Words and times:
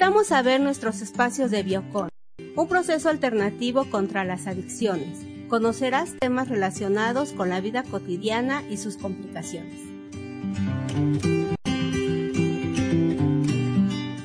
invitamos 0.00 0.30
a 0.30 0.42
ver 0.42 0.60
nuestros 0.60 1.00
espacios 1.00 1.50
de 1.50 1.64
Biocon, 1.64 2.08
un 2.54 2.68
proceso 2.68 3.08
alternativo 3.08 3.90
contra 3.90 4.22
las 4.22 4.46
adicciones. 4.46 5.18
Conocerás 5.48 6.14
temas 6.20 6.48
relacionados 6.48 7.32
con 7.32 7.48
la 7.48 7.60
vida 7.60 7.82
cotidiana 7.82 8.62
y 8.70 8.76
sus 8.76 8.96
complicaciones. 8.96 9.80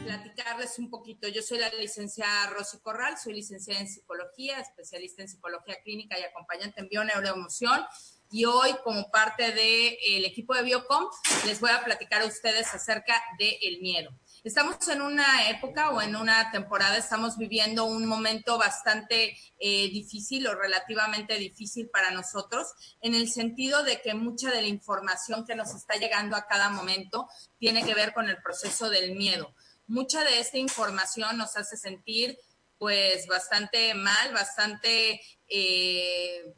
Platicarles 0.06 0.78
un 0.78 0.92
poquito. 0.92 1.28
Yo 1.28 1.42
soy 1.42 1.58
la 1.58 1.70
licenciada 1.70 2.52
Rosy 2.52 2.78
Corral, 2.78 3.18
soy 3.18 3.34
licenciada 3.34 3.80
en 3.80 3.88
psicología, 3.88 4.60
especialista 4.60 5.24
en 5.24 5.28
psicología 5.28 5.78
clínica 5.84 6.20
y 6.20 6.22
acompañante 6.22 6.82
en 6.82 6.90
bioneuroemoción 6.90 7.82
y 8.30 8.46
hoy 8.46 8.76
como 8.84 9.10
parte 9.10 9.54
del 9.54 10.26
equipo 10.26 10.54
de 10.54 10.62
Biocom 10.62 11.06
les 11.48 11.60
voy 11.60 11.72
a 11.72 11.84
platicar 11.84 12.22
a 12.22 12.26
ustedes 12.28 12.72
acerca 12.76 13.20
del 13.40 13.82
miedo. 13.82 14.12
Estamos 14.44 14.86
en 14.90 15.02
una 15.02 15.50
época 15.50 15.92
o 15.92 16.02
en 16.02 16.18
una 16.18 16.52
temporada, 16.52 16.98
estamos 16.98 17.38
viviendo 17.38 17.86
un 17.86 18.06
momento 18.06 18.58
bastante 18.58 19.38
eh, 19.58 19.90
difícil 19.90 20.46
o 20.48 20.54
relativamente 20.54 21.36
difícil 21.36 21.90
para 21.90 22.12
nosotros, 22.12 22.68
en 23.00 23.16
el 23.16 23.32
sentido 23.32 23.84
de 23.84 24.02
que 24.02 24.14
mucha 24.14 24.52
de 24.52 24.62
la 24.62 24.68
información 24.68 25.46
que 25.46 25.56
nos 25.56 25.74
está 25.74 25.96
llegando 25.96 26.36
a 26.36 26.46
cada 26.46 26.70
momento 26.70 27.30
tiene 27.58 27.86
que 27.86 27.96
ver 27.96 28.14
con 28.14 28.30
el 28.30 28.42
proceso 28.42 28.90
del 28.90 29.16
miedo. 29.16 29.56
Mucha 29.88 30.26
de 30.26 30.42
esta 30.42 30.58
información 30.58 31.38
nos 31.38 31.56
hace 31.56 31.78
sentir 31.78 32.38
pues 32.78 33.26
bastante 33.28 33.94
mal, 33.94 34.34
bastante... 34.34 35.22
Eh, 35.48 36.54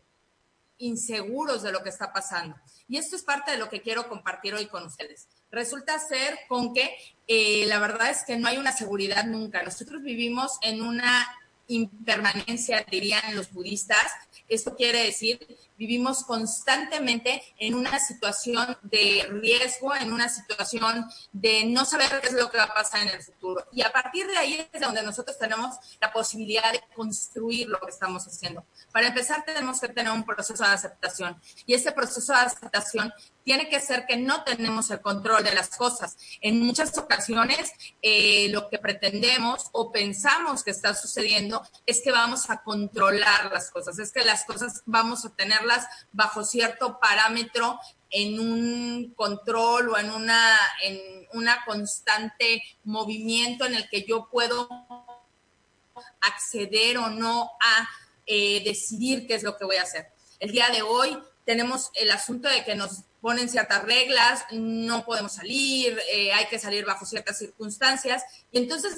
inseguros 0.78 1.64
de 1.64 1.72
lo 1.72 1.82
que 1.84 1.90
está 1.90 2.12
pasando. 2.12 2.56
Y 2.88 2.98
esto 2.98 3.16
es 3.16 3.24
parte 3.24 3.52
de 3.52 3.58
lo 3.58 3.70
que 3.70 3.82
quiero 3.82 4.10
compartir 4.10 4.54
hoy 4.54 4.68
con 4.68 4.84
ustedes. 4.86 5.30
Resulta 5.52 6.00
ser 6.00 6.38
con 6.48 6.74
que 6.74 6.96
eh, 7.28 7.66
la 7.68 7.80
verdad 7.80 8.10
es 8.10 8.24
que 8.26 8.38
no 8.38 8.48
hay 8.48 8.58
una 8.58 8.72
seguridad 8.72 9.26
nunca. 9.26 9.64
Nosotros 9.64 10.02
vivimos 10.04 10.58
en 10.62 10.82
una 10.82 11.28
impermanencia, 11.68 12.86
dirían 12.90 13.36
los 13.36 13.52
budistas. 13.52 14.06
Esto 14.48 14.76
quiere 14.76 15.04
decir, 15.04 15.40
vivimos 15.78 16.24
constantemente 16.24 17.42
en 17.58 17.76
una 17.76 18.00
situación 18.00 18.78
de 18.84 19.28
riesgo, 19.30 19.96
en 19.96 20.14
una 20.14 20.30
situación 20.30 21.06
de 21.32 21.66
no 21.66 21.86
saber 21.86 22.20
qué 22.22 22.28
es 22.28 22.34
lo 22.34 22.50
que 22.50 22.58
va 22.58 22.66
a 22.66 22.74
pasar 22.74 23.04
en 23.04 23.10
el 23.10 23.22
futuro. 23.22 23.66
Y 23.72 23.82
a 23.82 23.92
partir 23.92 24.28
de 24.28 24.38
ahí 24.38 24.68
es 24.72 24.82
donde 24.82 25.04
nosotros 25.04 25.38
tenemos 25.38 25.76
la 26.00 26.12
posibilidad 26.12 26.72
de 26.72 26.82
construir 26.96 27.68
lo 27.68 27.80
que 27.80 27.92
estamos 27.92 28.26
haciendo. 28.26 28.66
Para 28.92 29.08
empezar, 29.08 29.44
tenemos 29.46 29.80
que 29.80 29.90
tener 29.90 30.12
un 30.12 30.24
proceso 30.24 30.64
de 30.64 30.70
aceptación. 30.70 31.40
Y 31.66 31.74
ese 31.74 31.92
proceso 31.92 32.34
de 32.34 32.40
aceptación 32.40 33.14
tiene 33.44 33.70
que 33.70 33.80
ser 33.80 34.06
que 34.08 34.18
no 34.18 34.44
tenemos 34.44 34.90
el 34.90 35.02
control 35.02 35.44
de 35.44 35.54
las 35.54 35.70
cosas. 35.70 36.18
En 36.42 36.60
muchas 36.60 36.98
ocasiones, 36.98 37.72
eh, 38.02 38.50
lo 38.50 38.70
que 38.70 38.80
pretendemos 38.80 39.70
o 39.72 39.92
pensamos 39.92 40.64
que 40.64 40.72
está 40.72 40.96
sucediendo 40.96 41.62
es 41.86 42.02
que 42.04 42.12
vamos 42.12 42.50
a 42.50 42.64
controlar 42.64 43.52
las 43.52 43.70
cosas, 43.70 44.00
es 44.00 44.12
que 44.12 44.24
las 44.24 44.46
cosas 44.46 44.82
vamos 44.86 45.26
a 45.26 45.36
bajo 46.12 46.44
cierto 46.44 47.00
parámetro 47.00 47.80
en 48.10 48.40
un 48.40 49.14
control 49.16 49.90
o 49.90 49.98
en 49.98 50.10
una, 50.10 50.58
en 50.84 51.28
una 51.34 51.64
constante 51.66 52.64
movimiento 52.84 53.66
en 53.66 53.76
el 53.76 53.90
que 53.90 54.04
yo 54.04 54.30
puedo 54.30 54.70
acceder 56.22 56.98
o 56.98 57.10
no 57.10 57.52
a 57.62 57.90
eh, 58.26 58.64
decidir 58.64 59.28
qué 59.28 59.36
es 59.36 59.44
lo 59.44 59.58
que 59.58 59.66
voy 59.66 59.76
a 59.76 59.84
hacer. 59.84 60.08
El 60.40 60.52
día 60.52 60.70
de 60.70 60.82
hoy 60.82 61.18
tenemos 61.46 61.92
el 61.94 62.12
asunto 62.12 62.50
de 62.50 62.64
que 62.64 62.76
nos 62.76 63.04
ponen 63.22 63.50
ciertas 63.50 63.84
reglas, 63.84 64.46
no 64.52 65.06
podemos 65.06 65.34
salir, 65.34 66.00
eh, 66.12 66.32
hay 66.34 66.46
que 66.48 66.60
salir 66.60 66.86
bajo 66.86 67.06
ciertas 67.06 67.38
circunstancias, 67.38 68.24
y 68.52 68.60
entonces 68.60 68.96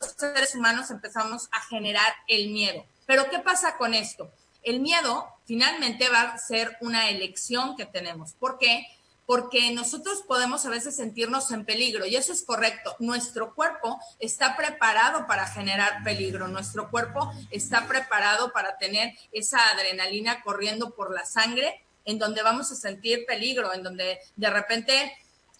los 0.00 0.14
seres 0.16 0.54
humanos 0.54 0.90
empezamos 0.90 1.48
a 1.52 1.60
generar 1.62 2.12
el 2.28 2.50
miedo. 2.50 2.84
Pero 3.06 3.28
¿qué 3.30 3.38
pasa 3.40 3.76
con 3.76 3.94
esto? 3.94 4.30
El 4.62 4.80
miedo 4.80 5.26
finalmente 5.44 6.08
va 6.08 6.22
a 6.22 6.38
ser 6.38 6.76
una 6.80 7.10
elección 7.10 7.76
que 7.76 7.86
tenemos. 7.86 8.32
¿Por 8.34 8.58
qué? 8.58 8.86
porque 9.28 9.70
nosotros 9.72 10.22
podemos 10.26 10.64
a 10.64 10.70
veces 10.70 10.96
sentirnos 10.96 11.50
en 11.50 11.66
peligro 11.66 12.06
y 12.06 12.16
eso 12.16 12.32
es 12.32 12.44
correcto. 12.44 12.96
Nuestro 12.98 13.54
cuerpo 13.54 14.00
está 14.18 14.56
preparado 14.56 15.26
para 15.26 15.46
generar 15.46 16.02
peligro, 16.02 16.48
nuestro 16.48 16.90
cuerpo 16.90 17.30
está 17.50 17.86
preparado 17.86 18.54
para 18.54 18.78
tener 18.78 19.12
esa 19.30 19.58
adrenalina 19.68 20.40
corriendo 20.40 20.94
por 20.94 21.14
la 21.14 21.26
sangre 21.26 21.84
en 22.06 22.18
donde 22.18 22.42
vamos 22.42 22.72
a 22.72 22.74
sentir 22.74 23.26
peligro, 23.26 23.74
en 23.74 23.82
donde 23.82 24.18
de 24.36 24.48
repente 24.48 25.12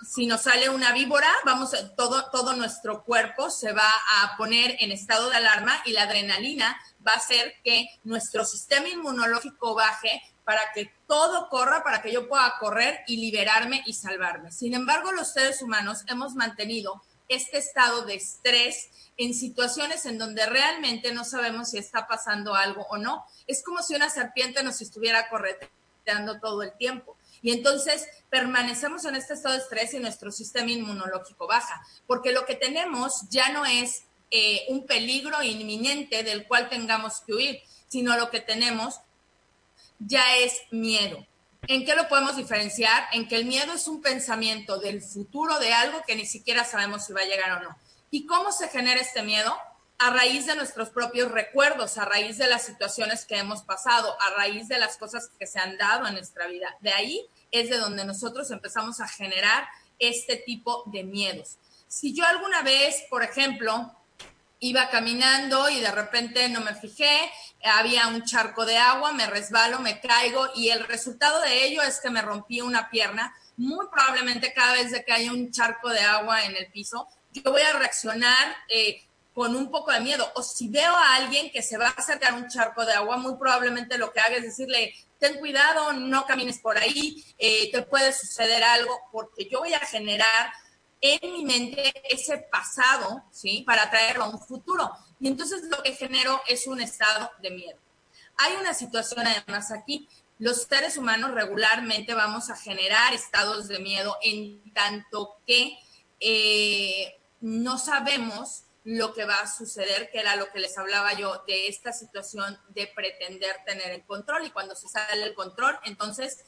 si 0.07 0.27
nos 0.27 0.43
sale 0.43 0.69
una 0.69 0.93
víbora, 0.93 1.31
vamos 1.45 1.73
todo 1.97 2.31
todo 2.31 2.55
nuestro 2.55 3.03
cuerpo 3.05 3.51
se 3.51 3.73
va 3.73 3.91
a 4.23 4.37
poner 4.37 4.77
en 4.81 4.93
estado 4.93 5.29
de 5.29 5.37
alarma 5.37 5.83
y 5.85 5.93
la 5.93 6.03
adrenalina 6.03 6.81
va 7.07 7.13
a 7.13 7.17
hacer 7.17 7.55
que 7.65 7.89
nuestro 8.05 8.45
sistema 8.45 8.89
inmunológico 8.89 9.75
baje 9.75 10.23
para 10.45 10.73
que 10.73 10.91
todo 11.07 11.49
corra, 11.49 11.83
para 11.83 12.01
que 12.01 12.13
yo 12.13 12.29
pueda 12.29 12.55
correr 12.59 13.01
y 13.07 13.19
liberarme 13.19 13.83
y 13.87 13.93
salvarme. 13.93 14.51
Sin 14.51 14.73
embargo, 14.73 15.13
los 15.13 15.33
seres 15.33 15.61
humanos 15.63 16.05
hemos 16.07 16.35
mantenido 16.35 17.03
este 17.29 17.59
estado 17.59 18.07
de 18.07 18.15
estrés 18.15 18.89
en 19.19 19.35
situaciones 19.35 20.07
en 20.07 20.17
donde 20.17 20.47
realmente 20.47 21.13
no 21.13 21.25
sabemos 21.25 21.71
si 21.71 21.79
está 21.79 22.07
pasando 22.07 22.55
algo 22.55 22.87
o 22.89 22.97
no. 22.97 23.27
Es 23.47 23.63
como 23.63 23.83
si 23.83 23.95
una 23.95 24.09
serpiente 24.09 24.63
nos 24.63 24.81
estuviera 24.81 25.29
correteando 25.29 26.41
todo 26.41 26.63
el 26.63 26.73
tiempo. 26.79 27.18
Y 27.43 27.53
entonces 27.53 28.07
permanecemos 28.31 29.05
en 29.05 29.15
este 29.15 29.35
estado 29.35 29.55
de 29.55 29.61
estrés 29.61 29.95
y 29.95 29.99
nuestro 29.99 30.31
sistema 30.31 30.71
inmunológico 30.71 31.47
baja, 31.47 31.81
porque 32.07 32.33
lo 32.33 32.45
que 32.45 32.55
tenemos 32.55 33.29
ya 33.31 33.51
no 33.51 33.65
es 33.65 34.05
eh, 34.31 34.67
un 34.69 34.87
peligro 34.87 35.43
inminente 35.43 36.23
del 36.23 36.47
cual 36.47 36.69
tengamos 36.69 37.21
que 37.27 37.35
huir, 37.35 37.61
sino 37.89 38.17
lo 38.17 38.31
que 38.31 38.41
tenemos 38.41 39.01
ya 39.99 40.37
es 40.37 40.55
miedo. 40.71 41.27
¿En 41.67 41.85
qué 41.85 41.95
lo 41.95 42.09
podemos 42.09 42.37
diferenciar? 42.37 43.05
En 43.13 43.27
que 43.29 43.37
el 43.37 43.47
miedo 43.47 43.73
es 43.73 43.89
un 43.89 44.01
pensamiento 44.01 44.79
del 44.79 45.03
futuro 45.03 45.59
de 45.59 45.73
algo 45.73 46.03
que 46.07 46.17
ni 46.17 46.25
siquiera 46.25 46.65
sabemos 46.65 47.07
si 47.07 47.13
va 47.13 47.23
a 47.23 47.25
llegar 47.25 47.59
o 47.59 47.63
no. 47.63 47.77
¿Y 48.11 48.27
cómo 48.27 48.53
se 48.53 48.69
genera 48.69 49.01
este 49.01 49.23
miedo? 49.23 49.55
A 50.01 50.11
raíz 50.11 50.47
de 50.47 50.55
nuestros 50.55 50.91
propios 50.91 51.33
recuerdos, 51.33 51.99
a 51.99 52.05
raíz 52.05 52.39
de 52.39 52.47
las 52.47 52.65
situaciones 52.65 53.25
que 53.25 53.37
hemos 53.37 53.63
pasado, 53.63 54.17
a 54.21 54.37
raíz 54.37 54.69
de 54.69 54.79
las 54.79 54.97
cosas 54.97 55.29
que 55.37 55.47
se 55.49 55.59
han 55.59 55.77
dado 55.77 56.07
en 56.07 56.15
nuestra 56.15 56.47
vida. 56.47 56.77
De 56.79 56.93
ahí 56.93 57.27
es 57.51 57.69
de 57.69 57.79
donde 57.79 58.05
nosotros 58.05 58.49
empezamos 58.53 59.01
a 59.01 59.09
generar 59.09 59.67
este 59.99 60.37
tipo 60.37 60.85
de 60.87 61.03
miedos. 61.03 61.57
Si 61.89 62.15
yo 62.15 62.25
alguna 62.25 62.63
vez, 62.63 63.07
por 63.11 63.25
ejemplo, 63.25 63.93
iba 64.61 64.89
caminando 64.89 65.69
y 65.69 65.81
de 65.81 65.91
repente 65.91 66.49
no 66.49 66.61
me 66.61 66.77
fijé, 66.77 67.33
había 67.65 68.07
un 68.07 68.23
charco 68.23 68.65
de 68.67 68.77
agua, 68.77 69.13
me 69.13 69.27
resbalo, 69.27 69.81
me 69.81 70.01
caigo 70.01 70.49
y 70.55 70.69
el 70.69 70.85
resultado 70.87 71.41
de 71.41 71.65
ello 71.65 71.83
es 71.83 71.99
que 71.99 72.11
me 72.11 72.23
rompí 72.23 72.61
una 72.61 72.89
pierna. 72.89 73.35
Muy 73.57 73.87
probablemente 73.89 74.53
cada 74.53 74.75
vez 74.75 74.93
que 75.05 75.13
haya 75.13 75.33
un 75.33 75.51
charco 75.51 75.89
de 75.89 76.03
agua 76.03 76.45
en 76.45 76.55
el 76.55 76.71
piso, 76.71 77.09
yo 77.33 77.51
voy 77.51 77.63
a 77.63 77.73
reaccionar 77.73 78.57
eh, 78.69 79.08
con 79.39 79.55
un 79.55 79.71
poco 79.71 79.93
de 79.93 80.01
miedo. 80.01 80.29
O 80.35 80.43
si 80.43 80.67
veo 80.67 80.91
a 80.93 81.15
alguien 81.15 81.53
que 81.53 81.63
se 81.63 81.79
va 81.79 81.87
a 81.87 81.91
acercar 81.91 82.33
a 82.33 82.37
un 82.37 82.49
charco 82.49 82.85
de 82.85 82.93
agua, 82.93 83.19
muy 83.19 83.37
probablemente 83.37 83.97
lo 83.97 84.13
que 84.13 84.19
haga 84.19 84.35
es 84.35 84.43
decirle, 84.43 84.93
ten 85.21 85.39
cuidado, 85.39 85.93
no 85.93 86.27
camines 86.27 86.59
por 86.59 86.77
ahí, 86.77 87.25
eh, 87.39 87.71
te 87.71 87.83
puede 87.83 88.13
suceder 88.13 88.65
algo, 88.65 88.99
porque 89.13 89.49
yo 89.49 89.61
voy 89.61 89.75
a 89.75 89.79
generar 89.79 90.53
en 91.01 91.33
mi 91.33 91.45
mente 91.45 91.93
ese 92.11 92.39
pasado, 92.51 93.23
¿sí? 93.31 93.63
Para 93.65 93.89
traerlo 93.89 94.25
a 94.25 94.29
un 94.31 94.41
futuro. 94.41 94.91
Y 95.21 95.29
entonces 95.29 95.63
lo 95.71 95.85
que 95.85 95.95
genero 95.95 96.43
es 96.49 96.67
un 96.67 96.81
estado 96.81 97.31
de 97.41 97.53
miedo. 97.53 97.79
Hay 98.39 98.57
una 98.57 98.75
situación 98.75 99.25
además 99.25 99.71
aquí. 99.71 100.09
Los 100.41 100.63
seres 100.63 100.97
humanos 100.97 101.31
regularmente 101.31 102.13
vamos 102.13 102.51
a 102.51 102.57
generar 102.57 103.15
estados 103.15 103.69
de 103.69 103.79
miedo 103.79 104.17
en 104.21 104.73
tanto 104.73 105.37
que 105.47 105.79
eh, 106.19 107.21
no 107.41 107.79
sabemos 107.79 108.65
lo 108.89 109.13
que 109.13 109.27
va 109.27 109.41
a 109.41 109.47
suceder, 109.47 110.11
que 110.11 110.19
era 110.19 110.37
lo 110.37 110.51
que 110.51 110.61
les 110.61 110.79
hablaba 110.79 111.13
yo 111.13 111.45
de 111.47 111.69
esta 111.69 111.93
situación 111.93 112.59
de 112.71 112.87
pretender 112.87 113.55
tener 113.67 113.91
el 113.91 114.03
control 114.05 114.47
y 114.47 114.51
cuando 114.51 114.75
se 114.75 114.89
sale 114.89 115.25
el 115.25 115.35
control, 115.35 115.79
entonces 115.85 116.39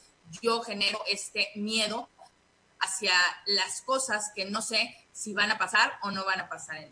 yo 0.41 0.63
genero 0.63 0.99
este 1.07 1.49
miedo 1.53 2.09
hacia 2.79 3.13
las 3.45 3.83
cosas 3.83 4.31
que 4.35 4.45
no 4.45 4.63
sé 4.63 4.97
si 5.11 5.35
van 5.35 5.51
a 5.51 5.59
pasar 5.59 5.99
o 6.01 6.09
no 6.09 6.25
van 6.25 6.39
a 6.39 6.49
pasar. 6.49 6.89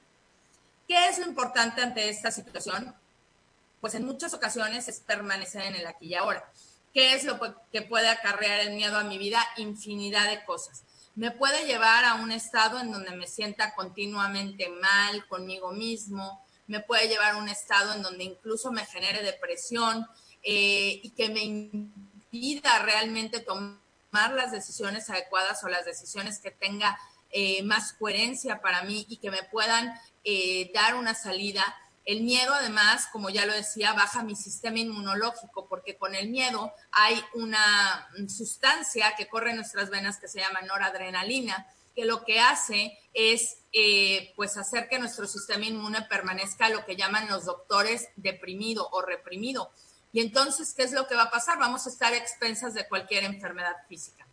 ¿Qué 0.87 1.07
es 1.07 1.17
lo 1.17 1.25
importante 1.25 1.81
ante 1.81 2.09
esta 2.09 2.29
situación? 2.29 2.93
Pues 3.81 3.95
en 3.95 4.05
muchas 4.05 4.35
ocasiones 4.35 4.87
es 4.87 4.99
permanecer 4.99 5.63
en 5.63 5.77
el 5.77 5.87
aquí 5.87 6.09
y 6.09 6.13
ahora. 6.15 6.47
¿Qué 6.93 7.15
es 7.15 7.23
lo 7.23 7.39
que 7.71 7.81
puede 7.81 8.09
acarrear 8.09 8.59
el 8.59 8.75
miedo 8.75 8.99
a 8.99 9.03
mi 9.03 9.17
vida? 9.17 9.43
Infinidad 9.57 10.29
de 10.29 10.45
cosas. 10.45 10.83
Me 11.19 11.31
puede 11.31 11.65
llevar 11.65 12.05
a 12.05 12.13
un 12.13 12.31
estado 12.31 12.79
en 12.79 12.93
donde 12.93 13.11
me 13.11 13.27
sienta 13.27 13.75
continuamente 13.75 14.69
mal 14.69 15.27
conmigo 15.27 15.73
mismo, 15.73 16.41
me 16.67 16.79
puede 16.79 17.09
llevar 17.09 17.33
a 17.33 17.37
un 17.37 17.49
estado 17.49 17.93
en 17.93 18.01
donde 18.01 18.23
incluso 18.23 18.71
me 18.71 18.85
genere 18.85 19.21
depresión 19.21 20.07
eh, 20.43 21.01
y 21.03 21.09
que 21.09 21.27
me 21.27 21.41
impida 21.41 22.79
realmente 22.83 23.41
tomar 23.41 24.31
las 24.33 24.53
decisiones 24.53 25.09
adecuadas 25.09 25.61
o 25.65 25.67
las 25.67 25.83
decisiones 25.83 26.39
que 26.39 26.51
tenga 26.51 26.97
eh, 27.31 27.63
más 27.63 27.91
coherencia 27.91 28.61
para 28.61 28.83
mí 28.83 29.05
y 29.09 29.17
que 29.17 29.29
me 29.29 29.43
puedan 29.43 29.93
eh, 30.23 30.71
dar 30.73 30.95
una 30.95 31.15
salida. 31.15 31.65
El 32.09 32.23
miedo, 32.23 32.55
además, 32.55 33.05
como 33.11 33.29
ya 33.29 33.45
lo 33.45 33.53
decía, 33.53 33.93
baja 33.93 34.23
mi 34.23 34.35
sistema 34.35 34.79
inmunológico, 34.79 35.67
porque 35.67 35.95
con 35.95 36.15
el 36.15 36.29
miedo 36.29 36.73
hay 36.91 37.23
una 37.35 38.09
sustancia 38.27 39.13
que 39.15 39.27
corre 39.27 39.51
en 39.51 39.57
nuestras 39.57 39.91
venas 39.91 40.17
que 40.17 40.27
se 40.27 40.39
llama 40.39 40.61
noradrenalina, 40.63 41.67
que 41.95 42.05
lo 42.05 42.25
que 42.25 42.39
hace 42.39 42.97
es 43.13 43.57
eh, 43.73 44.33
pues 44.35 44.57
hacer 44.57 44.89
que 44.89 44.97
nuestro 44.97 45.27
sistema 45.27 45.65
inmune 45.65 46.01
permanezca 46.09 46.69
lo 46.69 46.83
que 46.83 46.95
llaman 46.95 47.27
los 47.27 47.45
doctores 47.45 48.07
deprimido 48.15 48.89
o 48.91 49.03
reprimido. 49.03 49.69
Y 50.11 50.21
entonces, 50.21 50.73
¿qué 50.73 50.81
es 50.81 50.93
lo 50.93 51.05
que 51.05 51.13
va 51.13 51.25
a 51.25 51.29
pasar? 51.29 51.59
Vamos 51.59 51.85
a 51.85 51.91
estar 51.91 52.11
expensas 52.15 52.73
de 52.73 52.87
cualquier 52.87 53.23
enfermedad 53.23 53.75
física. 53.87 54.25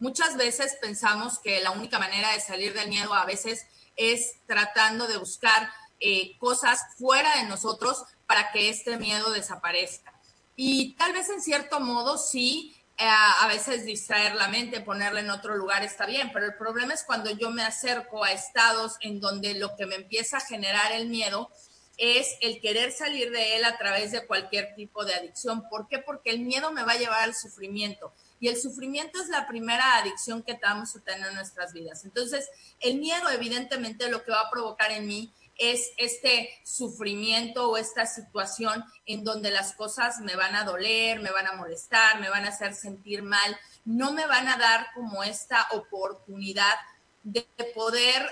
Muchas 0.00 0.36
veces 0.36 0.76
pensamos 0.82 1.38
que 1.38 1.62
la 1.62 1.70
única 1.70 1.98
manera 1.98 2.30
de 2.32 2.40
salir 2.42 2.74
del 2.74 2.90
miedo 2.90 3.14
a 3.14 3.24
veces 3.24 3.64
es 3.96 4.34
tratando 4.46 5.06
de 5.06 5.16
buscar 5.16 5.70
eh, 6.04 6.36
cosas 6.38 6.80
fuera 6.98 7.36
de 7.36 7.44
nosotros 7.44 8.04
para 8.26 8.50
que 8.50 8.68
este 8.68 8.96
miedo 8.98 9.30
desaparezca. 9.30 10.12
Y 10.56 10.94
tal 10.96 11.12
vez 11.12 11.28
en 11.28 11.40
cierto 11.40 11.80
modo 11.80 12.18
sí, 12.18 12.74
eh, 12.98 13.04
a 13.06 13.46
veces 13.46 13.86
distraer 13.86 14.34
la 14.34 14.48
mente, 14.48 14.80
ponerla 14.80 15.20
en 15.20 15.30
otro 15.30 15.56
lugar 15.56 15.82
está 15.84 16.04
bien, 16.06 16.30
pero 16.32 16.46
el 16.46 16.56
problema 16.56 16.92
es 16.92 17.04
cuando 17.04 17.30
yo 17.30 17.50
me 17.50 17.62
acerco 17.62 18.24
a 18.24 18.32
estados 18.32 18.96
en 19.00 19.20
donde 19.20 19.54
lo 19.54 19.76
que 19.76 19.86
me 19.86 19.94
empieza 19.94 20.38
a 20.38 20.40
generar 20.40 20.92
el 20.92 21.08
miedo 21.08 21.50
es 21.96 22.36
el 22.40 22.60
querer 22.60 22.90
salir 22.90 23.30
de 23.30 23.56
él 23.56 23.64
a 23.64 23.78
través 23.78 24.12
de 24.12 24.26
cualquier 24.26 24.74
tipo 24.74 25.04
de 25.04 25.14
adicción. 25.14 25.68
¿Por 25.68 25.86
qué? 25.88 25.98
Porque 25.98 26.30
el 26.30 26.40
miedo 26.40 26.72
me 26.72 26.82
va 26.82 26.92
a 26.92 26.98
llevar 26.98 27.20
al 27.20 27.34
sufrimiento. 27.34 28.12
Y 28.40 28.48
el 28.48 28.56
sufrimiento 28.56 29.22
es 29.22 29.28
la 29.28 29.46
primera 29.46 29.98
adicción 29.98 30.42
que 30.42 30.58
vamos 30.60 30.96
a 30.96 31.00
tener 31.00 31.28
en 31.28 31.36
nuestras 31.36 31.72
vidas. 31.72 32.04
Entonces, 32.04 32.48
el 32.80 32.98
miedo 32.98 33.30
evidentemente 33.30 34.10
lo 34.10 34.24
que 34.24 34.32
va 34.32 34.40
a 34.40 34.50
provocar 34.50 34.90
en 34.90 35.06
mí 35.06 35.32
es 35.62 35.92
este 35.96 36.50
sufrimiento 36.64 37.70
o 37.70 37.76
esta 37.76 38.04
situación 38.06 38.84
en 39.06 39.22
donde 39.22 39.50
las 39.50 39.74
cosas 39.74 40.18
me 40.20 40.34
van 40.34 40.56
a 40.56 40.64
doler, 40.64 41.20
me 41.20 41.30
van 41.30 41.46
a 41.46 41.52
molestar, 41.52 42.20
me 42.20 42.28
van 42.28 42.44
a 42.44 42.48
hacer 42.48 42.74
sentir 42.74 43.22
mal, 43.22 43.56
no 43.84 44.12
me 44.12 44.26
van 44.26 44.48
a 44.48 44.56
dar 44.56 44.88
como 44.94 45.22
esta 45.22 45.68
oportunidad 45.70 46.74
de 47.22 47.46
poder 47.74 48.28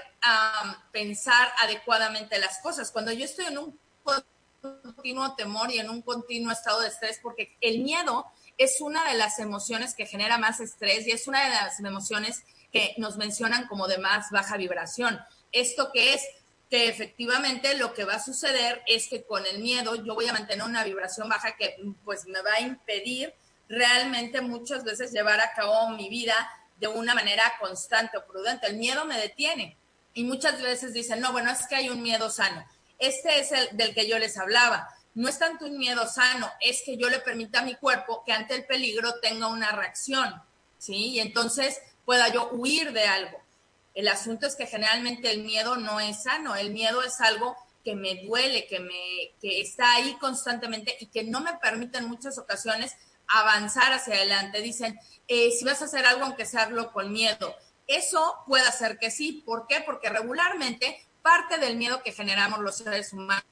pensar 0.91 1.53
adecuadamente 1.62 2.38
las 2.38 2.59
cosas. 2.59 2.91
Cuando 2.91 3.12
yo 3.12 3.25
estoy 3.25 3.47
en 3.47 3.59
un 3.59 3.79
continuo 4.61 5.35
temor 5.37 5.71
y 5.71 5.79
en 5.79 5.88
un 5.88 6.03
continuo 6.03 6.53
estado 6.53 6.81
de 6.81 6.88
estrés, 6.88 7.21
porque 7.23 7.56
el 7.61 7.81
miedo 7.85 8.27
es 8.59 8.81
una 8.81 9.09
de 9.09 9.17
las 9.17 9.38
emociones 9.38 9.94
que 9.94 10.06
genera 10.06 10.37
más 10.37 10.59
estrés 10.59 11.06
y 11.06 11.12
es 11.12 11.29
una 11.29 11.44
de 11.44 11.50
las 11.50 11.79
emociones 11.79 12.43
que 12.73 12.94
nos 12.99 13.17
mencionan 13.17 13.69
como 13.69 13.87
de 13.87 13.99
más 13.99 14.31
baja 14.31 14.56
vibración. 14.56 15.19
¿Esto 15.53 15.91
que 15.93 16.15
es? 16.15 16.23
Que 16.70 16.88
efectivamente 16.88 17.76
lo 17.76 17.93
que 17.93 18.05
va 18.05 18.14
a 18.14 18.25
suceder 18.25 18.82
es 18.87 19.08
que 19.08 19.25
con 19.25 19.44
el 19.44 19.58
miedo 19.58 19.96
yo 19.96 20.14
voy 20.14 20.28
a 20.28 20.32
mantener 20.32 20.64
una 20.64 20.84
vibración 20.84 21.28
baja 21.28 21.56
que 21.56 21.76
pues 22.05 22.26
me 22.26 22.40
va 22.43 22.55
a 22.55 22.61
impedir 22.61 23.34
realmente 23.69 24.40
muchas 24.40 24.84
veces 24.84 25.11
llevar 25.12 25.40
a 25.40 25.52
cabo 25.52 25.90
mi 25.90 26.08
vida 26.08 26.34
de 26.76 26.87
una 26.87 27.14
manera 27.14 27.43
constante 27.58 28.17
o 28.17 28.25
prudente. 28.25 28.69
El 28.69 28.76
miedo 28.76 29.05
me 29.05 29.19
detiene 29.19 29.76
y 30.14 30.22
muchas 30.22 30.62
veces 30.62 30.93
dicen, 30.93 31.20
no, 31.20 31.32
bueno, 31.32 31.50
es 31.50 31.67
que 31.67 31.75
hay 31.75 31.88
un 31.88 32.02
miedo 32.02 32.31
sano. 32.31 32.64
Este 32.99 33.40
es 33.40 33.50
el 33.50 33.76
del 33.76 33.93
que 33.93 34.08
yo 34.08 34.19
les 34.19 34.38
hablaba. 34.38 34.88
No 35.14 35.28
es 35.28 35.40
tanto 35.40 35.67
un 35.67 35.76
miedo 35.76 36.06
sano, 36.06 36.49
es 36.61 36.82
que 36.84 36.96
yo 36.96 37.08
le 37.08 37.19
permita 37.19 37.61
a 37.61 37.64
mi 37.64 37.75
cuerpo 37.75 38.22
que 38.25 38.32
ante 38.32 38.55
el 38.55 38.64
peligro 38.64 39.19
tenga 39.20 39.49
una 39.49 39.72
reacción, 39.72 40.32
¿sí? 40.78 41.08
Y 41.14 41.20
entonces 41.20 41.81
pueda 42.05 42.28
yo 42.28 42.49
huir 42.52 42.93
de 42.93 43.05
algo. 43.05 43.40
El 43.95 44.09
asunto 44.09 44.47
es 44.47 44.57
que 44.57 44.67
generalmente 44.67 45.31
el 45.31 45.43
miedo 45.43 45.77
no 45.77 46.01
es 46.01 46.23
sano, 46.23 46.55
el 46.57 46.71
miedo 46.71 47.03
es 47.03 47.21
algo 47.21 47.57
que 47.85 47.95
me 47.95 48.23
duele, 48.25 48.67
que 48.67 48.79
me 48.81 49.35
que 49.41 49.61
está 49.61 49.95
ahí 49.95 50.17
constantemente 50.19 50.97
y 51.01 51.07
que 51.07 51.25
no 51.25 51.41
me 51.41 51.55
permite 51.55 51.99
en 51.99 52.09
muchas 52.09 52.39
ocasiones 52.39 52.95
avanzar 53.27 53.93
hacia 53.93 54.15
adelante. 54.15 54.61
Dicen, 54.61 54.99
eh, 55.29 55.51
si 55.51 55.65
vas 55.65 55.83
a 55.83 55.87
hacer 55.87 56.05
algo, 56.07 56.25
aunque 56.25 56.47
sea 56.47 56.65
algo 56.65 56.93
con 56.93 57.13
miedo. 57.13 57.55
Eso 57.87 58.37
puede 58.47 58.71
ser 58.73 58.99
que 58.99 59.11
sí. 59.11 59.43
¿Por 59.45 59.67
qué? 59.67 59.83
Porque 59.85 60.09
regularmente 60.09 61.07
parte 61.23 61.59
del 61.59 61.77
miedo 61.77 62.03
que 62.03 62.13
generamos 62.13 62.61
los 62.61 62.77
seres 62.77 63.13
humanos 63.13 63.45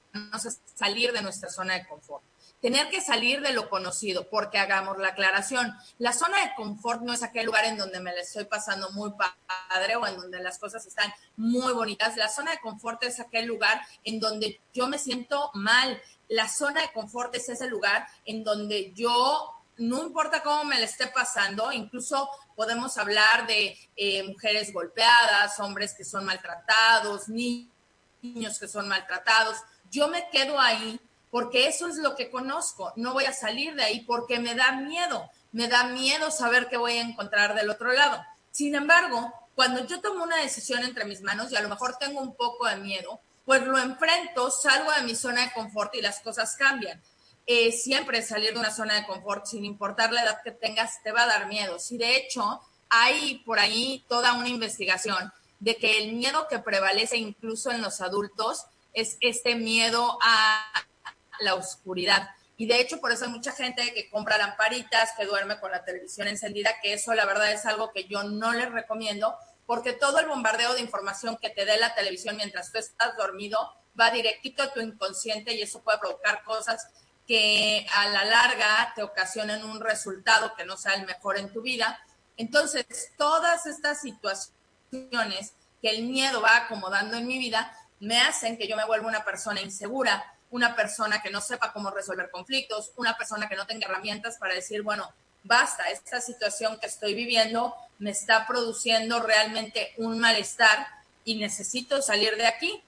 es 0.45 0.61
salir 0.75 1.11
de 1.11 1.21
nuestra 1.21 1.49
zona 1.49 1.75
de 1.75 1.87
confort 1.87 2.23
tener 2.61 2.89
que 2.89 3.01
salir 3.01 3.41
de 3.41 3.53
lo 3.53 3.69
conocido, 3.69 4.29
porque 4.29 4.57
hagamos 4.57 4.97
la 4.97 5.09
aclaración. 5.09 5.73
La 5.97 6.13
zona 6.13 6.43
de 6.43 6.53
confort 6.55 7.01
no 7.01 7.13
es 7.13 7.23
aquel 7.23 7.45
lugar 7.45 7.65
en 7.65 7.77
donde 7.77 7.99
me 7.99 8.13
la 8.13 8.21
estoy 8.21 8.45
pasando 8.45 8.91
muy 8.91 9.11
padre 9.11 9.95
o 9.95 10.05
en 10.05 10.17
donde 10.17 10.41
las 10.41 10.59
cosas 10.59 10.85
están 10.85 11.11
muy 11.37 11.73
bonitas. 11.73 12.17
La 12.17 12.29
zona 12.29 12.51
de 12.51 12.59
confort 12.59 13.01
es 13.03 13.19
aquel 13.19 13.45
lugar 13.45 13.81
en 14.03 14.19
donde 14.19 14.59
yo 14.73 14.87
me 14.87 14.97
siento 14.97 15.51
mal. 15.53 16.01
La 16.27 16.49
zona 16.49 16.81
de 16.81 16.91
confort 16.91 17.33
es 17.35 17.47
ese 17.49 17.67
lugar 17.67 18.05
en 18.25 18.43
donde 18.43 18.93
yo, 18.93 19.55
no 19.77 20.03
importa 20.03 20.43
cómo 20.43 20.65
me 20.65 20.79
la 20.79 20.85
esté 20.85 21.07
pasando, 21.07 21.71
incluso 21.71 22.29
podemos 22.55 22.97
hablar 22.97 23.47
de 23.47 23.77
eh, 23.95 24.23
mujeres 24.23 24.73
golpeadas, 24.73 25.59
hombres 25.61 25.93
que 25.93 26.03
son 26.03 26.25
maltratados, 26.25 27.29
niños 27.29 28.59
que 28.59 28.67
son 28.67 28.89
maltratados. 28.89 29.57
Yo 29.89 30.09
me 30.09 30.29
quedo 30.29 30.59
ahí 30.59 30.99
porque 31.31 31.67
eso 31.67 31.87
es 31.87 31.97
lo 31.97 32.15
que 32.15 32.29
conozco. 32.29 32.93
No 32.95 33.13
voy 33.13 33.25
a 33.25 33.33
salir 33.33 33.75
de 33.75 33.83
ahí 33.83 34.01
porque 34.01 34.39
me 34.39 34.55
da 34.55 34.73
miedo, 34.73 35.29
me 35.51 35.67
da 35.67 35.85
miedo 35.85 36.31
saber 36.31 36.67
qué 36.69 36.77
voy 36.77 36.93
a 36.93 37.01
encontrar 37.01 37.55
del 37.55 37.69
otro 37.69 37.91
lado. 37.93 38.21
Sin 38.51 38.75
embargo, 38.75 39.33
cuando 39.55 39.85
yo 39.85 40.01
tomo 40.01 40.23
una 40.23 40.37
decisión 40.37 40.83
entre 40.83 41.05
mis 41.05 41.21
manos 41.21 41.51
y 41.51 41.55
a 41.55 41.61
lo 41.61 41.69
mejor 41.69 41.97
tengo 41.97 42.21
un 42.21 42.35
poco 42.35 42.67
de 42.67 42.77
miedo, 42.77 43.19
pues 43.45 43.63
lo 43.63 43.77
enfrento, 43.77 44.51
salgo 44.51 44.91
de 44.91 45.03
mi 45.03 45.15
zona 45.15 45.41
de 45.41 45.51
confort 45.53 45.93
y 45.95 46.01
las 46.01 46.19
cosas 46.19 46.55
cambian. 46.55 47.01
Eh, 47.45 47.71
siempre 47.71 48.21
salir 48.21 48.53
de 48.53 48.59
una 48.59 48.71
zona 48.71 48.95
de 48.95 49.05
confort, 49.05 49.45
sin 49.45 49.65
importar 49.65 50.13
la 50.13 50.23
edad 50.23 50.41
que 50.43 50.51
tengas, 50.51 51.01
te 51.03 51.11
va 51.11 51.23
a 51.23 51.27
dar 51.27 51.47
miedo. 51.47 51.79
Si 51.79 51.97
de 51.97 52.15
hecho 52.15 52.61
hay 52.89 53.39
por 53.45 53.59
ahí 53.59 54.05
toda 54.07 54.33
una 54.33 54.49
investigación 54.49 55.31
de 55.59 55.75
que 55.77 55.97
el 55.97 56.13
miedo 56.13 56.47
que 56.47 56.59
prevalece 56.59 57.17
incluso 57.17 57.71
en 57.71 57.81
los 57.81 58.01
adultos 58.01 58.65
es 58.93 59.17
este 59.19 59.55
miedo 59.55 60.17
a, 60.21 60.63
la 61.41 61.55
oscuridad. 61.55 62.29
Y 62.57 62.67
de 62.67 62.81
hecho, 62.81 62.99
por 62.99 63.11
eso 63.11 63.25
hay 63.25 63.31
mucha 63.31 63.53
gente 63.53 63.93
que 63.93 64.09
compra 64.09 64.37
lamparitas, 64.37 65.13
que 65.17 65.25
duerme 65.25 65.59
con 65.59 65.71
la 65.71 65.85
televisión 65.85 66.27
encendida, 66.27 66.79
que 66.81 66.93
eso 66.93 67.13
la 67.13 67.25
verdad 67.25 67.51
es 67.51 67.65
algo 67.65 67.91
que 67.93 68.05
yo 68.05 68.23
no 68.23 68.51
les 68.51 68.71
recomiendo, 68.71 69.35
porque 69.65 69.93
todo 69.93 70.19
el 70.19 70.27
bombardeo 70.27 70.73
de 70.73 70.81
información 70.81 71.37
que 71.37 71.49
te 71.49 71.63
dé 71.63 71.77
la 71.77 71.95
televisión 71.95 72.35
mientras 72.35 72.71
tú 72.71 72.79
estás 72.79 73.15
dormido 73.15 73.57
va 73.99 74.11
directito 74.11 74.63
a 74.63 74.73
tu 74.73 74.81
inconsciente 74.81 75.53
y 75.53 75.61
eso 75.61 75.81
puede 75.81 75.99
provocar 75.99 76.43
cosas 76.43 76.87
que 77.27 77.85
a 77.95 78.09
la 78.09 78.25
larga 78.25 78.91
te 78.95 79.03
ocasionen 79.03 79.63
un 79.63 79.79
resultado 79.79 80.53
que 80.55 80.65
no 80.65 80.77
sea 80.77 80.95
el 80.95 81.05
mejor 81.05 81.37
en 81.37 81.53
tu 81.53 81.61
vida. 81.61 81.99
Entonces, 82.37 82.85
todas 83.17 83.67
estas 83.67 84.01
situaciones 84.01 85.53
que 85.81 85.89
el 85.91 86.03
miedo 86.03 86.41
va 86.41 86.57
acomodando 86.57 87.17
en 87.17 87.27
mi 87.27 87.37
vida 87.37 87.71
me 87.99 88.19
hacen 88.19 88.57
que 88.57 88.67
yo 88.67 88.75
me 88.75 88.85
vuelva 88.85 89.07
una 89.07 89.23
persona 89.23 89.61
insegura, 89.61 90.25
una 90.51 90.75
persona 90.75 91.21
que 91.21 91.29
no 91.29 91.41
sepa 91.41 91.71
cómo 91.73 91.91
resolver 91.91 92.29
conflictos, 92.31 92.91
una 92.95 93.17
persona 93.17 93.47
que 93.47 93.55
no 93.55 93.67
tenga 93.67 93.87
herramientas 93.87 94.37
para 94.37 94.53
decir, 94.53 94.81
bueno, 94.81 95.11
basta, 95.43 95.89
esta 95.89 96.21
situación 96.21 96.79
que 96.79 96.87
estoy 96.87 97.13
viviendo 97.13 97.75
me 97.99 98.11
está 98.11 98.47
produciendo 98.47 99.19
realmente 99.19 99.93
un 99.97 100.19
malestar 100.19 100.87
y 101.23 101.35
necesito 101.35 102.01
salir 102.01 102.35
de 102.35 102.47
aquí. 102.47 102.81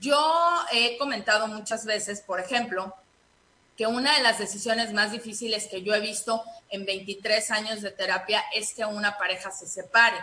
Yo 0.00 0.64
he 0.72 0.98
comentado 0.98 1.46
muchas 1.48 1.84
veces, 1.84 2.20
por 2.20 2.40
ejemplo, 2.40 2.94
que 3.76 3.86
una 3.86 4.16
de 4.16 4.22
las 4.22 4.38
decisiones 4.38 4.92
más 4.92 5.10
difíciles 5.10 5.66
que 5.66 5.82
yo 5.82 5.94
he 5.94 6.00
visto 6.00 6.42
en 6.68 6.84
23 6.84 7.50
años 7.50 7.80
de 7.80 7.90
terapia 7.90 8.44
es 8.54 8.74
que 8.74 8.84
una 8.84 9.16
pareja 9.16 9.50
se 9.50 9.66
separe. 9.66 10.18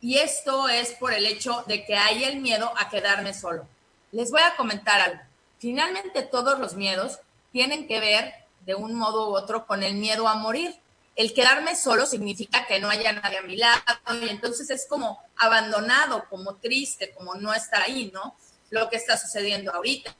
Y 0.00 0.18
esto 0.18 0.68
es 0.68 0.92
por 0.92 1.12
el 1.12 1.26
hecho 1.26 1.64
de 1.66 1.84
que 1.84 1.96
hay 1.96 2.24
el 2.24 2.40
miedo 2.40 2.72
a 2.76 2.88
quedarme 2.88 3.34
solo. 3.34 3.66
Les 4.12 4.30
voy 4.30 4.42
a 4.42 4.56
comentar 4.56 5.00
algo. 5.00 5.29
Finalmente 5.60 6.22
todos 6.22 6.58
los 6.58 6.74
miedos 6.74 7.18
tienen 7.52 7.86
que 7.86 8.00
ver 8.00 8.32
de 8.64 8.74
un 8.74 8.94
modo 8.94 9.30
u 9.30 9.36
otro 9.36 9.66
con 9.66 9.82
el 9.82 9.94
miedo 9.94 10.26
a 10.26 10.34
morir. 10.34 10.74
El 11.16 11.34
quedarme 11.34 11.76
solo 11.76 12.06
significa 12.06 12.66
que 12.66 12.80
no 12.80 12.88
haya 12.88 13.12
nadie 13.12 13.38
a 13.38 13.42
mi 13.42 13.56
lado 13.56 13.82
y 14.22 14.30
entonces 14.30 14.70
es 14.70 14.86
como 14.88 15.22
abandonado, 15.36 16.24
como 16.30 16.56
triste, 16.56 17.12
como 17.12 17.34
no 17.34 17.52
estar 17.52 17.82
ahí, 17.82 18.10
¿no? 18.12 18.36
Lo 18.70 18.88
que 18.88 18.96
está 18.96 19.18
sucediendo 19.18 19.70
ahorita. 19.72 20.16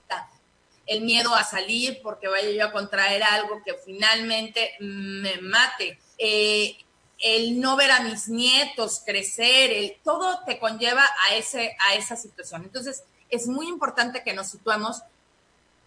El 0.86 1.02
miedo 1.02 1.34
a 1.34 1.42
salir 1.42 2.00
porque 2.02 2.28
vaya 2.28 2.50
yo 2.50 2.66
a 2.66 2.72
contraer 2.72 3.22
algo 3.22 3.62
que 3.64 3.74
finalmente 3.74 4.72
me 4.80 5.40
mate. 5.40 5.98
Eh, 6.18 6.76
el 7.18 7.60
no 7.60 7.76
ver 7.76 7.92
a 7.92 8.00
mis 8.00 8.28
nietos 8.28 9.02
crecer, 9.06 9.70
el, 9.70 9.96
todo 10.02 10.42
te 10.44 10.58
conlleva 10.58 11.06
a, 11.28 11.34
ese, 11.34 11.76
a 11.88 11.94
esa 11.94 12.16
situación. 12.16 12.64
Entonces, 12.64 13.04
es 13.30 13.46
muy 13.46 13.68
importante 13.68 14.22
que 14.22 14.34
nos 14.34 14.48
situemos 14.48 15.02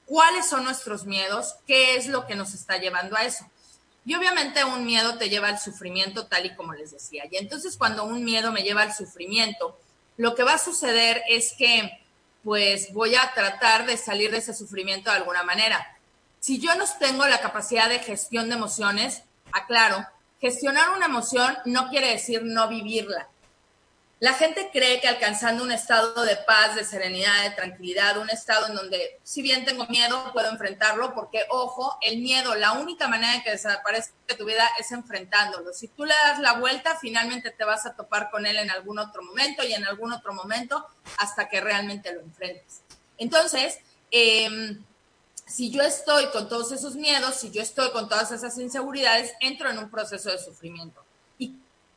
cuáles 0.05 0.47
son 0.47 0.63
nuestros 0.63 1.05
miedos, 1.05 1.55
qué 1.67 1.95
es 1.95 2.07
lo 2.07 2.25
que 2.25 2.35
nos 2.35 2.53
está 2.53 2.77
llevando 2.77 3.15
a 3.15 3.23
eso. 3.23 3.45
Y 4.05 4.15
obviamente 4.15 4.63
un 4.65 4.85
miedo 4.85 5.17
te 5.17 5.29
lleva 5.29 5.47
al 5.47 5.59
sufrimiento, 5.59 6.27
tal 6.27 6.45
y 6.45 6.55
como 6.55 6.73
les 6.73 6.91
decía. 6.91 7.23
Y 7.31 7.37
entonces 7.37 7.77
cuando 7.77 8.03
un 8.03 8.23
miedo 8.23 8.51
me 8.51 8.63
lleva 8.63 8.81
al 8.81 8.93
sufrimiento, 8.93 9.77
lo 10.17 10.35
que 10.35 10.43
va 10.43 10.53
a 10.53 10.59
suceder 10.59 11.21
es 11.29 11.53
que 11.57 11.99
pues 12.43 12.91
voy 12.91 13.15
a 13.15 13.31
tratar 13.33 13.85
de 13.85 13.95
salir 13.95 14.29
de 14.31 14.39
ese 14.39 14.53
sufrimiento 14.53 15.09
de 15.09 15.17
alguna 15.17 15.43
manera. 15.43 15.97
Si 16.41 16.59
yo 16.59 16.75
no 16.75 16.83
tengo 16.99 17.25
la 17.25 17.39
capacidad 17.39 17.87
de 17.87 17.99
gestión 17.99 18.49
de 18.49 18.55
emociones, 18.55 19.23
aclaro, 19.53 20.05
gestionar 20.41 20.89
una 20.89 21.05
emoción 21.05 21.57
no 21.63 21.89
quiere 21.89 22.09
decir 22.09 22.41
no 22.43 22.67
vivirla. 22.67 23.29
La 24.23 24.35
gente 24.35 24.69
cree 24.71 25.01
que 25.01 25.09
alcanzando 25.09 25.65
un 25.65 25.71
estado 25.73 26.23
de 26.23 26.37
paz, 26.37 26.77
de 26.77 26.85
serenidad, 26.85 27.43
de 27.43 27.49
tranquilidad, 27.49 28.17
un 28.19 28.29
estado 28.29 28.67
en 28.67 28.73
donde 28.73 29.19
si 29.21 29.41
bien 29.41 29.65
tengo 29.65 29.85
miedo, 29.87 30.31
puedo 30.31 30.49
enfrentarlo, 30.49 31.13
porque 31.13 31.43
ojo, 31.49 31.97
el 31.99 32.21
miedo, 32.21 32.55
la 32.55 32.71
única 32.71 33.09
manera 33.09 33.33
de 33.33 33.43
que 33.43 33.51
desaparezca 33.51 34.13
de 34.29 34.35
tu 34.35 34.45
vida 34.45 34.65
es 34.79 34.93
enfrentándolo. 34.93 35.73
Si 35.73 35.89
tú 35.89 36.05
le 36.05 36.13
das 36.13 36.39
la 36.39 36.53
vuelta, 36.53 36.97
finalmente 37.01 37.51
te 37.51 37.65
vas 37.65 37.85
a 37.85 37.97
topar 37.97 38.31
con 38.31 38.45
él 38.45 38.55
en 38.55 38.71
algún 38.71 38.97
otro 38.97 39.23
momento 39.23 39.61
y 39.61 39.73
en 39.73 39.83
algún 39.83 40.13
otro 40.13 40.33
momento 40.33 40.87
hasta 41.17 41.49
que 41.49 41.59
realmente 41.59 42.13
lo 42.13 42.21
enfrentes. 42.21 42.81
Entonces, 43.17 43.79
eh, 44.09 44.77
si 45.45 45.69
yo 45.69 45.81
estoy 45.81 46.27
con 46.27 46.47
todos 46.47 46.71
esos 46.71 46.95
miedos, 46.95 47.35
si 47.35 47.51
yo 47.51 47.61
estoy 47.61 47.91
con 47.91 48.07
todas 48.07 48.31
esas 48.31 48.57
inseguridades, 48.57 49.33
entro 49.41 49.69
en 49.69 49.79
un 49.79 49.91
proceso 49.91 50.31
de 50.31 50.39
sufrimiento. 50.39 51.02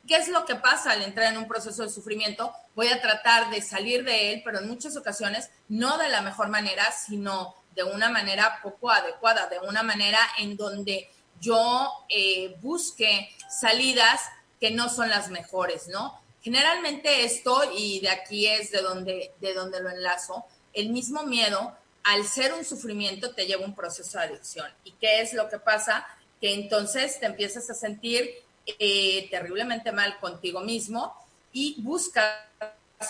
¿Y 0.07 0.15
qué 0.15 0.15
es 0.15 0.29
lo 0.29 0.45
que 0.45 0.55
pasa 0.55 0.91
al 0.91 1.01
entrar 1.01 1.33
en 1.33 1.37
un 1.37 1.49
proceso 1.49 1.83
de 1.83 1.89
sufrimiento? 1.89 2.53
Voy 2.75 2.87
a 2.87 3.01
tratar 3.01 3.49
de 3.49 3.61
salir 3.61 4.05
de 4.05 4.31
él, 4.31 4.41
pero 4.45 4.59
en 4.59 4.67
muchas 4.69 4.95
ocasiones 4.95 5.49
no 5.67 5.97
de 5.97 6.07
la 6.07 6.21
mejor 6.21 6.47
manera, 6.47 6.89
sino 6.93 7.53
de 7.75 7.83
una 7.83 8.07
manera 8.09 8.61
poco 8.63 8.89
adecuada, 8.89 9.47
de 9.47 9.59
una 9.59 9.83
manera 9.83 10.19
en 10.37 10.55
donde 10.55 11.09
yo 11.41 11.91
eh, 12.07 12.55
busque 12.61 13.29
salidas 13.49 14.21
que 14.61 14.71
no 14.71 14.87
son 14.87 15.09
las 15.09 15.29
mejores, 15.29 15.89
¿no? 15.89 16.17
Generalmente 16.41 17.25
esto, 17.25 17.63
y 17.75 17.99
de 17.99 18.09
aquí 18.09 18.47
es 18.47 18.71
de 18.71 18.81
donde, 18.81 19.33
de 19.41 19.53
donde 19.53 19.81
lo 19.81 19.89
enlazo, 19.89 20.45
el 20.71 20.87
mismo 20.87 21.23
miedo 21.23 21.75
al 22.05 22.25
ser 22.25 22.53
un 22.53 22.63
sufrimiento 22.63 23.35
te 23.35 23.45
lleva 23.45 23.65
un 23.65 23.75
proceso 23.75 24.19
de 24.19 24.23
adicción. 24.23 24.71
¿Y 24.85 24.93
qué 24.93 25.19
es 25.19 25.33
lo 25.33 25.49
que 25.49 25.59
pasa? 25.59 26.07
Que 26.39 26.53
entonces 26.53 27.19
te 27.19 27.25
empiezas 27.25 27.69
a 27.69 27.73
sentir 27.73 28.46
eh, 28.67 29.27
terriblemente 29.31 29.91
mal 29.91 30.19
contigo 30.19 30.61
mismo 30.61 31.13
y 31.51 31.81
buscas 31.81 32.35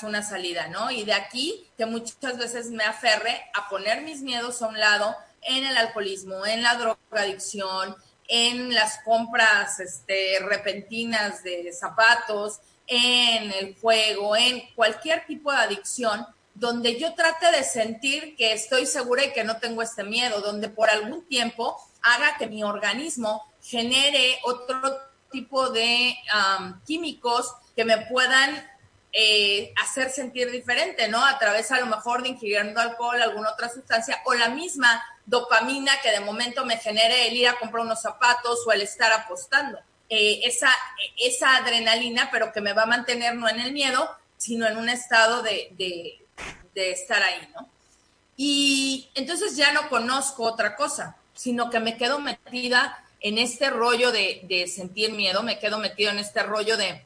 una 0.04 0.22
salida, 0.22 0.68
¿no? 0.68 0.92
Y 0.92 1.04
de 1.04 1.14
aquí 1.14 1.68
que 1.78 1.86
muchas 1.86 2.38
veces 2.38 2.70
me 2.70 2.84
aferre 2.84 3.50
a 3.54 3.70
poner 3.70 4.02
mis 4.02 4.22
miedos 4.22 4.62
a 4.62 4.68
un 4.68 4.80
lado 4.80 5.16
en 5.42 5.66
el 5.66 5.78
alcoholismo, 5.78 6.46
en 6.46 6.62
la 6.62 6.76
drogadicción, 6.76 7.96
en 8.28 8.74
las 8.74 9.00
compras 9.04 9.80
este, 9.80 10.40
repentinas 10.42 11.44
de 11.44 11.72
zapatos, 11.74 12.60
en 12.86 13.52
el 13.52 13.76
juego, 13.80 14.36
en 14.36 14.62
cualquier 14.76 15.26
tipo 15.26 15.52
de 15.52 15.58
adicción 15.58 16.26
donde 16.60 17.00
yo 17.00 17.14
trate 17.14 17.52
de 17.52 17.64
sentir 17.64 18.36
que 18.36 18.52
estoy 18.52 18.88
segura 18.88 19.24
y 19.24 19.32
que 19.32 19.44
no 19.44 19.58
tengo 19.58 19.84
este 19.84 20.04
miedo, 20.04 20.42
donde 20.42 20.70
por 20.70 20.90
algún 20.90 21.24
tiempo 21.28 21.78
haga 22.02 22.36
que 22.38 22.48
mi 22.48 22.64
organismo 22.64 23.44
genere 23.62 24.40
otro 24.44 25.00
tipo 25.32 25.70
de 25.70 26.16
químicos 26.86 27.54
que 27.76 27.86
me 27.86 27.98
puedan 28.08 28.68
eh, 29.14 29.74
hacer 29.82 30.10
sentir 30.12 30.52
diferente, 30.52 31.08
¿no? 31.08 31.26
A 31.26 31.40
través 31.40 31.72
a 31.72 31.80
lo 31.80 31.88
mejor 31.88 32.22
de 32.22 32.30
ingiriendo 32.30 32.80
alcohol, 32.80 33.22
alguna 33.22 33.52
otra 33.52 33.70
sustancia, 33.70 34.22
o 34.26 34.34
la 34.34 34.50
misma 34.50 35.04
dopamina 35.26 36.00
que 36.02 36.12
de 36.12 36.20
momento 36.20 36.66
me 36.66 36.78
genere 36.78 37.28
el 37.28 37.36
ir 37.36 37.48
a 37.48 37.58
comprar 37.58 37.84
unos 37.84 38.02
zapatos 38.02 38.60
o 38.68 38.72
el 38.72 38.82
estar 38.82 39.12
apostando. 39.12 39.80
Eh, 40.10 40.42
esa, 40.44 40.72
esa 41.18 41.58
adrenalina, 41.58 42.30
pero 42.32 42.52
que 42.54 42.62
me 42.62 42.74
va 42.74 42.84
a 42.84 42.88
mantener 42.88 43.36
no 43.36 43.50
en 43.50 43.60
el 43.60 43.74
miedo, 43.74 44.10
sino 44.38 44.68
en 44.68 44.78
un 44.78 44.88
estado 44.88 45.42
de, 45.42 45.74
de 45.78 46.92
estar 46.92 47.22
ahí, 47.22 47.50
¿no? 47.56 47.68
Y 48.36 49.10
entonces 49.16 49.58
ya 49.58 49.72
no 49.74 49.90
conozco 49.90 50.44
otra 50.44 50.76
cosa, 50.76 51.18
sino 51.34 51.72
que 51.72 51.80
me 51.80 51.98
quedo 51.98 52.20
metida 52.20 53.04
en 53.28 53.38
este 53.38 53.70
rollo 53.70 54.12
de, 54.12 54.72
sentir 54.74 55.12
miedo, 55.12 55.44
me 55.44 55.60
quedo 55.60 55.80
metido 55.80 56.12
en 56.12 56.20
este 56.20 56.44
rollo 56.44 56.78
de 56.78 57.04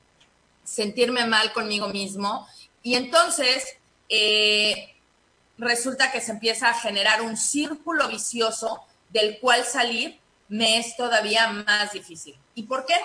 sentirme 0.64 1.26
mal 1.26 1.52
conmigo 1.52 1.88
mismo. 1.88 2.48
Y 2.84 2.96
entonces 2.96 3.78
eh, 4.08 4.94
resulta 5.58 6.12
que 6.12 6.22
se 6.22 6.32
empieza 6.32 6.70
a 6.70 6.74
generar 6.74 7.24
un 7.24 7.38
círculo 7.38 8.08
vicioso 8.08 8.82
del 9.10 9.40
cual 9.40 9.66
salir 9.66 10.20
me 10.48 10.78
es 10.78 10.96
todavía 10.96 11.48
más 11.48 11.94
difícil. 11.94 12.36
¿Y 12.54 12.64
por 12.64 12.86
qué? 12.86 12.96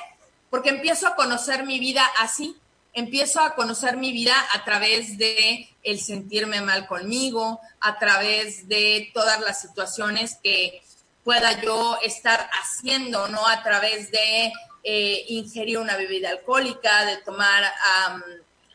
Porque 0.51 0.71
empiezo 0.71 1.07
a 1.07 1.17
conocer 1.17 1.65
mi 1.65 1.79
vida 1.79 2.05
así, 2.19 2.57
empiezo 2.93 3.41
a 3.41 3.55
conocer 3.55 3.97
mi 3.97 4.13
vida 4.13 4.35
a 4.53 4.65
través 4.65 5.17
de 5.17 5.69
el 5.83 6.01
sentirme 6.01 6.61
mal 6.61 6.87
conmigo, 6.87 7.61
a 7.81 7.99
través 7.99 8.69
de 8.69 9.11
todas 9.15 9.41
las 9.41 9.61
situaciones 9.61 10.39
que 10.43 10.83
pueda 11.27 11.61
yo 11.61 11.99
estar 12.05 12.49
haciendo, 12.53 13.27
¿no? 13.27 13.45
A 13.49 13.61
través 13.65 14.13
de 14.13 14.53
eh, 14.85 15.25
ingerir 15.27 15.79
una 15.79 15.97
bebida 15.97 16.31
alcohólica, 16.31 17.05
de 17.05 17.17
tomar, 17.17 17.65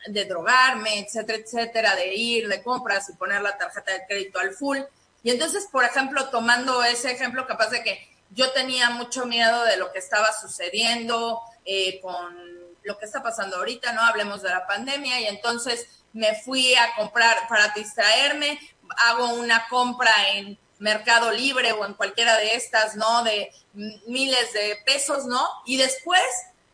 de 0.06 0.26
drogarme, 0.26 0.98
etcétera, 0.98 1.38
etcétera, 1.38 1.96
de 1.96 2.14
ir 2.14 2.48
de 2.48 2.62
compras 2.62 3.08
y 3.08 3.16
poner 3.16 3.40
la 3.40 3.56
tarjeta 3.56 3.94
de 3.94 4.04
crédito 4.06 4.38
al 4.38 4.52
full. 4.52 4.80
Y 5.22 5.30
entonces, 5.30 5.66
por 5.72 5.82
ejemplo, 5.82 6.28
tomando 6.28 6.84
ese 6.84 7.12
ejemplo, 7.12 7.46
capaz 7.46 7.70
de 7.70 7.82
que 7.82 8.06
yo 8.28 8.50
tenía 8.52 8.90
mucho 8.90 9.24
miedo 9.24 9.64
de 9.64 9.78
lo 9.78 9.90
que 9.90 10.00
estaba 10.00 10.30
sucediendo 10.38 11.40
eh, 11.64 12.02
con 12.02 12.36
lo 12.82 12.98
que 12.98 13.06
está 13.06 13.22
pasando 13.22 13.56
ahorita, 13.56 13.94
¿no? 13.94 14.02
Hablemos 14.02 14.42
de 14.42 14.50
la 14.50 14.66
pandemia 14.66 15.20
y 15.20 15.24
entonces 15.24 16.04
me 16.12 16.34
fui 16.34 16.74
a 16.74 16.94
comprar 16.96 17.48
para 17.48 17.68
distraerme, 17.68 18.58
hago 19.06 19.32
una 19.36 19.66
compra 19.68 20.12
en 20.34 20.58
Mercado 20.82 21.30
Libre 21.30 21.72
o 21.72 21.86
en 21.86 21.94
cualquiera 21.94 22.36
de 22.36 22.56
estas, 22.56 22.96
¿no? 22.96 23.22
De 23.22 23.52
miles 23.72 24.52
de 24.52 24.76
pesos, 24.84 25.26
¿no? 25.26 25.40
Y 25.64 25.76
después, 25.76 26.22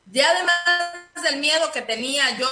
ya 0.07 0.31
además 0.31 1.23
del 1.23 1.37
miedo 1.37 1.71
que 1.73 1.83
tenía 1.83 2.37
yo 2.39 2.49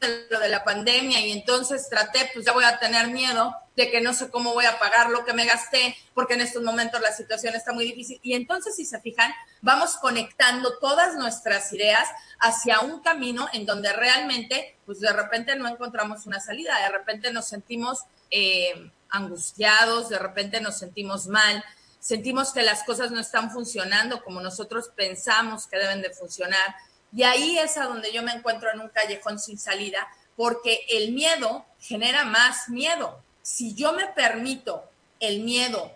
de 0.00 0.26
lo 0.30 0.38
de 0.38 0.48
la 0.48 0.62
pandemia 0.62 1.20
y 1.20 1.32
entonces 1.32 1.88
traté, 1.90 2.30
pues 2.32 2.46
ya 2.46 2.52
voy 2.52 2.64
a 2.64 2.78
tener 2.78 3.08
miedo 3.08 3.54
de 3.74 3.90
que 3.90 4.00
no 4.00 4.14
sé 4.14 4.30
cómo 4.30 4.54
voy 4.54 4.64
a 4.64 4.78
pagar 4.78 5.10
lo 5.10 5.24
que 5.24 5.32
me 5.32 5.44
gasté, 5.44 5.96
porque 6.14 6.34
en 6.34 6.42
estos 6.42 6.62
momentos 6.62 7.00
la 7.00 7.12
situación 7.12 7.54
está 7.56 7.72
muy 7.72 7.84
difícil. 7.84 8.20
Y 8.22 8.34
entonces, 8.34 8.76
si 8.76 8.86
se 8.86 9.00
fijan, 9.00 9.34
vamos 9.60 9.96
conectando 9.96 10.78
todas 10.78 11.16
nuestras 11.16 11.72
ideas 11.72 12.08
hacia 12.38 12.80
un 12.80 13.00
camino 13.00 13.48
en 13.52 13.66
donde 13.66 13.92
realmente, 13.92 14.76
pues 14.86 15.00
de 15.00 15.12
repente 15.12 15.56
no 15.56 15.68
encontramos 15.68 16.24
una 16.24 16.38
salida, 16.38 16.78
de 16.80 16.88
repente 16.88 17.32
nos 17.32 17.48
sentimos 17.48 18.04
eh, 18.30 18.90
angustiados, 19.10 20.08
de 20.08 20.18
repente 20.18 20.60
nos 20.60 20.78
sentimos 20.78 21.26
mal, 21.26 21.64
sentimos 22.00 22.52
que 22.52 22.62
las 22.62 22.84
cosas 22.84 23.10
no 23.10 23.20
están 23.20 23.50
funcionando 23.50 24.22
como 24.22 24.40
nosotros 24.40 24.90
pensamos 24.94 25.66
que 25.66 25.78
deben 25.78 26.02
de 26.02 26.10
funcionar 26.10 26.76
y 27.16 27.22
ahí 27.22 27.58
es 27.58 27.76
a 27.76 27.84
donde 27.84 28.12
yo 28.12 28.22
me 28.22 28.32
encuentro 28.32 28.70
en 28.70 28.80
un 28.80 28.88
callejón 28.88 29.38
sin 29.38 29.58
salida, 29.58 30.06
porque 30.36 30.80
el 30.90 31.12
miedo 31.12 31.64
genera 31.80 32.24
más 32.24 32.68
miedo. 32.68 33.22
Si 33.42 33.74
yo 33.74 33.92
me 33.92 34.06
permito 34.08 34.84
el 35.20 35.40
miedo, 35.40 35.90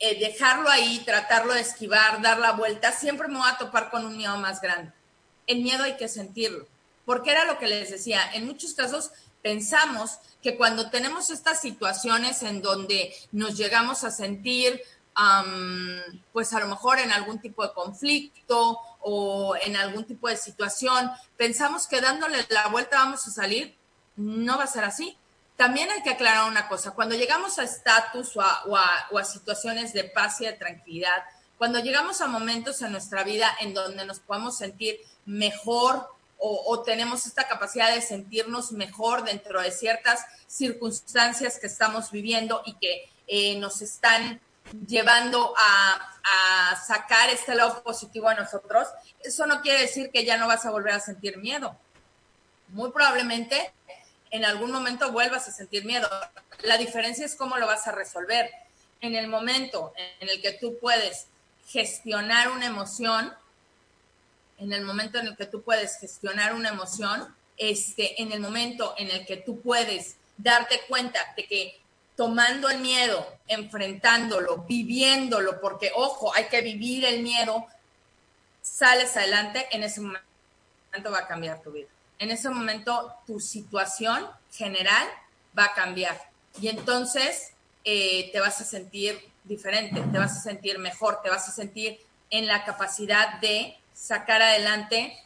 eh, 0.00 0.18
dejarlo 0.18 0.68
ahí, 0.68 1.02
tratarlo 1.04 1.54
de 1.54 1.60
esquivar, 1.60 2.20
dar 2.20 2.38
la 2.38 2.52
vuelta, 2.52 2.92
siempre 2.92 3.28
me 3.28 3.38
voy 3.38 3.48
a 3.48 3.58
topar 3.58 3.90
con 3.90 4.04
un 4.04 4.16
miedo 4.16 4.36
más 4.36 4.60
grande. 4.60 4.92
El 5.46 5.62
miedo 5.62 5.84
hay 5.84 5.96
que 5.96 6.08
sentirlo, 6.08 6.66
porque 7.06 7.30
era 7.30 7.46
lo 7.46 7.58
que 7.58 7.68
les 7.68 7.90
decía, 7.90 8.30
en 8.34 8.46
muchos 8.46 8.74
casos 8.74 9.12
pensamos 9.42 10.18
que 10.42 10.56
cuando 10.56 10.90
tenemos 10.90 11.30
estas 11.30 11.60
situaciones 11.60 12.42
en 12.42 12.62
donde 12.62 13.14
nos 13.32 13.56
llegamos 13.56 14.04
a 14.04 14.10
sentir 14.10 14.80
pues 16.32 16.52
a 16.52 16.60
lo 16.60 16.68
mejor 16.68 17.00
en 17.00 17.10
algún 17.10 17.40
tipo 17.40 17.66
de 17.66 17.72
conflicto 17.72 18.78
o 19.00 19.56
en 19.56 19.76
algún 19.76 20.04
tipo 20.04 20.28
de 20.28 20.36
situación, 20.36 21.10
pensamos 21.36 21.86
que 21.86 22.00
dándole 22.00 22.46
la 22.50 22.68
vuelta 22.68 22.98
vamos 22.98 23.26
a 23.26 23.30
salir, 23.30 23.76
no 24.16 24.58
va 24.58 24.64
a 24.64 24.68
ser 24.68 24.84
así. 24.84 25.16
También 25.56 25.90
hay 25.90 26.02
que 26.02 26.10
aclarar 26.10 26.48
una 26.48 26.68
cosa, 26.68 26.92
cuando 26.92 27.16
llegamos 27.16 27.58
a 27.58 27.64
estatus 27.64 28.36
o, 28.36 28.42
a, 28.42 29.24
situaciones 29.24 29.92
de 29.92 30.04
paz 30.04 30.40
y 30.40 30.44
de 30.44 30.52
tranquilidad, 30.52 31.24
cuando 31.56 31.80
llegamos 31.80 32.20
a 32.20 32.28
momentos 32.28 32.80
en 32.82 32.92
nuestra 32.92 33.24
vida 33.24 33.50
en 33.60 33.74
donde 33.74 34.06
nos 34.06 34.20
podemos 34.20 34.56
sentir 34.56 35.00
mejor 35.26 36.08
o, 36.40 36.82
tenemos 36.82 37.26
esta 37.26 37.48
capacidad 37.48 37.92
de 37.92 38.00
sentirnos 38.00 38.70
mejor 38.72 39.24
dentro 39.24 39.60
de 39.60 39.72
ciertas 39.72 40.24
circunstancias 40.46 41.58
que 41.58 41.66
estamos 41.66 42.12
viviendo 42.12 42.62
y 42.64 42.74
que 42.74 43.10
eh, 43.26 43.58
nos 43.58 43.82
están 43.82 44.40
llevando 44.86 45.54
a, 45.56 46.14
sacar 46.86 47.30
este 47.30 47.54
lado 47.54 47.82
positivo 47.82 48.28
a 48.28 48.34
nosotros, 48.34 48.86
eso 49.20 49.46
no 49.46 49.62
quiere 49.62 49.80
decir 49.80 50.10
que 50.10 50.26
ya 50.26 50.36
no 50.36 50.46
vas 50.46 50.66
a 50.66 50.70
volver 50.70 50.92
a 50.92 51.00
sentir 51.00 51.38
miedo. 51.38 51.74
Muy 52.68 52.90
probablemente 52.90 53.72
en 54.30 54.44
algún 54.44 54.70
momento 54.70 55.10
vuelvas 55.10 55.48
a 55.48 55.52
sentir 55.52 55.86
miedo. 55.86 56.08
La 56.62 56.76
diferencia 56.76 57.24
es 57.24 57.34
cómo 57.34 57.56
lo 57.56 57.66
vas 57.66 57.86
a 57.88 57.92
resolver. 57.92 58.50
En 59.00 59.14
el 59.14 59.28
momento 59.28 59.94
en 59.96 60.28
el 60.28 60.42
que 60.42 60.52
tú 60.52 60.76
puedes 60.78 61.26
gestionar 61.66 62.50
una 62.50 62.66
emoción, 62.66 63.32
en 64.58 64.72
el 64.72 64.84
momento 64.84 65.18
en 65.18 65.28
el 65.28 65.36
que 65.36 65.46
tú 65.46 65.62
puedes 65.62 65.98
gestionar 65.98 66.54
una 66.54 66.70
emoción, 66.70 67.34
este, 67.56 68.20
en 68.22 68.32
el 68.32 68.40
momento 68.40 68.94
en 68.98 69.10
el 69.10 69.26
que 69.26 69.36
tú 69.36 69.60
puedes 69.60 70.16
darte 70.36 70.80
cuenta 70.88 71.20
de 71.36 71.46
que 71.46 71.80
tomando 72.16 72.68
el 72.68 72.80
miedo, 72.80 73.26
enfrentándolo, 73.46 74.64
viviéndolo, 74.68 75.60
porque 75.60 75.92
ojo, 75.94 76.34
hay 76.34 76.46
que 76.46 76.60
vivir 76.62 77.04
el 77.04 77.22
miedo, 77.22 77.66
sales 78.60 79.16
adelante, 79.16 79.66
en 79.70 79.84
ese 79.84 80.00
momento 80.00 81.10
va 81.10 81.20
a 81.20 81.28
cambiar 81.28 81.62
tu 81.62 81.70
vida. 81.70 81.88
En 82.18 82.30
ese 82.30 82.48
momento 82.50 83.14
tu 83.26 83.38
situación 83.38 84.26
general 84.52 85.06
va 85.56 85.66
a 85.66 85.74
cambiar. 85.74 86.20
Y 86.60 86.68
entonces 86.68 87.52
eh, 87.84 88.30
te 88.32 88.40
vas 88.40 88.60
a 88.60 88.64
sentir 88.64 89.20
diferente, 89.44 90.00
te 90.00 90.18
vas 90.18 90.36
a 90.36 90.40
sentir 90.40 90.78
mejor, 90.78 91.20
te 91.22 91.30
vas 91.30 91.48
a 91.48 91.52
sentir 91.52 92.00
en 92.30 92.46
la 92.46 92.64
capacidad 92.64 93.40
de 93.40 93.76
sacar 93.98 94.40
adelante 94.40 95.18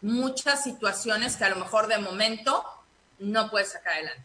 muchas 0.00 0.64
situaciones 0.64 1.36
que 1.36 1.44
a 1.44 1.50
lo 1.50 1.56
mejor 1.56 1.86
de 1.86 1.98
momento 1.98 2.64
no 3.18 3.50
puedes 3.50 3.72
sacar 3.72 3.94
adelante. 3.94 4.24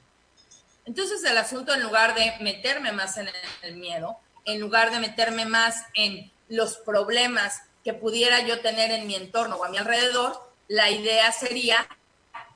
Entonces 0.86 1.24
el 1.24 1.38
asunto 1.38 1.74
en 1.74 1.84
lugar 1.84 2.16
de 2.16 2.34
meterme 2.40 2.92
más 2.94 3.18
en 3.18 3.30
el 3.62 3.76
miedo, 3.76 4.18
en 4.46 4.60
lugar 4.60 4.92
de 4.92 5.00
meterme 5.00 5.46
más 5.46 5.84
en 5.94 6.32
los 6.48 6.78
problemas 6.78 7.62
que 7.84 7.94
pudiera 7.94 8.40
yo 8.42 8.62
tener 8.62 8.92
en 8.92 9.06
mi 9.06 9.16
entorno 9.16 9.58
o 9.58 9.66
a 9.66 9.70
mi 9.70 9.78
alrededor, 9.78 10.50
la 10.70 10.90
idea 10.90 11.32
sería 11.32 11.88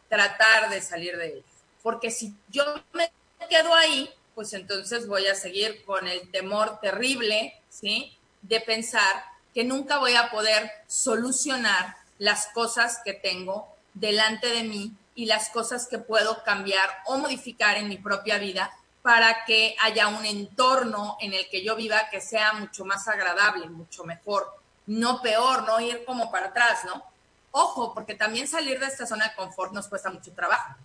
tratar 0.08 0.70
de 0.70 0.82
salir 0.82 1.18
de 1.18 1.28
ellos. 1.28 1.46
Porque 1.84 2.10
si 2.10 2.36
yo 2.50 2.64
me 2.94 3.12
quedo 3.50 3.74
ahí, 3.74 4.10
pues 4.34 4.54
entonces 4.54 5.08
voy 5.08 5.28
a 5.28 5.36
seguir 5.36 5.84
con 5.84 6.08
el 6.08 6.32
temor 6.32 6.80
terrible, 6.80 7.54
¿sí? 7.70 8.18
De 8.42 8.62
pensar 8.62 9.31
que 9.54 9.64
nunca 9.64 9.98
voy 9.98 10.16
a 10.16 10.30
poder 10.32 10.72
solucionar 10.88 11.98
las 12.18 12.48
cosas 12.48 13.00
que 13.04 13.14
tengo 13.14 13.68
delante 13.94 14.48
de 14.48 14.64
mí 14.64 14.94
y 15.16 15.26
las 15.26 15.50
cosas 15.50 15.88
que 15.88 15.98
puedo 15.98 16.44
cambiar 16.44 16.90
o 17.06 17.18
modificar 17.18 17.78
en 17.78 17.90
mi 17.90 17.98
propia 17.98 18.38
vida 18.38 18.72
para 19.02 19.46
que 19.46 19.76
haya 19.82 20.08
un 20.08 20.26
entorno 20.26 21.18
en 21.20 21.34
el 21.34 21.50
que 21.50 21.64
yo 21.64 21.76
viva 21.76 22.10
que 22.10 22.22
sea 22.22 22.54
mucho 22.54 22.86
más 22.86 23.08
agradable, 23.08 23.68
mucho 23.70 24.04
mejor, 24.04 24.54
no 24.86 25.22
peor, 25.22 25.64
no 25.64 25.80
ir 25.80 26.06
como 26.06 26.32
para 26.32 26.48
atrás, 26.48 26.86
¿no? 26.86 27.04
Ojo, 27.52 27.94
porque 27.94 28.16
también 28.16 28.48
salir 28.48 28.80
de 28.80 28.86
esta 28.86 29.06
zona 29.06 29.30
de 29.30 29.36
confort 29.36 29.74
nos 29.74 29.88
cuesta 29.88 30.10
mucho 30.10 30.32
trabajo. 30.32 30.76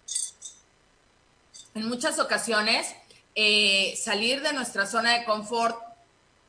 En 1.75 1.87
muchas 1.89 2.19
ocasiones, 2.19 2.95
eh, 3.35 3.95
salir 4.03 4.41
de 4.43 4.53
nuestra 4.55 4.87
zona 4.87 5.19
de 5.19 5.25
confort 5.25 5.79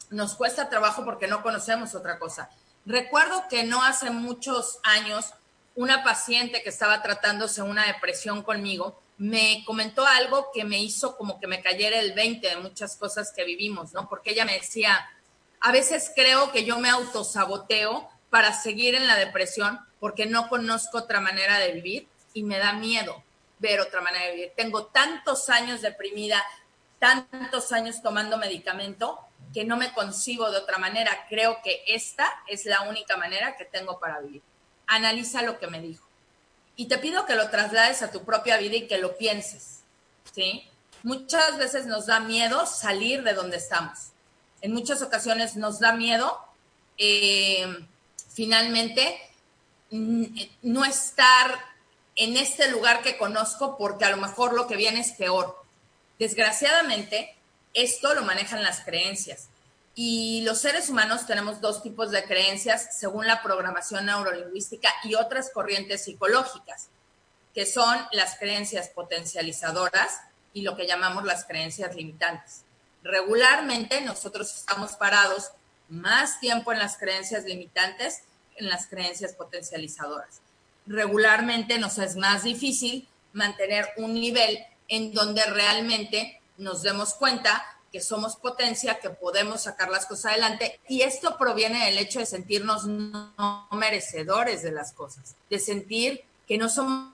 nos 0.09 0.35
cuesta 0.35 0.69
trabajo 0.69 1.03
porque 1.05 1.27
no 1.27 1.41
conocemos 1.41 1.95
otra 1.95 2.19
cosa. 2.19 2.49
Recuerdo 2.85 3.45
que 3.49 3.63
no 3.63 3.83
hace 3.83 4.09
muchos 4.09 4.79
años, 4.83 5.33
una 5.75 6.03
paciente 6.03 6.63
que 6.63 6.69
estaba 6.69 7.01
tratándose 7.01 7.61
una 7.61 7.85
depresión 7.85 8.43
conmigo 8.43 9.01
me 9.17 9.63
comentó 9.65 10.05
algo 10.05 10.51
que 10.53 10.63
me 10.63 10.79
hizo 10.79 11.17
como 11.17 11.39
que 11.39 11.47
me 11.47 11.61
cayera 11.61 11.99
el 11.99 12.13
20 12.13 12.47
de 12.47 12.57
muchas 12.57 12.95
cosas 12.97 13.33
que 13.35 13.43
vivimos, 13.43 13.93
¿no? 13.93 14.07
Porque 14.07 14.31
ella 14.31 14.45
me 14.45 14.53
decía, 14.53 15.09
a 15.59 15.71
veces 15.71 16.11
creo 16.15 16.51
que 16.51 16.65
yo 16.65 16.79
me 16.79 16.89
autosaboteo 16.89 18.07
para 18.29 18.53
seguir 18.53 18.93
en 18.93 19.07
la 19.07 19.15
depresión 19.15 19.79
porque 19.99 20.27
no 20.27 20.49
conozco 20.49 20.99
otra 20.99 21.19
manera 21.19 21.57
de 21.57 21.73
vivir 21.73 22.07
y 22.33 22.43
me 22.43 22.59
da 22.59 22.73
miedo 22.73 23.23
ver 23.59 23.79
otra 23.79 24.01
manera 24.01 24.25
de 24.25 24.33
vivir. 24.33 24.53
Tengo 24.55 24.85
tantos 24.85 25.49
años 25.49 25.81
deprimida, 25.81 26.43
tantos 26.99 27.71
años 27.71 28.03
tomando 28.03 28.37
medicamento 28.37 29.19
que 29.53 29.65
no 29.65 29.77
me 29.77 29.93
concibo 29.93 30.49
de 30.51 30.57
otra 30.57 30.77
manera. 30.77 31.25
Creo 31.29 31.59
que 31.63 31.83
esta 31.87 32.27
es 32.47 32.65
la 32.65 32.81
única 32.81 33.17
manera 33.17 33.55
que 33.55 33.65
tengo 33.65 33.99
para 33.99 34.19
vivir. 34.19 34.41
Analiza 34.87 35.41
lo 35.41 35.59
que 35.59 35.67
me 35.67 35.81
dijo. 35.81 36.05
Y 36.75 36.87
te 36.87 36.97
pido 36.97 37.25
que 37.25 37.35
lo 37.35 37.49
traslades 37.49 38.01
a 38.01 38.11
tu 38.11 38.23
propia 38.23 38.57
vida 38.57 38.75
y 38.75 38.87
que 38.87 38.99
lo 38.99 39.17
pienses. 39.17 39.81
¿sí? 40.33 40.67
Muchas 41.03 41.57
veces 41.57 41.85
nos 41.85 42.05
da 42.05 42.19
miedo 42.19 42.65
salir 42.65 43.23
de 43.23 43.33
donde 43.33 43.57
estamos. 43.57 44.11
En 44.61 44.73
muchas 44.73 45.01
ocasiones 45.01 45.55
nos 45.55 45.79
da 45.79 45.93
miedo 45.93 46.39
eh, 46.97 47.85
finalmente 48.29 49.19
no 49.91 50.83
estar 50.83 51.59
en 52.15 52.35
este 52.35 52.69
lugar 52.69 53.01
que 53.03 53.17
conozco 53.17 53.77
porque 53.77 54.05
a 54.05 54.09
lo 54.09 54.17
mejor 54.17 54.53
lo 54.53 54.67
que 54.67 54.75
viene 54.75 54.99
es 54.99 55.11
peor. 55.11 55.63
Desgraciadamente, 56.19 57.36
esto 57.77 58.15
lo 58.15 58.23
manejan 58.23 58.63
las 58.63 58.81
creencias. 58.81 59.49
Y 59.93 60.41
los 60.41 60.59
seres 60.59 60.89
humanos 60.89 61.27
tenemos 61.27 61.61
dos 61.61 61.83
tipos 61.83 62.09
de 62.09 62.23
creencias 62.23 62.97
según 62.97 63.27
la 63.27 63.43
programación 63.43 64.07
neurolingüística 64.07 64.89
y 65.03 65.13
otras 65.13 65.51
corrientes 65.51 66.03
psicológicas, 66.03 66.89
que 67.53 67.67
son 67.67 67.97
las 68.11 68.37
creencias 68.37 68.89
potencializadoras 68.89 70.21
y 70.53 70.63
lo 70.63 70.75
que 70.75 70.87
llamamos 70.87 71.23
las 71.23 71.45
creencias 71.45 71.95
limitantes. 71.95 72.63
Regularmente 73.03 74.01
nosotros 74.01 74.55
estamos 74.55 74.93
parados 74.93 75.51
más 75.87 76.39
tiempo 76.39 76.71
en 76.71 76.79
las 76.79 76.97
creencias 76.97 77.45
limitantes 77.45 78.23
en 78.55 78.69
las 78.69 78.87
creencias 78.87 79.33
potencializadoras. 79.33 80.41
Regularmente 80.87 81.77
nos 81.77 81.99
es 81.99 82.15
más 82.15 82.43
difícil 82.43 83.07
mantener 83.33 83.87
un 83.97 84.15
nivel 84.15 84.65
en 84.87 85.13
donde 85.13 85.43
realmente 85.45 86.41
nos 86.57 86.81
demos 86.81 87.13
cuenta 87.13 87.63
que 87.91 88.01
somos 88.01 88.35
potencia, 88.35 88.99
que 88.99 89.09
podemos 89.09 89.63
sacar 89.63 89.89
las 89.89 90.05
cosas 90.05 90.33
adelante. 90.33 90.79
Y 90.87 91.01
esto 91.01 91.37
proviene 91.37 91.85
del 91.85 91.97
hecho 91.97 92.19
de 92.19 92.25
sentirnos 92.25 92.85
no 92.85 93.67
merecedores 93.71 94.61
de 94.61 94.71
las 94.71 94.93
cosas, 94.93 95.35
de 95.49 95.59
sentir 95.59 96.23
que 96.47 96.57
no 96.57 96.69
somos 96.69 97.13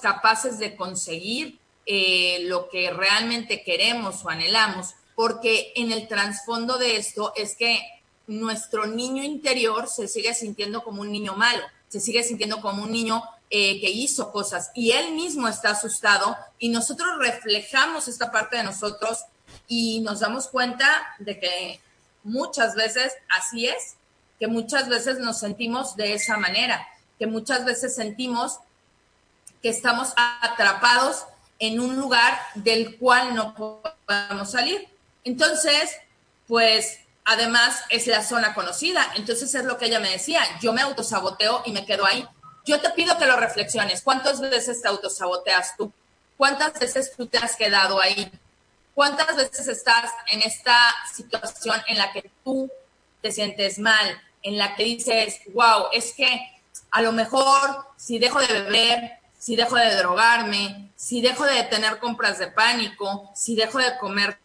capaces 0.00 0.58
de 0.58 0.76
conseguir 0.76 1.58
eh, 1.86 2.38
lo 2.42 2.68
que 2.68 2.90
realmente 2.90 3.62
queremos 3.62 4.24
o 4.24 4.28
anhelamos, 4.28 4.94
porque 5.14 5.72
en 5.76 5.92
el 5.92 6.08
trasfondo 6.08 6.78
de 6.78 6.96
esto 6.96 7.32
es 7.36 7.56
que 7.56 7.80
nuestro 8.26 8.86
niño 8.86 9.22
interior 9.22 9.88
se 9.88 10.08
sigue 10.08 10.34
sintiendo 10.34 10.82
como 10.82 11.02
un 11.02 11.12
niño 11.12 11.34
malo, 11.34 11.62
se 11.88 12.00
sigue 12.00 12.22
sintiendo 12.24 12.60
como 12.60 12.82
un 12.82 12.90
niño 12.90 13.22
eh, 13.50 13.80
que 13.80 13.90
hizo 13.90 14.32
cosas 14.32 14.70
y 14.74 14.90
él 14.90 15.14
mismo 15.14 15.46
está 15.46 15.70
asustado 15.70 16.36
y 16.58 16.68
nosotros 16.68 17.08
reflejamos 17.18 18.08
esta 18.08 18.32
parte 18.32 18.56
de 18.56 18.64
nosotros 18.64 19.20
y 19.68 20.00
nos 20.00 20.20
damos 20.20 20.48
cuenta 20.48 20.86
de 21.18 21.38
que 21.38 21.80
muchas 22.24 22.74
veces 22.74 23.12
así 23.28 23.66
es, 23.66 23.94
que 24.38 24.48
muchas 24.48 24.88
veces 24.88 25.18
nos 25.18 25.38
sentimos 25.38 25.96
de 25.96 26.14
esa 26.14 26.36
manera, 26.36 26.86
que 27.18 27.26
muchas 27.26 27.64
veces 27.64 27.94
sentimos 27.94 28.58
que 29.62 29.68
estamos 29.68 30.12
atrapados 30.16 31.24
en 31.58 31.80
un 31.80 31.96
lugar 31.96 32.38
del 32.54 32.98
cual 32.98 33.34
no 33.34 33.54
podemos 33.54 34.50
salir. 34.50 34.88
Entonces, 35.24 35.90
pues 36.46 36.98
además 37.24 37.80
es 37.90 38.06
la 38.06 38.22
zona 38.22 38.54
conocida. 38.54 39.12
Entonces 39.16 39.54
es 39.54 39.64
lo 39.64 39.78
que 39.78 39.86
ella 39.86 40.00
me 40.00 40.10
decía, 40.10 40.42
yo 40.60 40.72
me 40.72 40.82
autosaboteo 40.82 41.62
y 41.66 41.72
me 41.72 41.84
quedo 41.84 42.06
ahí. 42.06 42.26
Yo 42.66 42.80
te 42.80 42.90
pido 42.90 43.16
que 43.16 43.26
lo 43.26 43.36
reflexiones. 43.36 44.02
¿Cuántas 44.02 44.40
veces 44.40 44.82
te 44.82 44.88
autosaboteas 44.88 45.76
tú? 45.76 45.92
¿Cuántas 46.36 46.78
veces 46.78 47.12
tú 47.16 47.26
te 47.26 47.38
has 47.38 47.54
quedado 47.56 48.00
ahí? 48.00 48.30
¿Cuántas 48.92 49.36
veces 49.36 49.68
estás 49.68 50.12
en 50.32 50.42
esta 50.42 50.76
situación 51.14 51.80
en 51.86 51.96
la 51.96 52.12
que 52.12 52.30
tú 52.42 52.68
te 53.22 53.30
sientes 53.30 53.78
mal, 53.78 54.20
en 54.42 54.58
la 54.58 54.74
que 54.74 54.84
dices, 54.84 55.40
wow, 55.54 55.86
es 55.92 56.12
que 56.14 56.28
a 56.90 57.02
lo 57.02 57.12
mejor 57.12 57.86
si 57.96 58.18
dejo 58.18 58.40
de 58.40 58.46
beber, 58.48 59.12
si 59.38 59.54
dejo 59.54 59.76
de 59.76 59.94
drogarme, 59.96 60.90
si 60.96 61.20
dejo 61.20 61.44
de 61.44 61.62
tener 61.64 61.98
compras 61.98 62.38
de 62.38 62.48
pánico, 62.48 63.30
si 63.34 63.54
dejo 63.54 63.78
de 63.78 63.96
comer 63.98 64.38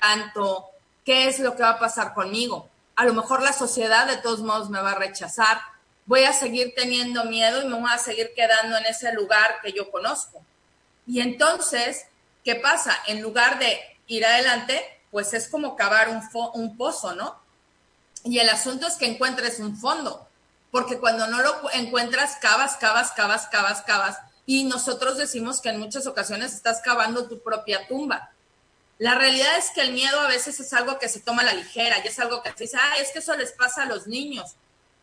tanto, 0.00 0.66
¿qué 1.04 1.28
es 1.28 1.40
lo 1.40 1.56
que 1.56 1.62
va 1.62 1.70
a 1.70 1.78
pasar 1.78 2.14
conmigo? 2.14 2.68
A 2.94 3.04
lo 3.04 3.12
mejor 3.12 3.42
la 3.42 3.52
sociedad 3.52 4.06
de 4.06 4.18
todos 4.18 4.40
modos 4.40 4.70
me 4.70 4.80
va 4.80 4.92
a 4.92 4.98
rechazar, 4.98 5.60
voy 6.06 6.24
a 6.24 6.32
seguir 6.32 6.72
teniendo 6.74 7.24
miedo 7.24 7.62
y 7.62 7.66
me 7.66 7.78
voy 7.78 7.90
a 7.90 7.98
seguir 7.98 8.32
quedando 8.34 8.76
en 8.76 8.86
ese 8.86 9.12
lugar 9.12 9.58
que 9.62 9.72
yo 9.72 9.90
conozco. 9.90 10.44
Y 11.06 11.20
entonces, 11.20 12.06
¿qué 12.44 12.54
pasa? 12.54 12.96
En 13.06 13.20
lugar 13.20 13.58
de 13.58 13.78
ir 14.06 14.24
adelante, 14.24 14.82
pues 15.10 15.34
es 15.34 15.48
como 15.48 15.76
cavar 15.76 16.08
un, 16.08 16.22
un 16.54 16.76
pozo, 16.76 17.14
¿no? 17.14 17.40
Y 18.24 18.38
el 18.38 18.48
asunto 18.48 18.86
es 18.86 18.94
que 18.94 19.06
encuentres 19.06 19.60
un 19.60 19.76
fondo, 19.76 20.28
porque 20.70 20.98
cuando 20.98 21.26
no 21.26 21.42
lo 21.42 21.70
encuentras, 21.72 22.36
cavas, 22.36 22.76
cavas, 22.76 23.12
cavas, 23.12 23.46
cavas, 23.46 23.82
cavas. 23.82 24.18
Y 24.46 24.64
nosotros 24.64 25.16
decimos 25.16 25.60
que 25.60 25.70
en 25.70 25.78
muchas 25.78 26.06
ocasiones 26.06 26.54
estás 26.54 26.80
cavando 26.82 27.28
tu 27.28 27.40
propia 27.40 27.86
tumba. 27.86 28.30
La 28.98 29.14
realidad 29.14 29.58
es 29.58 29.70
que 29.70 29.82
el 29.82 29.92
miedo 29.92 30.18
a 30.20 30.28
veces 30.28 30.58
es 30.58 30.72
algo 30.72 30.98
que 30.98 31.08
se 31.08 31.20
toma 31.20 31.42
a 31.42 31.46
la 31.46 31.54
ligera 31.54 31.96
y 32.02 32.08
es 32.08 32.18
algo 32.18 32.42
que 32.42 32.50
se 32.50 32.64
dice, 32.64 32.78
ah, 32.80 32.96
es 32.98 33.12
que 33.12 33.18
eso 33.18 33.36
les 33.36 33.52
pasa 33.52 33.82
a 33.82 33.86
los 33.86 34.06
niños. 34.06 34.56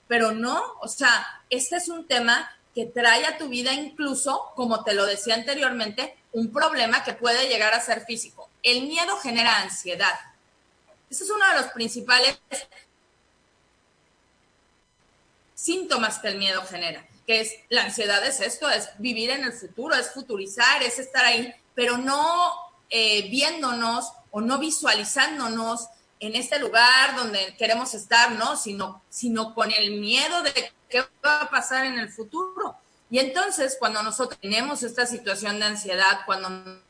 Pero 0.08 0.32
no, 0.32 0.62
o 0.82 0.88
sea, 0.88 1.26
este 1.50 1.78
es 1.78 1.90
un 1.90 2.08
tema 2.08 2.50
que 2.74 2.86
trae 2.86 3.26
a 3.26 3.38
tu 3.38 3.50
vida 3.50 3.74
incluso, 3.74 4.52
como 4.56 4.84
te 4.84 4.94
lo 4.94 5.06
decía 5.06 5.36
anteriormente, 5.36 6.16
un 6.32 6.52
problema 6.52 7.04
que 7.04 7.14
puede 7.14 7.48
llegar 7.48 7.74
a 7.74 7.82
ser 7.82 8.06
físico. 8.06 8.50
El 8.64 8.88
miedo 8.88 9.16
genera 9.18 9.62
ansiedad. 9.62 10.20
Ese 11.10 11.24
es 11.24 11.30
uno 11.30 11.48
de 11.48 11.62
los 11.62 11.72
principales 11.72 12.40
síntomas 15.54 16.20
que 16.20 16.30
el 16.30 16.38
miedo 16.38 16.62
genera. 16.64 17.08
que 17.26 17.40
es 17.40 17.54
la 17.70 17.84
ansiedad 17.84 18.26
es 18.26 18.42
esto, 18.42 18.70
es 18.70 18.90
vivir 18.98 19.30
en 19.30 19.46
el 19.46 19.54
futuro, 19.54 19.96
es 19.96 20.12
futurizar, 20.12 20.84
es 20.84 21.00
estar 21.00 21.24
ahí, 21.24 21.54
pero 21.74 21.98
no 21.98 22.54
eh, 22.90 23.30
viéndonos 23.30 24.12
o 24.32 24.42
no 24.42 24.58
visualizándonos 24.58 25.88
en 26.26 26.36
este 26.36 26.60
lugar 26.60 27.16
donde 27.16 27.56
queremos 27.58 27.94
estar, 27.94 28.32
¿no? 28.32 28.56
Sino, 28.56 29.02
sino 29.10 29.54
con 29.54 29.72
el 29.72 30.00
miedo 30.00 30.42
de 30.42 30.72
qué 30.90 31.04
va 31.24 31.42
a 31.42 31.50
pasar 31.50 31.86
en 31.86 32.00
el 32.00 32.10
futuro. 32.10 32.76
Y 33.10 33.20
entonces, 33.20 33.76
cuando 33.78 34.02
nosotros 34.02 34.40
tenemos 34.40 34.84
esta 34.84 35.06
situación 35.06 35.60
de 35.60 35.66
ansiedad, 35.66 36.22
cuando 36.26 36.82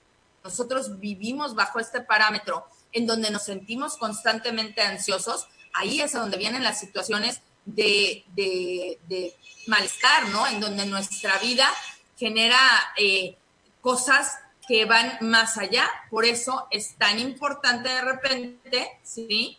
nosotros 0.43 0.99
vivimos 0.99 1.55
bajo 1.55 1.79
este 1.79 2.01
parámetro 2.01 2.65
en 2.91 3.07
donde 3.07 3.31
nos 3.31 3.43
sentimos 3.43 3.97
constantemente 3.97 4.81
ansiosos, 4.81 5.47
ahí 5.73 5.99
es 6.01 6.13
donde 6.13 6.37
vienen 6.37 6.63
las 6.63 6.79
situaciones 6.79 7.41
de, 7.65 8.23
de, 8.35 9.35
malestar, 9.67 10.27
¿no? 10.29 10.45
En 10.47 10.59
donde 10.59 10.85
nuestra 10.85 11.37
vida 11.39 11.67
genera 12.17 12.59
eh, 12.97 13.37
cosas 13.81 14.37
que 14.67 14.85
van 14.85 15.17
más 15.21 15.57
allá. 15.57 15.89
Por 16.09 16.25
eso 16.25 16.67
es 16.71 16.95
tan 16.95 17.19
importante 17.19 17.89
de 17.89 18.01
repente, 18.01 18.99
¿sí? 19.03 19.57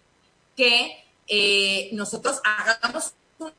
Que 0.56 1.04
eh, 1.26 1.90
nosotros 1.92 2.40
hagamos 2.44 3.14
un 3.38 3.52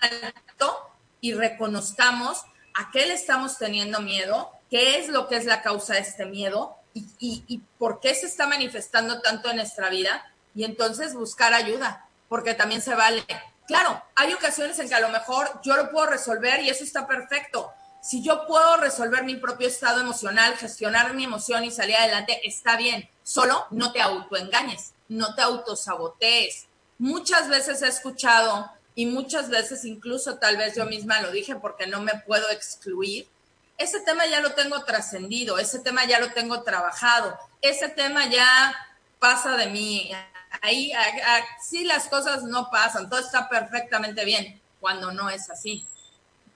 alto 0.00 0.90
y 1.20 1.32
reconozcamos 1.32 2.42
a 2.74 2.90
qué 2.92 3.06
le 3.06 3.14
estamos 3.14 3.58
teniendo 3.58 4.00
miedo, 4.00 4.50
qué 4.70 4.98
es 4.98 5.08
lo 5.08 5.28
que 5.28 5.36
es 5.36 5.44
la 5.44 5.62
causa 5.62 5.94
de 5.94 6.00
este 6.00 6.26
miedo 6.26 6.76
y, 6.94 7.08
y 7.18 7.58
por 7.78 8.00
qué 8.00 8.14
se 8.14 8.26
está 8.26 8.46
manifestando 8.46 9.20
tanto 9.20 9.50
en 9.50 9.56
nuestra 9.56 9.88
vida 9.90 10.32
y 10.54 10.64
entonces 10.64 11.14
buscar 11.14 11.54
ayuda, 11.54 12.06
porque 12.28 12.54
también 12.54 12.82
se 12.82 12.94
vale. 12.94 13.24
Claro, 13.66 14.02
hay 14.14 14.32
ocasiones 14.32 14.78
en 14.78 14.88
que 14.88 14.94
a 14.94 15.00
lo 15.00 15.10
mejor 15.10 15.60
yo 15.62 15.76
lo 15.76 15.90
puedo 15.90 16.06
resolver 16.06 16.60
y 16.60 16.70
eso 16.70 16.84
está 16.84 17.06
perfecto, 17.06 17.72
si 18.00 18.22
yo 18.22 18.46
puedo 18.46 18.76
resolver 18.76 19.24
mi 19.24 19.36
propio 19.36 19.68
estado 19.68 20.00
emocional, 20.00 20.56
gestionar 20.56 21.14
mi 21.14 21.24
emoción 21.24 21.64
y 21.64 21.70
salir 21.70 21.96
adelante, 21.96 22.40
está 22.44 22.76
bien. 22.76 23.08
Solo 23.22 23.66
no 23.70 23.92
te 23.92 24.00
autoengañes, 24.00 24.94
no 25.08 25.34
te 25.34 25.42
autosabotees. 25.42 26.66
Muchas 26.98 27.48
veces 27.48 27.82
he 27.82 27.88
escuchado 27.88 28.70
y 28.94 29.06
muchas 29.06 29.48
veces 29.50 29.84
incluso 29.84 30.38
tal 30.38 30.56
vez 30.56 30.74
yo 30.74 30.86
misma 30.86 31.20
lo 31.20 31.30
dije 31.30 31.56
porque 31.56 31.86
no 31.86 32.00
me 32.00 32.14
puedo 32.26 32.50
excluir. 32.50 33.28
Ese 33.76 34.00
tema 34.00 34.26
ya 34.26 34.40
lo 34.40 34.54
tengo 34.54 34.82
trascendido, 34.84 35.58
ese 35.58 35.78
tema 35.78 36.04
ya 36.04 36.18
lo 36.18 36.32
tengo 36.32 36.62
trabajado, 36.62 37.38
ese 37.60 37.88
tema 37.88 38.26
ya 38.26 38.74
pasa 39.20 39.56
de 39.56 39.66
mí. 39.68 40.10
Ahí 40.62 40.92
sí 41.62 41.84
las 41.84 42.08
cosas 42.08 42.42
no 42.42 42.70
pasan, 42.70 43.08
todo 43.08 43.20
está 43.20 43.48
perfectamente 43.48 44.24
bien 44.24 44.60
cuando 44.80 45.12
no 45.12 45.30
es 45.30 45.48
así. 45.50 45.86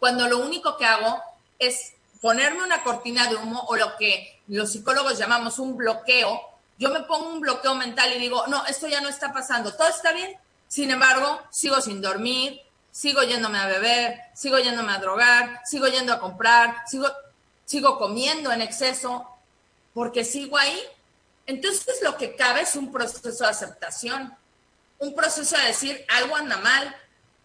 Cuando 0.01 0.27
lo 0.27 0.39
único 0.39 0.77
que 0.77 0.85
hago 0.85 1.23
es 1.63 1.95
ponerme 2.21 2.63
una 2.63 2.83
cortina 2.83 3.29
de 3.29 3.37
humo 3.37 3.65
o 3.69 3.77
lo 3.77 3.97
que 3.97 4.41
los 4.49 4.73
psicólogos 4.73 5.19
llamamos 5.19 5.59
un 5.59 5.77
bloqueo. 5.77 6.41
Yo 6.79 6.91
me 6.91 7.01
pongo 7.01 7.29
un 7.29 7.41
bloqueo 7.41 7.75
mental 7.75 8.13
y 8.15 8.19
digo, 8.19 8.47
no, 8.49 8.65
esto 8.67 8.87
ya 8.89 9.01
no 9.01 9.09
está 9.09 9.33
pasando, 9.33 9.73
todo 9.75 9.89
está 9.89 10.13
bien. 10.13 10.37
Sin 10.69 10.91
embargo, 10.91 11.41
sigo 11.51 11.81
sin 11.81 12.01
dormir, 12.01 12.61
sigo 12.91 13.23
yéndome 13.23 13.59
a 13.59 13.67
beber, 13.67 14.21
sigo 14.35 14.59
yéndome 14.59 14.93
a 14.93 14.99
drogar, 14.99 15.61
sigo 15.65 15.87
yendo 15.87 16.13
a 16.13 16.21
comprar, 16.21 16.77
sigo, 16.87 17.09
sigo 17.65 17.99
comiendo 17.99 18.53
en 18.53 18.63
exceso, 18.63 19.27
porque 19.95 20.25
sigo 20.25 20.59
ahí. 20.59 20.81
Entonces 21.47 22.01
lo 22.03 22.17
que 22.17 22.37
cabe 22.37 22.63
es 22.63 22.77
un 22.77 22.93
proceso 22.93 23.45
de 23.45 23.51
aceptación, 23.51 24.35
un 24.99 25.15
proceso 25.15 25.57
de 25.57 25.67
decir, 25.67 26.05
algo 26.09 26.37
anda 26.37 26.57
mal, 26.59 26.97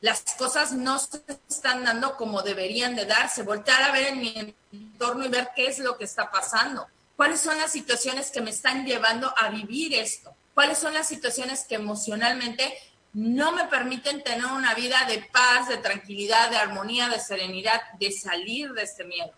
las 0.01 0.21
cosas 0.37 0.73
no 0.73 0.99
se 0.99 1.23
están 1.49 1.83
dando 1.83 2.15
como 2.17 2.43
deberían 2.43 2.95
de 2.95 3.05
darse, 3.05 3.41
voltear 3.43 3.83
a 3.83 3.91
ver 3.91 4.07
en 4.07 4.19
mi 4.19 4.55
entorno 4.71 5.25
y 5.25 5.29
ver 5.29 5.49
qué 5.55 5.67
es 5.67 5.77
lo 5.79 5.97
que 5.97 6.05
está 6.05 6.31
pasando, 6.31 6.87
cuáles 7.15 7.41
son 7.41 7.57
las 7.57 7.71
situaciones 7.71 8.29
que 8.29 8.41
me 8.41 8.51
están 8.51 8.85
llevando 8.85 9.33
a 9.37 9.49
vivir 9.49 9.95
esto, 9.95 10.35
cuáles 10.53 10.77
son 10.77 10.93
las 10.93 11.07
situaciones 11.07 11.65
que 11.65 11.73
emocionalmente 11.75 12.77
no 13.13 13.51
me 13.51 13.65
permiten 13.65 14.23
tener 14.23 14.45
una 14.45 14.75
vida 14.75 15.05
de 15.07 15.27
paz, 15.31 15.67
de 15.67 15.77
tranquilidad, 15.77 16.51
de 16.51 16.57
armonía, 16.57 17.09
de 17.09 17.19
serenidad, 17.19 17.81
de 17.99 18.11
salir 18.11 18.73
de 18.73 18.83
este 18.83 19.05
miedo. 19.05 19.31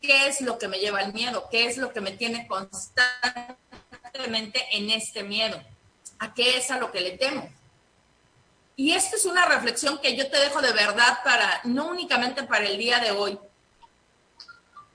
¿Qué 0.00 0.28
es 0.28 0.40
lo 0.40 0.56
que 0.58 0.68
me 0.68 0.78
lleva 0.78 1.00
al 1.00 1.12
miedo? 1.12 1.46
¿Qué 1.50 1.66
es 1.66 1.76
lo 1.76 1.92
que 1.92 2.00
me 2.00 2.12
tiene 2.12 2.46
constantemente 2.46 4.64
en 4.72 4.88
este 4.90 5.24
miedo? 5.24 5.60
¿A 6.20 6.32
qué 6.32 6.56
es 6.56 6.70
a 6.70 6.78
lo 6.78 6.90
que 6.90 7.00
le 7.00 7.18
temo? 7.18 7.50
Y 8.78 8.92
esta 8.92 9.16
es 9.16 9.24
una 9.24 9.44
reflexión 9.44 9.98
que 9.98 10.16
yo 10.16 10.30
te 10.30 10.38
dejo 10.38 10.62
de 10.62 10.70
verdad 10.70 11.18
para, 11.24 11.60
no 11.64 11.88
únicamente 11.88 12.44
para 12.44 12.64
el 12.64 12.78
día 12.78 13.00
de 13.00 13.10
hoy. 13.10 13.36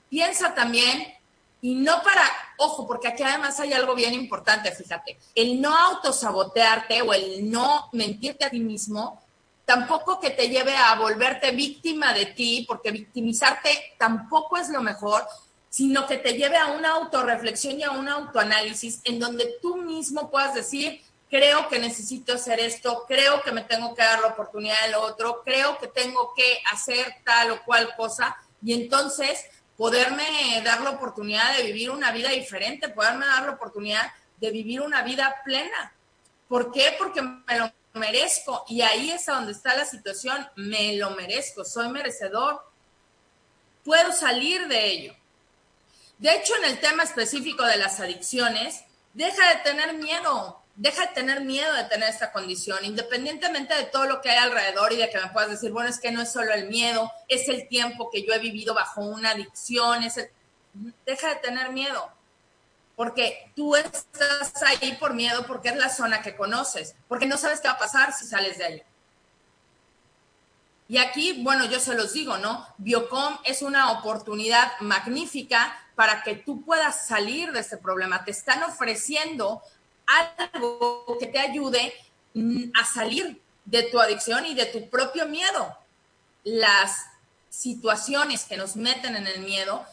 Piensa 0.08 0.56
también, 0.56 1.14
y 1.62 1.76
no 1.76 2.02
para, 2.02 2.24
ojo, 2.60 2.88
porque 2.88 3.10
aquí 3.10 3.24
además 3.24 3.60
hay 3.60 3.74
algo 3.74 3.94
bien 3.94 4.14
importante, 4.14 4.72
fíjate, 4.72 5.20
el 5.36 5.60
no 5.60 5.76
autosabotearte 5.76 7.02
o 7.02 7.14
el 7.14 7.52
no 7.52 7.90
mentirte 7.92 8.46
a 8.46 8.50
ti 8.50 8.62
mismo, 8.62 9.22
tampoco 9.66 10.18
que 10.18 10.30
te 10.30 10.48
lleve 10.48 10.78
a 10.78 10.96
volverte 10.96 11.52
víctima 11.52 12.14
de 12.14 12.28
ti, 12.28 12.64
porque 12.66 12.92
victimizarte 12.92 13.96
tampoco 13.98 14.56
es 14.56 14.70
lo 14.70 14.82
mejor, 14.82 15.28
sino 15.70 16.08
que 16.08 16.20
te 16.20 16.38
lleve 16.38 16.56
a 16.56 16.68
una 16.68 16.92
autorreflexión 16.92 17.82
y 17.82 17.84
a 17.84 17.92
un 17.92 18.08
autoanálisis 18.08 19.02
en 19.04 19.20
donde 19.20 19.56
tú 19.62 19.76
mismo 19.76 20.32
puedas 20.32 20.54
decir, 20.54 21.02
creo 21.34 21.68
que 21.68 21.80
necesito 21.80 22.36
hacer 22.36 22.60
esto, 22.60 23.06
creo 23.08 23.42
que 23.42 23.52
me 23.52 23.64
tengo 23.64 23.96
que 23.96 24.04
dar 24.04 24.22
la 24.22 24.28
oportunidad 24.28 24.80
del 24.86 24.94
otro, 24.94 25.42
creo 25.44 25.80
que 25.80 25.88
tengo 25.88 26.32
que 26.36 26.60
hacer 26.72 27.12
tal 27.26 27.50
o 27.50 27.64
cual 27.64 27.96
cosa 27.96 28.38
y 28.62 28.72
entonces 28.74 29.44
poderme 29.76 30.62
dar 30.64 30.82
la 30.82 30.92
oportunidad 30.92 31.58
de 31.58 31.64
vivir 31.64 31.90
una 31.90 32.12
vida 32.12 32.30
diferente, 32.30 32.88
poderme 32.88 33.26
dar 33.26 33.46
la 33.46 33.54
oportunidad 33.54 34.12
de 34.38 34.52
vivir 34.52 34.82
una 34.82 35.02
vida 35.02 35.38
plena. 35.44 35.92
¿Por 36.48 36.72
qué? 36.72 36.94
Porque 37.00 37.24
me 37.24 37.58
lo 37.58 37.74
merezco 37.94 38.64
y 38.68 38.82
ahí 38.82 39.10
es 39.10 39.26
donde 39.26 39.54
está 39.54 39.76
la 39.76 39.86
situación, 39.86 40.48
me 40.56 40.98
lo 40.98 41.10
merezco, 41.16 41.66
soy 41.66 41.90
merecedor, 41.90 42.64
puedo 43.84 44.14
salir 44.14 44.68
de 44.68 44.86
ello. 44.86 45.16
De 46.20 46.32
hecho, 46.36 46.56
en 46.58 46.66
el 46.66 46.80
tema 46.80 47.02
específico 47.02 47.64
de 47.64 47.78
las 47.78 48.00
adicciones, 48.00 48.84
deja 49.16 49.50
de 49.50 49.56
tener 49.64 49.96
miedo, 49.96 50.63
deja 50.76 51.08
de 51.08 51.14
tener 51.14 51.42
miedo 51.42 51.72
de 51.74 51.84
tener 51.84 52.10
esta 52.10 52.32
condición, 52.32 52.84
independientemente 52.84 53.76
de 53.76 53.84
todo 53.84 54.06
lo 54.06 54.22
que 54.22 54.32
hay 54.32 54.38
alrededor 54.38 54.92
y 54.92 54.98
de 54.98 55.10
que 55.10 55.20
me 55.20 55.30
puedas 55.30 55.52
decir, 55.52 55.72
bueno, 55.72 55.90
es 55.90 56.00
que 56.00 56.12
no 56.12 56.22
es 56.22 56.32
solo 56.32 56.54
el 56.54 56.68
miedo, 56.68 57.12
es 57.28 57.48
el 57.48 57.68
tiempo 57.68 58.10
que 58.12 58.26
yo 58.26 58.34
he 58.34 58.40
vivido 58.40 58.74
bajo 58.74 59.02
una 59.02 59.32
adicción, 59.32 60.04
es 60.04 60.30
deja 61.06 61.30
de 61.30 61.36
tener 61.36 61.72
miedo, 61.72 62.10
porque 62.96 63.52
tú 63.56 63.76
estás 63.76 64.64
ahí 64.64 64.98
por 65.00 65.14
miedo, 65.14 65.46
porque 65.46 65.70
es 65.70 65.76
la 65.76 65.90
zona 65.90 66.22
que 66.22 66.36
conoces, 66.36 66.96
porque 67.08 67.28
no 67.28 67.38
sabes 67.38 67.62
qué 67.62 67.68
va 67.68 67.76
a 67.76 67.80
pasar 67.80 68.14
si 68.14 68.26
sales 68.26 68.58
de 68.58 68.66
ahí. 68.66 68.84
Y 70.88 70.98
aquí, 70.98 71.42
bueno, 71.44 71.66
yo 71.66 71.80
se 71.80 71.96
los 71.96 72.14
digo, 72.14 72.38
¿no? 72.38 72.68
Biocom 72.78 73.38
es 73.46 73.62
una 73.62 73.92
oportunidad 73.92 74.74
magnífica 74.80 75.76
para 75.96 76.24
que 76.24 76.36
tú 76.36 76.64
puedas 76.64 77.08
salir 77.08 77.52
de 77.52 77.62
este 77.62 77.78
problema. 77.78 78.26
Te 78.26 78.32
están 78.32 78.64
ofreciendo 78.64 79.62
algo 80.06 81.18
que 81.20 81.28
te 81.28 81.40
ayude 81.40 81.94
mm, 82.34 82.72
a 82.80 82.86
salir 82.86 83.42
de 83.66 83.84
tu 83.84 84.00
adicción 84.00 84.46
y 84.46 84.54
de 84.54 84.66
tu 84.66 84.90
propio 84.90 85.28
miedo. 85.28 85.78
Las 86.44 86.96
situaciones 87.50 88.46
que 88.46 88.58
nos 88.58 88.76
meten 88.76 89.16
en 89.16 89.28
el 89.28 89.42
miedo 89.42 89.86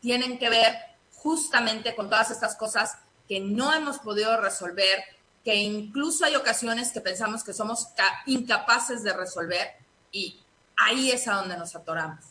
tienen 0.00 0.38
que 0.38 0.50
ver 0.50 0.76
justamente 1.12 1.94
con 1.94 2.10
todas 2.10 2.30
estas 2.30 2.56
cosas 2.56 2.98
que 3.28 3.40
no 3.40 3.72
hemos 3.72 3.98
podido 3.98 4.38
resolver, 4.40 5.04
que 5.44 5.54
incluso 5.54 6.24
hay 6.24 6.36
ocasiones 6.36 6.92
que 6.92 7.00
pensamos 7.00 7.44
que 7.44 7.52
somos 7.52 7.88
incapaces 8.26 9.02
de 9.02 9.12
resolver 9.12 9.72
y 10.12 10.40
ahí 10.76 11.10
es 11.10 11.26
a 11.28 11.34
donde 11.34 11.56
nos 11.56 11.74
atoramos. 11.74 12.24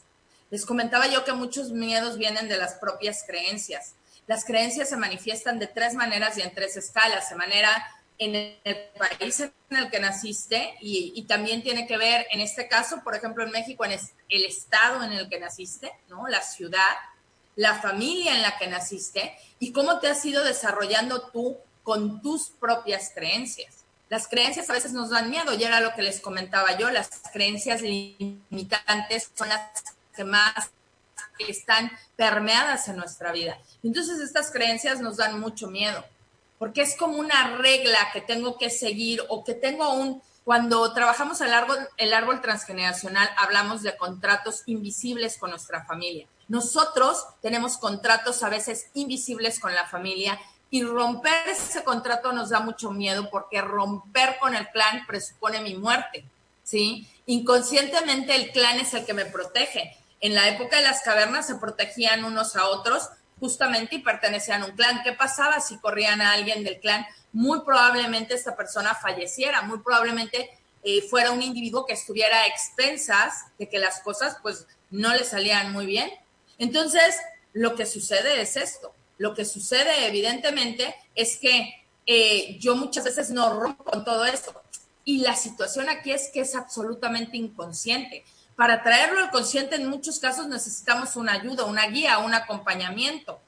Les 0.50 0.66
comentaba 0.66 1.08
yo 1.08 1.24
que 1.26 1.34
muchos 1.34 1.72
miedos 1.72 2.18
vienen 2.18 2.48
de 2.48 2.58
las 2.58 2.76
propias 2.76 3.24
creencias. 3.26 3.96
Las 4.28 4.46
creencias 4.46 4.90
se 4.90 4.98
manifiestan 4.98 5.60
de 5.60 5.68
tres 5.68 5.94
maneras 5.94 6.38
y 6.38 6.42
en 6.42 6.54
tres 6.54 6.78
escalas. 6.78 7.30
De 7.30 7.36
manera 7.36 7.86
en 8.18 8.36
el 8.36 8.78
país 8.98 9.40
en 9.42 9.78
el 9.78 9.90
que 9.90 10.00
naciste 10.00 10.76
y, 10.82 11.22
también 11.24 11.64
tiene 11.64 11.88
que 11.88 11.98
ver, 11.98 12.28
en 12.32 12.42
este 12.42 12.68
caso, 12.68 13.02
por 13.04 13.16
ejemplo, 13.16 13.44
en 13.44 13.52
México, 13.52 13.86
en 13.86 13.92
el 13.92 14.46
estado 14.46 15.04
en 15.04 15.14
el 15.14 15.30
que 15.30 15.40
naciste, 15.40 15.92
¿no? 16.10 16.28
La 16.28 16.42
ciudad, 16.42 16.96
la 17.56 17.76
familia 17.76 18.36
en 18.36 18.42
la 18.42 18.58
que 18.58 18.68
naciste 18.68 19.36
y 19.60 19.72
cómo 19.72 20.00
te 20.00 20.08
has 20.08 20.24
ido 20.26 20.44
desarrollando 20.44 21.30
tú 21.30 21.58
con 21.84 22.22
tus 22.22 22.50
propias 22.50 23.12
creencias. 23.14 23.84
Las 24.10 24.28
creencias 24.28 24.70
a 24.70 24.74
veces 24.74 24.94
nos 24.94 25.10
dan 25.10 25.30
miedo, 25.30 25.54
y 25.54 25.64
era 25.64 25.80
lo 25.80 25.94
que 25.96 26.04
les 26.04 26.22
comentaba 26.22 26.78
yo, 26.78 26.90
las 26.92 27.10
creencias 27.32 27.82
limitantes 27.82 29.32
son 29.34 29.50
las 29.50 29.84
que 30.16 30.24
más 30.24 30.70
están 31.40 31.92
permeadas 32.16 32.88
en 32.88 32.98
nuestra 32.98 33.32
vida. 33.32 33.58
Entonces 33.84 34.20
estas 34.20 34.52
creencias 34.52 35.02
nos 35.02 35.18
dan 35.18 35.40
mucho 35.40 35.68
miedo, 35.68 36.04
porque 36.60 36.82
es 36.82 36.96
como 36.96 37.18
una 37.18 37.58
regla 37.58 38.00
que 38.14 38.22
tengo 38.22 38.58
que 38.58 38.70
seguir 38.70 39.22
o 39.30 39.44
que 39.44 39.54
tengo 39.54 39.94
un... 39.94 40.22
Cuando 40.44 40.94
trabajamos 40.94 41.40
el 41.40 41.54
árbol, 41.54 41.78
el 41.96 42.14
árbol 42.14 42.42
transgeneracional, 42.42 43.30
hablamos 43.38 43.82
de 43.82 43.96
contratos 43.96 44.64
invisibles 44.66 45.38
con 45.38 45.52
nuestra 45.52 45.86
familia. 45.86 46.28
Nosotros 46.50 47.26
tenemos 47.42 47.78
contratos 47.78 48.44
a 48.44 48.50
veces 48.50 48.88
invisibles 48.94 49.60
con 49.60 49.74
la 49.74 49.88
familia 49.88 50.38
y 50.70 50.84
romper 50.84 51.50
ese 51.50 51.84
contrato 51.84 52.34
nos 52.34 52.50
da 52.50 52.60
mucho 52.60 52.92
miedo 52.92 53.30
porque 53.30 53.62
romper 53.62 54.38
con 54.40 54.56
el 54.56 54.68
clan 54.70 55.06
presupone 55.06 55.62
mi 55.62 55.76
muerte, 55.76 56.26
¿sí? 56.64 57.08
Inconscientemente 57.28 58.36
el 58.36 58.52
clan 58.52 58.80
es 58.80 58.94
el 58.96 59.06
que 59.06 59.14
me 59.14 59.26
protege. 59.26 59.96
En 60.24 60.36
la 60.36 60.48
época 60.48 60.78
de 60.78 60.84
las 60.84 61.02
cavernas 61.02 61.48
se 61.48 61.56
protegían 61.56 62.24
unos 62.24 62.56
a 62.56 62.68
otros 62.68 63.10
justamente 63.42 63.98
y 63.98 64.00
pertenecían 64.00 64.64
a 64.64 64.68
un 64.68 64.72
clan. 64.72 65.04
¿Qué 65.04 65.12
pasaba 65.12 65.60
si 65.60 65.78
corrían 65.80 66.22
a 66.22 66.32
alguien 66.32 66.64
del 66.64 66.80
clan? 66.80 67.06
Muy 67.34 67.60
probablemente 67.66 68.34
esta 68.34 68.56
persona 68.56 68.96
falleciera, 68.96 69.64
muy 69.64 69.80
probablemente 69.80 70.50
eh, 70.82 71.02
fuera 71.02 71.32
un 71.32 71.42
individuo 71.42 71.86
que 71.86 71.92
estuviera 71.92 72.40
a 72.40 72.48
expensas 72.48 73.34
de 73.60 73.68
que 73.68 73.80
las 73.80 74.00
cosas 74.00 74.38
pues 74.42 74.66
no 74.92 75.14
le 75.14 75.26
salían 75.26 75.74
muy 75.74 75.86
bien. 75.86 76.10
Entonces, 76.58 77.18
lo 77.52 77.76
que 77.76 77.86
sucede 77.86 78.42
es 78.42 78.56
esto. 78.56 78.94
Lo 79.18 79.34
que 79.34 79.44
sucede 79.44 80.08
evidentemente 80.08 80.96
es 81.16 81.36
que 81.36 81.86
eh, 82.06 82.58
yo 82.62 82.78
muchas 82.78 83.04
veces 83.04 83.30
no 83.30 83.60
rompo 83.60 83.84
con 83.84 84.06
todo 84.06 84.24
esto. 84.24 84.54
Y 85.04 85.18
la 85.18 85.36
situación 85.36 85.90
aquí 85.90 86.14
es 86.14 86.30
que 86.34 86.40
es 86.40 86.56
absolutamente 86.56 87.36
inconsciente. 87.36 88.24
Para 88.56 88.84
traerlo 88.84 89.20
al 89.20 89.32
consciente 89.32 89.76
en 89.76 89.90
muchos 89.90 90.20
casos 90.20 90.48
necesitamos 90.48 91.16
una 91.16 91.34
ayuda, 91.34 91.66
una 91.66 91.88
guía, 91.88 92.20
un 92.20 92.34
acompañamiento. 92.34 93.42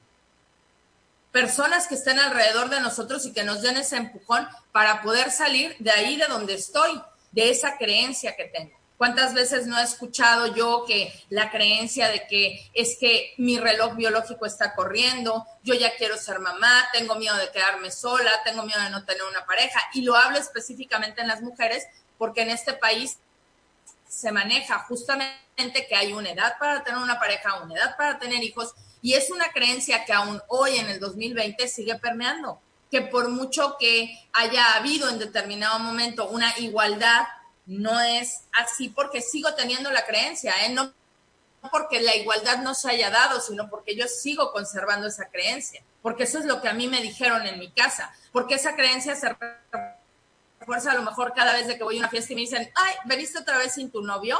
Personas 1.30 1.86
que 1.86 1.94
estén 1.94 2.18
alrededor 2.18 2.70
de 2.70 2.80
nosotros 2.80 3.24
y 3.26 3.32
que 3.32 3.44
nos 3.44 3.62
den 3.62 3.76
ese 3.76 3.96
empujón 3.96 4.48
para 4.72 5.02
poder 5.02 5.30
salir 5.30 5.76
de 5.78 5.90
ahí 5.90 6.16
de 6.16 6.26
donde 6.26 6.54
estoy, 6.54 7.00
de 7.30 7.50
esa 7.50 7.76
creencia 7.76 8.34
que 8.34 8.46
tengo. 8.46 8.76
¿Cuántas 8.96 9.34
veces 9.34 9.66
no 9.66 9.78
he 9.78 9.82
escuchado 9.82 10.54
yo 10.54 10.84
que 10.86 11.12
la 11.28 11.50
creencia 11.50 12.08
de 12.08 12.26
que 12.26 12.70
es 12.72 12.96
que 12.98 13.34
mi 13.36 13.58
reloj 13.58 13.94
biológico 13.94 14.46
está 14.46 14.74
corriendo, 14.74 15.46
yo 15.62 15.74
ya 15.74 15.94
quiero 15.96 16.16
ser 16.16 16.38
mamá, 16.38 16.88
tengo 16.94 17.14
miedo 17.16 17.36
de 17.36 17.50
quedarme 17.50 17.90
sola, 17.90 18.30
tengo 18.42 18.62
miedo 18.62 18.80
de 18.80 18.88
no 18.88 19.04
tener 19.04 19.22
una 19.24 19.44
pareja? 19.44 19.78
Y 19.92 20.00
lo 20.00 20.16
hablo 20.16 20.38
específicamente 20.38 21.20
en 21.20 21.28
las 21.28 21.42
mujeres 21.42 21.86
porque 22.16 22.40
en 22.40 22.48
este 22.48 22.72
país 22.72 23.18
se 24.16 24.32
maneja 24.32 24.78
justamente 24.88 25.86
que 25.86 25.94
hay 25.94 26.14
una 26.14 26.30
edad 26.30 26.56
para 26.58 26.82
tener 26.82 26.98
una 26.98 27.18
pareja, 27.18 27.62
una 27.62 27.74
edad 27.74 27.96
para 27.98 28.18
tener 28.18 28.42
hijos, 28.42 28.72
y 29.02 29.12
es 29.12 29.30
una 29.30 29.48
creencia 29.52 30.06
que 30.06 30.14
aún 30.14 30.40
hoy 30.48 30.76
en 30.76 30.88
el 30.88 30.98
2020 30.98 31.68
sigue 31.68 31.96
permeando, 31.96 32.58
que 32.90 33.02
por 33.02 33.28
mucho 33.28 33.76
que 33.78 34.18
haya 34.32 34.74
habido 34.74 35.10
en 35.10 35.18
determinado 35.18 35.78
momento 35.80 36.30
una 36.30 36.58
igualdad, 36.58 37.26
no 37.66 38.00
es 38.00 38.44
así 38.52 38.88
porque 38.88 39.20
sigo 39.20 39.54
teniendo 39.54 39.90
la 39.90 40.06
creencia, 40.06 40.64
¿eh? 40.64 40.70
no 40.70 40.94
porque 41.70 42.00
la 42.00 42.16
igualdad 42.16 42.62
no 42.62 42.74
se 42.74 42.88
haya 42.88 43.10
dado, 43.10 43.40
sino 43.40 43.68
porque 43.68 43.96
yo 43.96 44.06
sigo 44.08 44.50
conservando 44.50 45.08
esa 45.08 45.28
creencia, 45.28 45.82
porque 46.00 46.22
eso 46.22 46.38
es 46.38 46.46
lo 46.46 46.62
que 46.62 46.68
a 46.68 46.74
mí 46.74 46.88
me 46.88 47.02
dijeron 47.02 47.46
en 47.46 47.58
mi 47.58 47.70
casa, 47.70 48.14
porque 48.32 48.54
esa 48.54 48.76
creencia 48.76 49.14
se 49.14 49.36
fuerza 50.64 50.92
a 50.92 50.94
lo 50.94 51.02
mejor 51.02 51.34
cada 51.34 51.52
vez 51.52 51.66
que 51.66 51.84
voy 51.84 51.96
a 51.96 52.00
una 52.00 52.08
fiesta 52.08 52.32
y 52.32 52.36
me 52.36 52.42
dicen, 52.42 52.70
ay, 52.74 52.94
veniste 53.04 53.38
otra 53.38 53.58
vez 53.58 53.74
sin 53.74 53.90
tu 53.90 54.02
novio. 54.02 54.38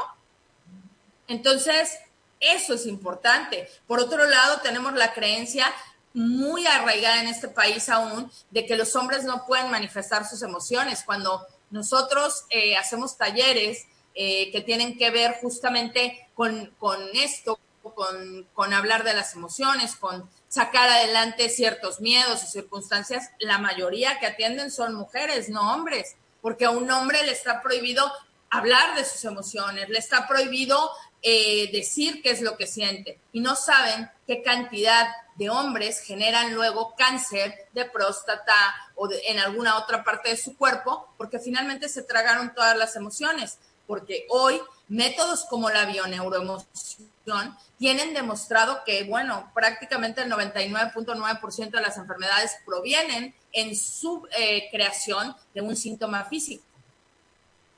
Entonces, 1.27 1.97
eso 2.39 2.73
es 2.73 2.85
importante. 2.85 3.69
Por 3.85 3.99
otro 3.99 4.25
lado, 4.25 4.61
tenemos 4.61 4.93
la 4.93 5.13
creencia 5.13 5.73
muy 6.13 6.65
arraigada 6.65 7.21
en 7.21 7.27
este 7.27 7.47
país 7.47 7.89
aún 7.89 8.31
de 8.49 8.65
que 8.65 8.75
los 8.75 8.95
hombres 8.95 9.23
no 9.23 9.45
pueden 9.45 9.69
manifestar 9.69 10.27
sus 10.27 10.41
emociones. 10.41 11.03
Cuando 11.05 11.45
nosotros 11.69 12.45
eh, 12.49 12.75
hacemos 12.75 13.17
talleres 13.17 13.85
eh, 14.15 14.51
que 14.51 14.61
tienen 14.61 14.97
que 14.97 15.11
ver 15.11 15.35
justamente 15.41 16.27
con, 16.33 16.73
con 16.79 16.99
esto, 17.13 17.59
con, 17.83 18.47
con 18.53 18.73
hablar 18.73 19.03
de 19.03 19.13
las 19.13 19.33
emociones, 19.35 19.95
con 19.95 20.27
sacar 20.47 20.89
adelante 20.89 21.49
ciertos 21.49 21.99
miedos 21.99 22.43
o 22.43 22.47
circunstancias, 22.47 23.31
la 23.39 23.57
mayoría 23.57 24.19
que 24.19 24.27
atienden 24.27 24.71
son 24.71 24.95
mujeres, 24.95 25.49
no 25.49 25.73
hombres, 25.73 26.15
porque 26.41 26.65
a 26.65 26.71
un 26.71 26.89
hombre 26.89 27.23
le 27.25 27.31
está 27.31 27.61
prohibido 27.61 28.11
hablar 28.49 28.95
de 28.95 29.03
sus 29.03 29.25
emociones, 29.25 29.89
le 29.89 29.99
está 29.99 30.27
prohibido 30.27 30.89
eh, 31.21 31.69
decir 31.71 32.21
qué 32.21 32.29
es 32.29 32.41
lo 32.41 32.55
que 32.57 32.67
siente 32.67 33.19
y 33.33 33.41
no 33.41 33.55
saben 33.55 34.09
qué 34.25 34.41
cantidad 34.41 35.07
de 35.35 35.49
hombres 35.49 35.99
generan 35.99 36.53
luego 36.53 36.95
cáncer 36.97 37.53
de 37.73 37.85
próstata 37.85 38.53
o 38.95 39.09
en 39.11 39.39
alguna 39.39 39.77
otra 39.77 40.03
parte 40.03 40.29
de 40.29 40.37
su 40.37 40.55
cuerpo 40.55 41.07
porque 41.17 41.39
finalmente 41.39 41.89
se 41.89 42.03
tragaron 42.03 42.53
todas 42.53 42.77
las 42.77 42.95
emociones, 42.95 43.57
porque 43.85 44.25
hoy 44.29 44.61
métodos 44.87 45.45
como 45.45 45.69
la 45.69 45.85
bioneuroemoción 45.85 47.16
tienen 47.77 48.13
demostrado 48.13 48.83
que, 48.85 49.03
bueno, 49.03 49.51
prácticamente 49.53 50.21
el 50.21 50.31
99.9% 50.31 51.71
de 51.71 51.81
las 51.81 51.97
enfermedades 51.97 52.57
provienen 52.65 53.35
en 53.51 53.75
su 53.75 54.27
eh, 54.37 54.69
creación 54.71 55.35
de 55.53 55.61
un 55.61 55.75
síntoma 55.75 56.25
físico. 56.25 56.63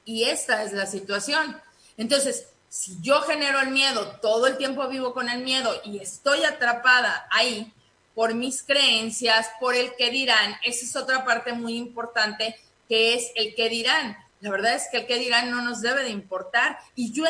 Y 0.06 0.24
esta 0.24 0.64
es 0.64 0.74
la 0.74 0.86
situación. 0.86 1.60
Entonces, 1.98 2.48
si 2.70 2.98
yo 3.02 3.22
genero 3.22 3.60
el 3.60 3.72
miedo, 3.72 4.18
todo 4.22 4.48
el 4.48 4.58
tiempo 4.58 4.88
vivo 4.88 5.14
con 5.14 5.30
el 5.30 5.44
miedo 5.44 5.82
y 5.84 6.00
estoy 6.00 6.44
atrapada 6.44 7.28
ahí 7.32 7.74
por 8.14 8.34
mis 8.36 8.64
creencias, 8.64 9.50
por 9.60 9.76
el 9.76 9.96
que 9.96 10.12
dirán, 10.12 10.56
esa 10.64 10.86
es 10.86 10.96
otra 10.96 11.26
parte 11.26 11.54
muy 11.54 11.78
importante 11.78 12.56
que 12.88 13.14
es 13.14 13.32
el 13.36 13.56
que 13.56 13.70
dirán. 13.70 14.18
La 14.42 14.52
verdad 14.52 14.76
es 14.76 14.88
que 14.92 15.00
el 15.00 15.08
que 15.08 15.18
dirán 15.18 15.52
no 15.52 15.62
nos 15.62 15.82
debe 15.82 16.04
de 16.04 16.10
importar 16.10 16.80
y 16.96 17.12
yo 17.12 17.26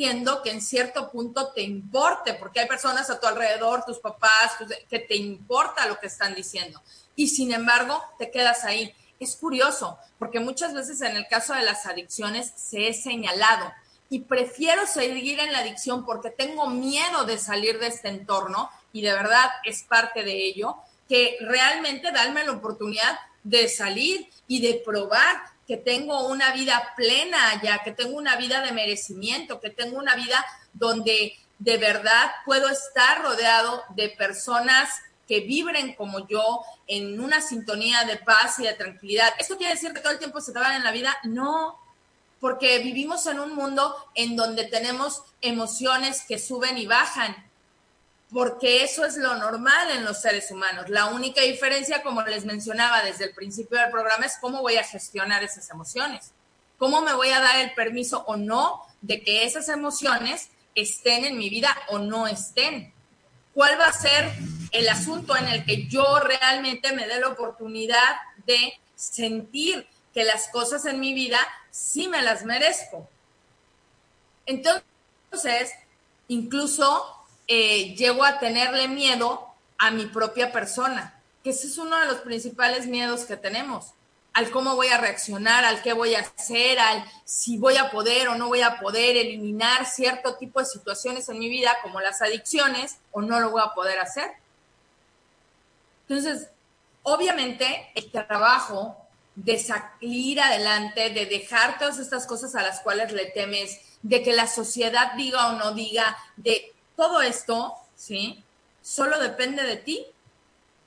entiendo 0.00 0.42
que 0.42 0.50
en 0.50 0.62
cierto 0.62 1.10
punto 1.10 1.52
te 1.52 1.60
importe, 1.60 2.32
porque 2.32 2.60
hay 2.60 2.66
personas 2.66 3.10
a 3.10 3.20
tu 3.20 3.26
alrededor, 3.26 3.84
tus 3.84 3.98
papás, 3.98 4.52
que 4.88 4.98
te 4.98 5.14
importa 5.14 5.86
lo 5.86 6.00
que 6.00 6.06
están 6.06 6.34
diciendo. 6.34 6.80
Y 7.16 7.28
sin 7.28 7.52
embargo, 7.52 8.02
te 8.18 8.30
quedas 8.30 8.64
ahí. 8.64 8.94
Es 9.18 9.36
curioso, 9.36 9.98
porque 10.18 10.40
muchas 10.40 10.72
veces 10.72 11.02
en 11.02 11.16
el 11.16 11.28
caso 11.28 11.52
de 11.52 11.64
las 11.64 11.84
adicciones 11.84 12.50
se 12.56 12.88
he 12.88 12.94
señalado 12.94 13.70
y 14.08 14.20
prefiero 14.20 14.86
seguir 14.86 15.38
en 15.38 15.52
la 15.52 15.58
adicción 15.58 16.06
porque 16.06 16.30
tengo 16.30 16.68
miedo 16.68 17.24
de 17.24 17.36
salir 17.36 17.78
de 17.78 17.88
este 17.88 18.08
entorno 18.08 18.70
y 18.94 19.02
de 19.02 19.12
verdad 19.12 19.50
es 19.66 19.82
parte 19.82 20.24
de 20.24 20.32
ello, 20.32 20.76
que 21.10 21.36
realmente 21.42 22.10
darme 22.10 22.42
la 22.44 22.52
oportunidad 22.52 23.18
de 23.44 23.68
salir 23.68 24.30
y 24.48 24.62
de 24.62 24.80
probar 24.82 25.42
que 25.70 25.76
tengo 25.76 26.26
una 26.26 26.52
vida 26.52 26.94
plena 26.96 27.62
ya, 27.62 27.78
que 27.84 27.92
tengo 27.92 28.18
una 28.18 28.34
vida 28.34 28.60
de 28.60 28.72
merecimiento, 28.72 29.60
que 29.60 29.70
tengo 29.70 29.98
una 29.98 30.16
vida 30.16 30.44
donde 30.72 31.38
de 31.60 31.76
verdad 31.76 32.32
puedo 32.44 32.68
estar 32.68 33.22
rodeado 33.22 33.84
de 33.90 34.08
personas 34.08 34.88
que 35.28 35.42
vibren 35.42 35.94
como 35.94 36.26
yo 36.26 36.62
en 36.88 37.20
una 37.20 37.40
sintonía 37.40 38.02
de 38.02 38.16
paz 38.16 38.58
y 38.58 38.64
de 38.64 38.72
tranquilidad. 38.72 39.32
¿Esto 39.38 39.56
quiere 39.58 39.74
decir 39.74 39.92
que 39.92 40.00
todo 40.00 40.12
el 40.12 40.18
tiempo 40.18 40.40
se 40.40 40.52
te 40.52 40.58
en 40.58 40.82
la 40.82 40.90
vida? 40.90 41.16
No, 41.22 41.78
porque 42.40 42.80
vivimos 42.80 43.24
en 43.26 43.38
un 43.38 43.54
mundo 43.54 43.94
en 44.16 44.34
donde 44.34 44.64
tenemos 44.64 45.22
emociones 45.40 46.24
que 46.26 46.40
suben 46.40 46.78
y 46.78 46.86
bajan 46.86 47.48
porque 48.32 48.84
eso 48.84 49.04
es 49.04 49.16
lo 49.16 49.34
normal 49.36 49.90
en 49.90 50.04
los 50.04 50.20
seres 50.20 50.50
humanos. 50.50 50.88
La 50.88 51.06
única 51.06 51.42
diferencia, 51.42 52.02
como 52.02 52.22
les 52.22 52.44
mencionaba 52.44 53.02
desde 53.02 53.24
el 53.24 53.34
principio 53.34 53.78
del 53.78 53.90
programa, 53.90 54.26
es 54.26 54.38
cómo 54.40 54.62
voy 54.62 54.76
a 54.76 54.84
gestionar 54.84 55.42
esas 55.42 55.68
emociones, 55.70 56.32
cómo 56.78 57.02
me 57.02 57.12
voy 57.14 57.30
a 57.30 57.40
dar 57.40 57.60
el 57.60 57.74
permiso 57.74 58.24
o 58.26 58.36
no 58.36 58.82
de 59.00 59.22
que 59.22 59.44
esas 59.44 59.68
emociones 59.68 60.50
estén 60.74 61.24
en 61.24 61.38
mi 61.38 61.50
vida 61.50 61.76
o 61.88 61.98
no 61.98 62.28
estén. 62.28 62.92
¿Cuál 63.52 63.78
va 63.80 63.86
a 63.86 63.92
ser 63.92 64.30
el 64.70 64.88
asunto 64.88 65.36
en 65.36 65.48
el 65.48 65.64
que 65.64 65.88
yo 65.88 66.20
realmente 66.20 66.92
me 66.92 67.08
dé 67.08 67.18
la 67.18 67.28
oportunidad 67.28 68.16
de 68.46 68.74
sentir 68.94 69.88
que 70.14 70.24
las 70.24 70.48
cosas 70.48 70.86
en 70.86 71.00
mi 71.00 71.14
vida 71.14 71.38
sí 71.70 72.06
me 72.06 72.22
las 72.22 72.44
merezco? 72.44 73.08
Entonces, 74.46 75.72
incluso 76.28 77.19
eh, 77.52 77.96
llego 77.96 78.22
a 78.22 78.38
tenerle 78.38 78.86
miedo 78.86 79.44
a 79.76 79.90
mi 79.90 80.06
propia 80.06 80.52
persona, 80.52 81.20
que 81.42 81.50
ese 81.50 81.66
es 81.66 81.78
uno 81.78 81.98
de 81.98 82.06
los 82.06 82.18
principales 82.18 82.86
miedos 82.86 83.24
que 83.24 83.36
tenemos, 83.36 83.92
al 84.34 84.52
cómo 84.52 84.76
voy 84.76 84.86
a 84.86 84.98
reaccionar, 84.98 85.64
al 85.64 85.82
qué 85.82 85.92
voy 85.92 86.14
a 86.14 86.20
hacer, 86.20 86.78
al 86.78 87.04
si 87.24 87.58
voy 87.58 87.76
a 87.76 87.90
poder 87.90 88.28
o 88.28 88.36
no 88.36 88.46
voy 88.46 88.60
a 88.60 88.78
poder 88.78 89.16
eliminar 89.16 89.84
cierto 89.84 90.36
tipo 90.36 90.60
de 90.60 90.66
situaciones 90.66 91.28
en 91.28 91.40
mi 91.40 91.48
vida, 91.48 91.76
como 91.82 92.00
las 92.00 92.22
adicciones, 92.22 92.98
o 93.10 93.20
no 93.20 93.40
lo 93.40 93.50
voy 93.50 93.62
a 93.64 93.74
poder 93.74 93.98
hacer. 93.98 94.30
Entonces, 96.08 96.46
obviamente, 97.02 97.90
el 97.96 98.12
trabajo 98.12 98.96
de 99.34 99.58
salir 99.58 100.40
adelante, 100.40 101.10
de 101.10 101.26
dejar 101.26 101.80
todas 101.80 101.98
estas 101.98 102.28
cosas 102.28 102.54
a 102.54 102.62
las 102.62 102.78
cuales 102.78 103.10
le 103.10 103.26
temes, 103.26 103.80
de 104.02 104.22
que 104.22 104.34
la 104.34 104.46
sociedad 104.46 105.14
diga 105.14 105.48
o 105.48 105.52
no 105.58 105.72
diga, 105.72 106.16
de 106.36 106.72
todo 107.00 107.22
esto, 107.22 107.74
¿sí? 107.96 108.44
Solo 108.82 109.18
depende 109.18 109.62
de 109.62 109.76
ti. 109.76 110.06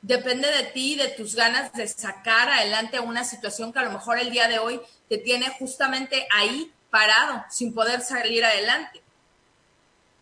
depende 0.04 0.52
de 0.52 0.66
ti, 0.66 0.96
de 0.96 1.08
tus 1.08 1.34
ganas 1.34 1.74
de 1.74 1.88
sacar 1.88 2.50
adelante 2.50 3.00
una 3.00 3.24
situación 3.24 3.72
que 3.72 3.80
a 3.80 3.84
lo 3.84 3.92
mejor 3.92 4.20
el 4.20 4.30
día 4.30 4.48
de 4.48 4.60
hoy 4.60 4.80
te 5.10 5.18
tiene 5.18 5.50
justamente 5.58 6.28
ahí 6.30 6.72
parado, 6.92 7.44
sin 7.50 7.74
poder 7.74 8.02
salir 8.02 8.44
adelante. 8.46 9.02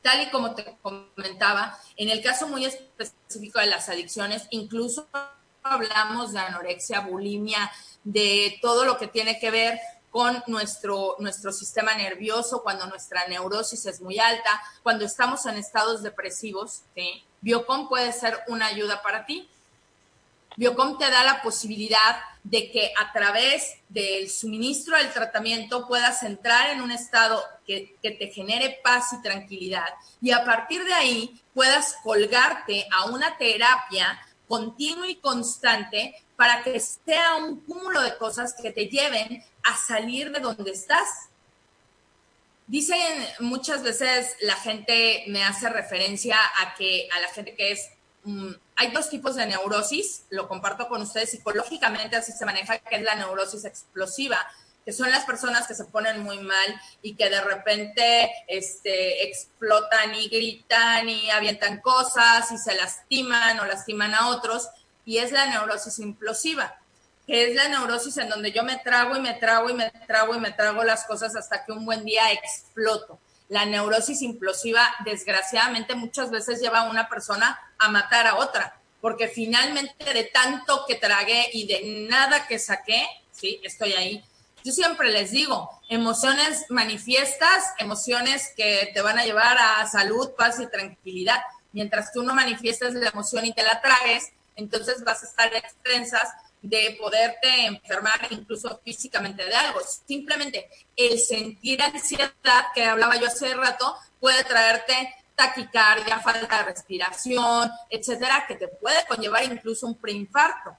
Tal 0.02 0.22
y 0.22 0.30
como 0.30 0.56
te 0.56 0.78
comentaba, 0.82 1.78
en 1.98 2.10
el 2.10 2.22
caso 2.22 2.48
muy 2.48 2.64
específico 2.64 3.60
de 3.60 3.66
las 3.66 3.90
adicciones, 3.90 4.48
incluso 4.52 5.10
hablamos 5.64 6.32
de 6.32 6.40
anorexia, 6.40 7.02
bulimia, 7.02 7.72
de 8.04 8.60
todo 8.62 8.86
lo 8.86 8.98
que 8.98 9.08
tiene 9.08 9.40
que 9.40 9.52
ver 9.52 9.80
con 10.12 10.44
nuestro, 10.48 11.16
nuestro 11.20 11.52
sistema 11.54 11.96
nervioso, 11.96 12.62
cuando 12.62 12.86
nuestra 12.86 13.28
neurosis 13.28 13.86
es 13.86 14.02
muy 14.02 14.20
alta, 14.20 14.62
cuando 14.84 15.06
estamos 15.06 15.46
en 15.46 15.56
estados 15.56 16.04
depresivos, 16.04 16.82
¿sí? 16.94 17.24
Biocom 17.40 17.88
puede 17.90 18.12
ser 18.12 18.38
una 18.48 18.68
ayuda 18.68 19.02
para 19.02 19.26
ti. 19.26 19.50
Biocom 20.58 20.98
te 20.98 21.10
da 21.10 21.24
la 21.24 21.42
posibilidad 21.42 22.18
de 22.44 22.70
que 22.72 22.92
a 23.00 23.14
través 23.14 23.78
del 23.88 24.30
suministro 24.30 24.98
del 24.98 25.14
tratamiento 25.14 25.88
puedas 25.88 26.24
entrar 26.24 26.72
en 26.72 26.82
un 26.82 26.92
estado 26.92 27.42
que, 27.66 27.96
que, 28.02 28.12
te 28.12 28.28
genere 28.28 28.80
paz 28.84 29.14
y 29.14 29.22
tranquilidad 29.22 29.86
y 30.22 30.32
a 30.32 30.44
partir 30.44 30.84
de 30.84 30.94
ahí 30.94 31.42
puedas 31.54 31.96
colgarte 32.04 32.88
a 32.98 33.06
una 33.06 33.38
terapia 33.38 34.20
continua 34.52 35.08
y 35.08 35.16
constante 35.16 36.14
para 36.36 36.62
que 36.62 36.78
sea 36.82 37.38
un 37.38 37.62
cúmulo 37.62 38.02
de 38.02 38.18
cosas 38.18 38.54
que 38.62 38.72
te 38.72 38.88
lleven 38.88 39.42
a 39.64 39.78
salir 39.78 40.30
de 40.30 40.42
donde 40.42 40.72
estás. 40.72 41.08
Dicen 42.68 43.00
muchas 43.40 43.82
veces 43.82 44.36
la 44.42 44.56
gente 44.56 45.24
me 45.28 45.42
hace 45.46 45.70
referencia 45.70 46.36
a 46.60 46.76
que 46.76 47.08
a 47.16 47.22
la 47.22 47.30
gente 47.30 47.56
que 47.56 47.72
es 47.72 47.92
mm, 48.26 48.52
hay 48.76 48.92
dos 48.92 49.10
tipos 49.10 49.38
de 49.38 49.46
neurosis, 49.46 50.26
lo 50.32 50.50
comparto 50.50 50.90
con 50.90 51.02
ustedes 51.02 51.32
psicológicamente 51.32 52.18
así 52.18 52.34
se 52.34 52.46
maneja 52.46 52.78
que 52.80 52.98
es 52.98 53.04
la 53.04 53.16
neurosis 53.16 53.64
explosiva, 53.64 54.46
que 54.86 54.92
son 54.92 55.12
las 55.12 55.26
personas 55.26 55.68
que 55.68 55.76
se 55.76 55.86
ponen 55.86 56.24
muy 56.24 56.40
mal 56.40 56.82
y 57.02 57.16
que 57.16 57.30
de 57.30 57.42
repente 57.42 58.32
este, 58.48 59.24
explotan 59.24 60.16
y 60.16 60.28
gritan 60.28 61.08
y 61.08 61.30
avientan 61.30 61.82
cosas 61.82 62.52
y 62.52 62.58
se 62.58 62.76
lastiman 62.76 63.60
o 63.60 63.66
lastiman 63.66 64.14
a 64.14 64.30
otros 64.30 64.70
y 65.06 65.18
es 65.18 65.32
la 65.32 65.46
neurosis 65.48 66.00
implosiva, 66.00 66.76
que 67.28 67.50
es 67.50 67.56
la 67.56 67.68
neurosis 67.68 68.18
en 68.18 68.30
donde 68.30 68.52
yo 68.52 68.64
me 68.64 68.78
trago 68.78 69.16
y 69.16 69.22
me 69.22 69.34
trago 69.34 69.70
y 69.70 69.74
me 69.74 69.92
trago 70.08 70.36
y 70.36 70.40
me 70.40 70.52
trago 70.52 70.84
las 70.84 71.06
cosas 71.06 71.36
hasta 71.36 71.66
que 71.66 71.72
un 71.72 71.86
buen 71.86 72.04
día 72.06 72.32
exploto. 72.32 73.20
La 73.50 73.66
neurosis 73.66 74.22
implosiva, 74.22 74.88
desgraciadamente, 75.04 75.94
muchas 75.96 76.32
veces 76.32 76.62
lleva 76.62 76.80
a 76.80 76.90
una 76.90 77.10
persona 77.10 77.60
a 77.78 77.90
matar 77.90 78.26
a 78.26 78.36
otra, 78.36 78.80
porque 79.02 79.28
finalmente 79.28 80.14
de 80.14 80.24
tanto 80.26 80.86
que 80.88 80.96
tragué 80.96 81.50
y 81.52 81.68
de 81.68 82.08
nada 82.10 82.48
que 82.48 82.60
saqué, 82.60 83.06
sí, 83.32 83.60
estoy 83.64 83.94
ahí. 83.94 84.24
Yo 84.64 84.72
siempre 84.72 85.12
les 85.12 85.32
digo, 85.32 85.70
emociones 85.90 86.66
manifiestas, 86.70 87.74
emociones 87.80 88.54
que 88.56 88.92
te 88.94 89.02
van 89.02 89.18
a 89.18 89.26
llevar 89.26 89.58
a 89.58 89.88
salud, 89.88 90.32
paz 90.38 90.60
y 90.60 90.68
tranquilidad. 90.68 91.42
Mientras 91.72 92.12
tú 92.14 92.24
no 92.24 92.36
manifiestas 92.36 92.94
la 92.94 93.10
emoción 93.10 93.46
y 93.46 93.54
te 93.54 93.64
la 93.64 93.82
tragues, 93.82 94.32
entonces 94.56 95.04
vas 95.04 95.24
a 95.24 95.26
estar 95.26 95.54
extensas 95.56 96.30
de 96.62 96.96
poderte 97.00 97.66
enfermar 97.66 98.20
incluso 98.30 98.80
físicamente 98.84 99.44
de 99.44 99.56
algo. 99.56 99.80
Simplemente 100.06 100.70
el 100.96 101.20
sentir 101.20 101.82
ansiedad 101.82 102.32
que 102.76 102.86
hablaba 102.86 103.16
yo 103.16 103.28
hace 103.28 103.54
rato 103.56 103.96
puede 104.20 104.44
traerte 104.44 105.16
taquicardia, 105.36 106.20
falta 106.20 106.58
de 106.58 106.64
respiración, 106.64 107.72
etcétera, 107.90 108.46
que 108.48 108.56
te 108.56 108.68
puede 108.68 109.04
conllevar 109.08 109.44
incluso 109.44 109.88
un 109.88 109.96
preinfarto. 109.96 110.78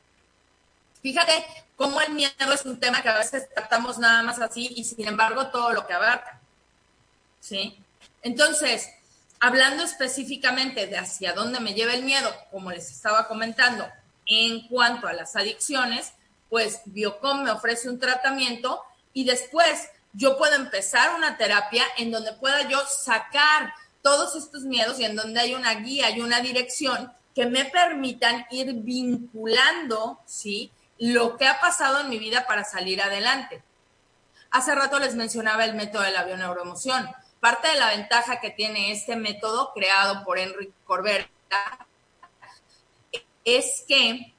Fíjate 1.02 1.44
cómo 1.82 2.00
el 2.00 2.12
miedo 2.12 2.52
es 2.52 2.64
un 2.64 2.78
tema 2.78 3.02
que 3.02 3.08
a 3.08 3.18
veces 3.18 3.48
tratamos 3.54 3.98
nada 3.98 4.22
más 4.22 4.40
así 4.40 4.72
y 4.76 4.84
sin 4.84 5.06
embargo 5.06 5.48
todo 5.48 5.72
lo 5.72 5.86
que 5.86 5.92
abarca. 5.92 6.40
¿Sí? 7.40 7.76
Entonces, 8.22 8.88
Hablando 9.44 9.82
específicamente 9.82 10.86
de 10.86 10.96
hacia 10.96 11.32
dónde 11.32 11.58
me 11.58 11.74
lleva 11.74 11.94
el 11.94 12.04
miedo, 12.04 12.32
como 12.52 12.70
les 12.70 12.92
estaba 12.92 13.26
comentando, 13.26 13.84
en 14.24 14.68
cuanto 14.68 15.08
a 15.08 15.12
las 15.14 15.34
adicciones, 15.34 16.12
pues 16.48 16.82
Biocom 16.84 17.42
me 17.42 17.50
ofrece 17.50 17.90
un 17.90 17.98
tratamiento 17.98 18.80
y 19.12 19.24
después 19.24 19.88
yo 20.12 20.38
puedo 20.38 20.54
empezar 20.54 21.16
una 21.16 21.36
terapia 21.38 21.82
en 21.98 22.12
donde 22.12 22.34
pueda 22.34 22.68
yo 22.68 22.78
sacar 22.86 23.74
todos 24.00 24.36
estos 24.36 24.62
miedos 24.62 25.00
y 25.00 25.06
en 25.06 25.16
donde 25.16 25.40
hay 25.40 25.54
una 25.56 25.74
guía 25.74 26.10
y 26.10 26.20
una 26.20 26.38
dirección 26.38 27.12
que 27.34 27.46
me 27.46 27.64
permitan 27.64 28.46
ir 28.52 28.72
vinculando, 28.74 30.20
¿sí? 30.24 30.70
Lo 31.04 31.36
que 31.36 31.48
ha 31.48 31.58
pasado 31.58 31.98
en 31.98 32.10
mi 32.10 32.20
vida 32.20 32.46
para 32.46 32.62
salir 32.62 33.02
adelante. 33.02 33.60
Hace 34.52 34.72
rato 34.72 35.00
les 35.00 35.16
mencionaba 35.16 35.64
el 35.64 35.74
método 35.74 36.02
de 36.02 36.12
la 36.12 36.22
bioneuroemoción. 36.22 37.10
Parte 37.40 37.66
de 37.66 37.74
la 37.74 37.88
ventaja 37.88 38.38
que 38.38 38.50
tiene 38.50 38.92
este 38.92 39.16
método 39.16 39.72
creado 39.74 40.22
por 40.22 40.38
Enrique 40.38 40.72
Corbera 40.84 41.28
es 43.44 43.84
que 43.88 44.32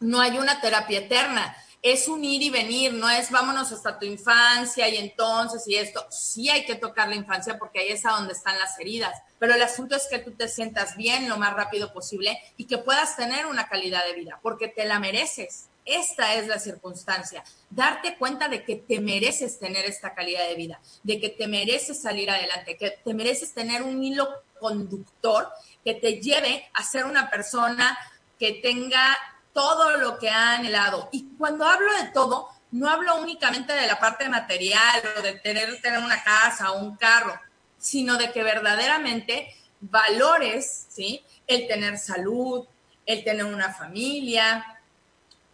no 0.00 0.18
hay 0.18 0.38
una 0.38 0.58
terapia 0.62 1.00
eterna, 1.00 1.54
es 1.82 2.08
un 2.08 2.24
ir 2.24 2.40
y 2.40 2.48
venir, 2.48 2.94
no 2.94 3.10
es 3.10 3.30
vámonos 3.30 3.70
hasta 3.70 3.98
tu 3.98 4.06
infancia 4.06 4.88
y 4.88 4.96
entonces 4.96 5.68
y 5.68 5.76
esto. 5.76 6.06
Sí 6.10 6.48
hay 6.48 6.64
que 6.64 6.76
tocar 6.76 7.10
la 7.10 7.16
infancia 7.16 7.58
porque 7.58 7.80
ahí 7.80 7.88
es 7.88 8.06
a 8.06 8.12
donde 8.12 8.32
están 8.32 8.58
las 8.58 8.80
heridas, 8.80 9.20
pero 9.38 9.52
el 9.52 9.60
asunto 9.60 9.94
es 9.94 10.06
que 10.06 10.20
tú 10.20 10.30
te 10.30 10.48
sientas 10.48 10.96
bien 10.96 11.28
lo 11.28 11.36
más 11.36 11.52
rápido 11.52 11.92
posible 11.92 12.40
y 12.56 12.64
que 12.64 12.78
puedas 12.78 13.16
tener 13.16 13.44
una 13.44 13.68
calidad 13.68 14.06
de 14.06 14.14
vida 14.14 14.40
porque 14.40 14.68
te 14.68 14.86
la 14.86 14.98
mereces. 14.98 15.68
Esta 15.86 16.34
es 16.34 16.48
la 16.48 16.58
circunstancia. 16.58 17.44
Darte 17.70 18.16
cuenta 18.18 18.48
de 18.48 18.64
que 18.64 18.74
te 18.76 19.00
mereces 19.00 19.58
tener 19.58 19.84
esta 19.86 20.14
calidad 20.14 20.46
de 20.48 20.56
vida, 20.56 20.80
de 21.04 21.20
que 21.20 21.28
te 21.28 21.46
mereces 21.46 22.02
salir 22.02 22.28
adelante, 22.28 22.76
que 22.76 22.90
te 22.90 23.14
mereces 23.14 23.54
tener 23.54 23.82
un 23.82 24.02
hilo 24.02 24.28
conductor 24.58 25.48
que 25.84 25.94
te 25.94 26.20
lleve 26.20 26.68
a 26.74 26.82
ser 26.82 27.04
una 27.04 27.30
persona 27.30 27.96
que 28.38 28.54
tenga 28.54 29.16
todo 29.52 29.96
lo 29.98 30.18
que 30.18 30.28
ha 30.28 30.56
anhelado. 30.56 31.08
Y 31.12 31.28
cuando 31.38 31.64
hablo 31.64 31.92
de 32.02 32.10
todo, 32.10 32.48
no 32.72 32.90
hablo 32.90 33.20
únicamente 33.20 33.72
de 33.72 33.86
la 33.86 33.98
parte 33.98 34.28
material 34.28 35.00
o 35.16 35.22
de 35.22 35.34
tener, 35.34 35.80
tener 35.80 36.00
una 36.00 36.22
casa 36.22 36.72
o 36.72 36.80
un 36.80 36.96
carro, 36.96 37.40
sino 37.78 38.16
de 38.16 38.32
que 38.32 38.42
verdaderamente 38.42 39.54
valores, 39.80 40.86
¿sí? 40.90 41.24
El 41.46 41.68
tener 41.68 41.98
salud, 41.98 42.66
el 43.06 43.22
tener 43.22 43.44
una 43.44 43.72
familia, 43.72 44.75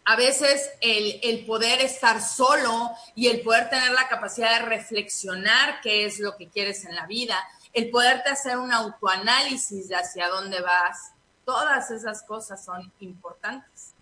a 0.05 0.15
veces 0.15 0.69
el, 0.81 1.45
poder 1.45 1.81
estar 1.81 2.21
solo 2.21 2.91
y 3.15 3.27
el 3.27 3.41
poder 3.41 3.69
tener 3.69 3.91
la 3.91 4.07
capacidad 4.07 4.59
de 4.59 4.65
reflexionar 4.65 5.79
qué 5.81 6.05
es 6.05 6.19
lo 6.19 6.35
que 6.35 6.49
quieres 6.49 6.85
en 6.85 6.95
la 6.95 7.05
vida, 7.05 7.37
el 7.71 7.89
poderte 7.89 8.29
hacer 8.29 8.57
un 8.57 8.71
autoanálisis 8.71 9.87
de 9.87 9.95
hacia 9.95 10.27
dónde 10.27 10.61
vas, 10.61 11.11
todas 11.45 11.89
esas 11.91 12.23
cosas 12.23 12.63
son 12.63 12.91
importantes. 12.99 13.93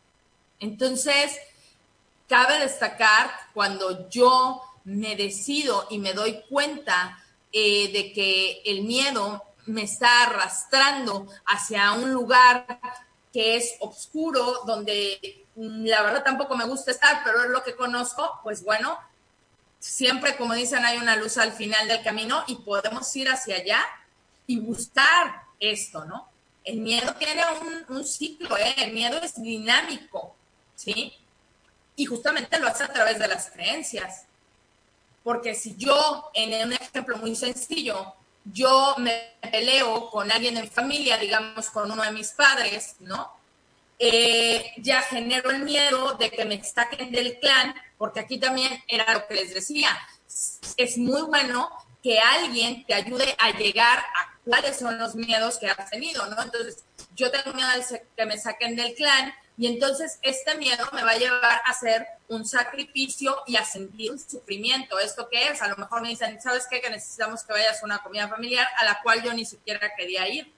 Entonces, 0.59 1.37
cabe 2.27 2.59
destacar 2.59 3.31
cuando 3.53 4.09
yo 4.09 4.61
me 4.83 5.15
decido 5.15 5.87
y 5.89 5.99
me 5.99 6.13
doy 6.13 6.43
cuenta 6.49 7.17
eh, 7.51 7.91
de 7.91 8.13
que 8.13 8.61
el 8.65 8.83
miedo 8.83 9.43
me 9.65 9.83
está 9.83 10.23
arrastrando 10.23 11.27
hacia 11.45 11.91
un 11.93 12.11
lugar 12.11 12.65
que 13.31 13.55
es 13.55 13.75
oscuro, 13.79 14.61
donde 14.65 15.45
la 15.55 16.01
verdad 16.01 16.23
tampoco 16.23 16.55
me 16.55 16.65
gusta 16.65 16.91
estar, 16.91 17.21
pero 17.23 17.43
es 17.43 17.49
lo 17.49 17.63
que 17.63 17.75
conozco, 17.75 18.39
pues 18.43 18.63
bueno, 18.63 18.97
siempre, 19.79 20.37
como 20.37 20.53
dicen, 20.53 20.85
hay 20.85 20.97
una 20.97 21.15
luz 21.15 21.37
al 21.37 21.53
final 21.53 21.87
del 21.87 22.03
camino 22.03 22.43
y 22.47 22.55
podemos 22.55 23.13
ir 23.15 23.29
hacia 23.29 23.57
allá 23.57 23.83
y 24.47 24.59
buscar 24.59 25.43
esto, 25.59 26.05
¿no? 26.05 26.29
El 26.63 26.79
miedo 26.79 27.13
tiene 27.15 27.41
un, 27.89 28.05
ciclo, 28.05 28.55
¿eh? 28.57 28.75
el 28.77 28.93
miedo 28.93 29.19
es 29.21 29.41
dinámico, 29.41 30.35
¿sí? 30.75 31.13
Y 31.95 32.05
justamente 32.05 32.59
lo 32.59 32.67
hace 32.67 32.83
a 32.83 32.93
través 32.93 33.17
de 33.17 33.27
las 33.27 33.49
creencias. 33.49 34.25
Porque 35.23 35.55
si 35.55 35.75
yo, 35.75 36.29
en 36.33 36.67
un 36.67 36.73
ejemplo 36.73 37.17
muy 37.17 37.35
sencillo, 37.35 38.13
yo 38.45 38.95
me 38.97 39.35
peleo 39.51 40.09
con 40.09 40.31
alguien 40.31 40.59
mi 40.61 40.67
familia, 40.67 41.17
digamos 41.17 41.69
con 41.69 41.91
uno 41.91 42.03
de 42.03 42.11
mis 42.11 42.29
padres, 42.31 42.95
¿no? 42.99 43.31
Eh, 43.99 44.73
ya 44.77 45.01
genero 45.01 45.51
el 45.51 45.63
miedo 45.63 46.15
de 46.15 46.31
que 46.31 46.43
me 46.45 46.63
saquen 46.63 47.11
del 47.11 47.39
clan, 47.39 47.75
porque 47.97 48.19
aquí 48.19 48.39
también 48.39 48.83
era 48.87 49.13
lo 49.13 49.27
que 49.27 49.35
les 49.35 49.53
decía, 49.53 49.95
es 50.77 50.97
muy 50.97 51.21
bueno 51.21 51.69
que 52.01 52.19
alguien 52.19 52.83
te 52.85 52.95
ayude 52.95 53.35
a 53.37 53.51
llegar 53.51 53.99
a 53.99 54.39
cuáles 54.43 54.79
son 54.79 54.97
los 54.97 55.13
miedos 55.13 55.59
que 55.59 55.67
has 55.67 55.89
tenido, 55.89 56.25
¿no? 56.27 56.41
Entonces, 56.41 56.83
yo 57.15 57.29
tengo 57.29 57.53
miedo 57.53 57.69
de 57.69 58.07
que 58.17 58.25
me 58.25 58.39
saquen 58.39 58.75
del 58.75 58.95
clan 58.95 59.33
y 59.61 59.67
entonces 59.67 60.19
este 60.21 60.55
miedo 60.55 60.83
me 60.91 61.03
va 61.03 61.11
a 61.11 61.17
llevar 61.17 61.61
a 61.65 61.69
hacer 61.69 62.05
un 62.27 62.45
sacrificio 62.45 63.43
y 63.47 63.55
a 63.55 63.63
sentir 63.63 64.11
un 64.11 64.19
sufrimiento. 64.19 64.99
¿Esto 64.99 65.29
qué 65.29 65.49
es? 65.49 65.61
A 65.61 65.67
lo 65.67 65.77
mejor 65.77 66.01
me 66.01 66.09
dicen, 66.09 66.41
¿sabes 66.41 66.67
qué? 66.69 66.81
Que 66.81 66.89
necesitamos 66.89 67.43
que 67.43 67.53
vayas 67.53 67.81
a 67.81 67.85
una 67.85 67.99
comida 67.99 68.27
familiar 68.27 68.67
a 68.77 68.85
la 68.85 68.99
cual 69.01 69.23
yo 69.23 69.33
ni 69.33 69.45
siquiera 69.45 69.93
quería 69.95 70.27
ir, 70.27 70.51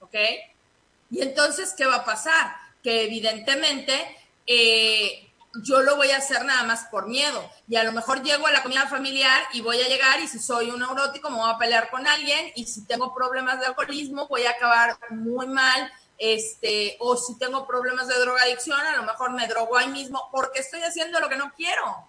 ¿ok? 0.00 0.14
Y 1.10 1.22
entonces, 1.22 1.74
¿qué 1.76 1.86
va 1.86 1.96
a 1.96 2.04
pasar? 2.04 2.64
que 2.84 3.04
evidentemente 3.04 3.94
eh, 4.46 5.26
yo 5.62 5.80
lo 5.80 5.96
voy 5.96 6.10
a 6.10 6.18
hacer 6.18 6.44
nada 6.44 6.64
más 6.64 6.84
por 6.90 7.08
miedo. 7.08 7.50
Y 7.66 7.76
a 7.76 7.82
lo 7.82 7.92
mejor 7.92 8.22
llego 8.22 8.46
a 8.46 8.52
la 8.52 8.62
comida 8.62 8.86
familiar 8.86 9.42
y 9.54 9.62
voy 9.62 9.80
a 9.80 9.88
llegar 9.88 10.20
y 10.20 10.28
si 10.28 10.38
soy 10.38 10.70
un 10.70 10.80
neurótico 10.80 11.30
me 11.30 11.38
voy 11.38 11.50
a 11.50 11.58
pelear 11.58 11.90
con 11.90 12.06
alguien 12.06 12.52
y 12.54 12.66
si 12.66 12.84
tengo 12.84 13.14
problemas 13.14 13.58
de 13.58 13.66
alcoholismo 13.66 14.28
voy 14.28 14.44
a 14.44 14.50
acabar 14.50 14.98
muy 15.10 15.46
mal. 15.46 15.90
Este, 16.18 16.96
o 17.00 17.16
si 17.16 17.36
tengo 17.38 17.66
problemas 17.66 18.06
de 18.08 18.18
drogadicción, 18.18 18.80
a 18.80 18.96
lo 18.96 19.02
mejor 19.02 19.32
me 19.32 19.48
drogo 19.48 19.76
ahí 19.76 19.88
mismo 19.88 20.28
porque 20.30 20.60
estoy 20.60 20.80
haciendo 20.82 21.20
lo 21.20 21.28
que 21.28 21.36
no 21.36 21.52
quiero. 21.56 22.08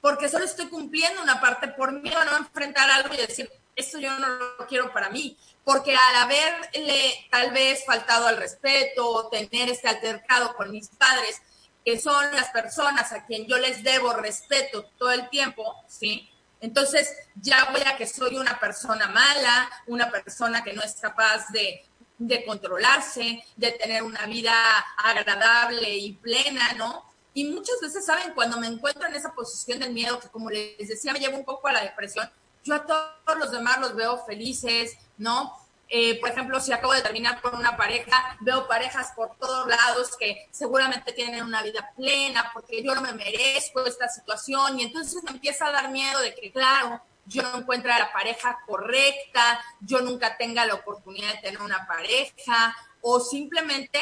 Porque 0.00 0.28
solo 0.28 0.44
estoy 0.44 0.68
cumpliendo 0.68 1.22
una 1.22 1.40
parte 1.40 1.68
por 1.68 1.90
a 1.90 1.92
no 2.24 2.36
enfrentar 2.38 2.90
algo 2.90 3.12
y 3.14 3.18
decir, 3.18 3.50
esto 3.76 3.98
yo 3.98 4.16
no 4.18 4.28
lo 4.28 4.66
quiero 4.66 4.92
para 4.92 5.10
mí. 5.10 5.36
Porque 5.64 5.94
al 5.94 6.16
haberle 6.16 7.26
tal 7.30 7.50
vez 7.50 7.84
faltado 7.84 8.26
al 8.26 8.36
respeto, 8.36 9.28
tener 9.28 9.68
este 9.68 9.88
altercado 9.88 10.54
con 10.54 10.70
mis 10.70 10.88
padres, 10.88 11.42
que 11.84 11.98
son 11.98 12.34
las 12.34 12.48
personas 12.50 13.12
a 13.12 13.26
quien 13.26 13.46
yo 13.46 13.58
les 13.58 13.82
debo 13.82 14.12
respeto 14.14 14.84
todo 14.98 15.10
el 15.10 15.28
tiempo, 15.28 15.76
¿sí? 15.86 16.30
Entonces 16.60 17.10
ya 17.34 17.70
voy 17.72 17.82
a 17.86 17.96
que 17.96 18.06
soy 18.06 18.36
una 18.36 18.58
persona 18.60 19.06
mala, 19.08 19.70
una 19.86 20.10
persona 20.10 20.62
que 20.62 20.74
no 20.74 20.82
es 20.82 20.94
capaz 20.94 21.48
de, 21.48 21.84
de 22.20 22.44
controlarse, 22.44 23.42
de 23.56 23.72
tener 23.72 24.02
una 24.02 24.26
vida 24.26 24.52
agradable 24.98 25.96
y 25.96 26.12
plena, 26.12 26.74
¿no? 26.74 27.02
Y 27.32 27.44
muchas 27.46 27.80
veces, 27.80 28.04
¿saben? 28.04 28.34
Cuando 28.34 28.60
me 28.60 28.66
encuentro 28.66 29.08
en 29.08 29.14
esa 29.14 29.32
posición 29.32 29.78
del 29.78 29.92
miedo, 29.92 30.20
que 30.20 30.28
como 30.28 30.50
les 30.50 30.86
decía, 30.86 31.14
me 31.14 31.18
llevo 31.18 31.38
un 31.38 31.46
poco 31.46 31.68
a 31.68 31.72
la 31.72 31.82
depresión, 31.82 32.30
yo 32.62 32.74
a 32.74 32.84
todos 32.84 33.38
los 33.38 33.50
demás 33.50 33.80
los 33.80 33.96
veo 33.96 34.22
felices, 34.26 34.98
¿no? 35.16 35.56
Eh, 35.88 36.20
por 36.20 36.28
ejemplo, 36.28 36.60
si 36.60 36.72
acabo 36.72 36.92
de 36.92 37.00
terminar 37.00 37.40
con 37.40 37.56
una 37.56 37.74
pareja, 37.76 38.36
veo 38.40 38.68
parejas 38.68 39.12
por 39.16 39.34
todos 39.38 39.66
lados 39.66 40.14
que 40.18 40.46
seguramente 40.50 41.12
tienen 41.12 41.42
una 41.42 41.62
vida 41.62 41.90
plena 41.96 42.50
porque 42.52 42.82
yo 42.82 42.94
no 42.94 43.00
me 43.00 43.14
merezco 43.14 43.84
esta 43.86 44.08
situación 44.08 44.78
y 44.78 44.84
entonces 44.84 45.24
me 45.24 45.30
empieza 45.30 45.66
a 45.66 45.72
dar 45.72 45.90
miedo 45.90 46.20
de 46.20 46.34
que, 46.34 46.52
claro, 46.52 47.02
yo 47.26 47.42
no 47.42 47.58
encuentre 47.58 47.90
la 47.90 48.12
pareja 48.12 48.58
correcta, 48.66 49.60
yo 49.80 50.00
nunca 50.00 50.36
tenga 50.36 50.66
la 50.66 50.74
oportunidad 50.74 51.34
de 51.34 51.40
tener 51.40 51.62
una 51.62 51.86
pareja 51.86 52.76
o 53.00 53.20
simplemente 53.20 53.98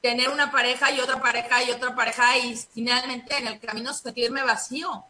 tener 0.00 0.28
una 0.28 0.50
pareja 0.50 0.90
y 0.90 1.00
otra 1.00 1.20
pareja 1.20 1.62
y 1.62 1.70
otra 1.70 1.94
pareja 1.94 2.36
y 2.38 2.56
finalmente 2.56 3.36
en 3.38 3.46
el 3.46 3.60
camino 3.60 3.94
sentirme 3.94 4.42
vacío. 4.42 5.04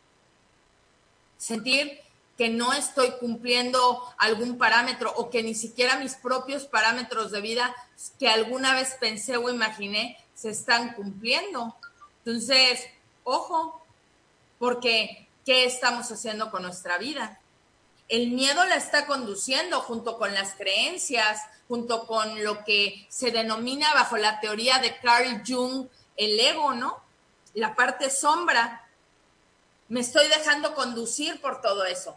Sentir 1.39 1.99
que 2.37 2.49
no 2.49 2.73
estoy 2.73 3.13
cumpliendo 3.13 4.03
algún 4.19 4.59
parámetro 4.59 5.13
o 5.17 5.31
que 5.31 5.43
ni 5.43 5.55
siquiera 5.55 5.97
mis 5.99 6.15
propios 6.15 6.65
parámetros 6.65 7.31
de 7.31 7.41
vida 7.41 7.75
que 8.19 8.29
alguna 8.29 8.75
vez 8.75 8.97
pensé 9.01 9.37
o 9.37 9.51
imaginé 9.51 10.19
se 10.35 10.51
están 10.51 10.95
cumpliendo. 10.95 11.77
Entonces, 12.25 12.85
ojo, 13.25 13.83
porque 14.59 15.29
¿qué 15.45 15.65
estamos 15.65 16.11
haciendo 16.11 16.51
con 16.51 16.63
nuestra 16.63 16.99
vida? 16.99 17.41
El 18.13 18.29
miedo 18.29 18.63
la 18.67 18.75
está 18.75 19.07
conduciendo 19.07 19.81
junto 19.81 20.19
con 20.19 20.35
las 20.35 20.53
creencias, 20.53 21.41
junto 21.67 22.07
con 22.07 22.45
lo 22.45 22.63
que 22.63 23.07
se 23.09 23.31
denomina 23.31 23.95
bajo 23.95 24.19
la 24.19 24.39
teoría 24.39 24.81
de 24.81 24.99
Carl 24.99 25.43
Jung 25.47 25.89
el 26.19 26.39
ego, 26.39 26.75
¿no? 26.75 27.03
La 27.55 27.75
parte 27.75 28.11
sombra, 28.11 28.87
me 29.89 30.01
estoy 30.01 30.29
dejando 30.29 30.75
conducir 30.75 31.41
por 31.41 31.63
todo 31.63 31.87
eso. 31.87 32.15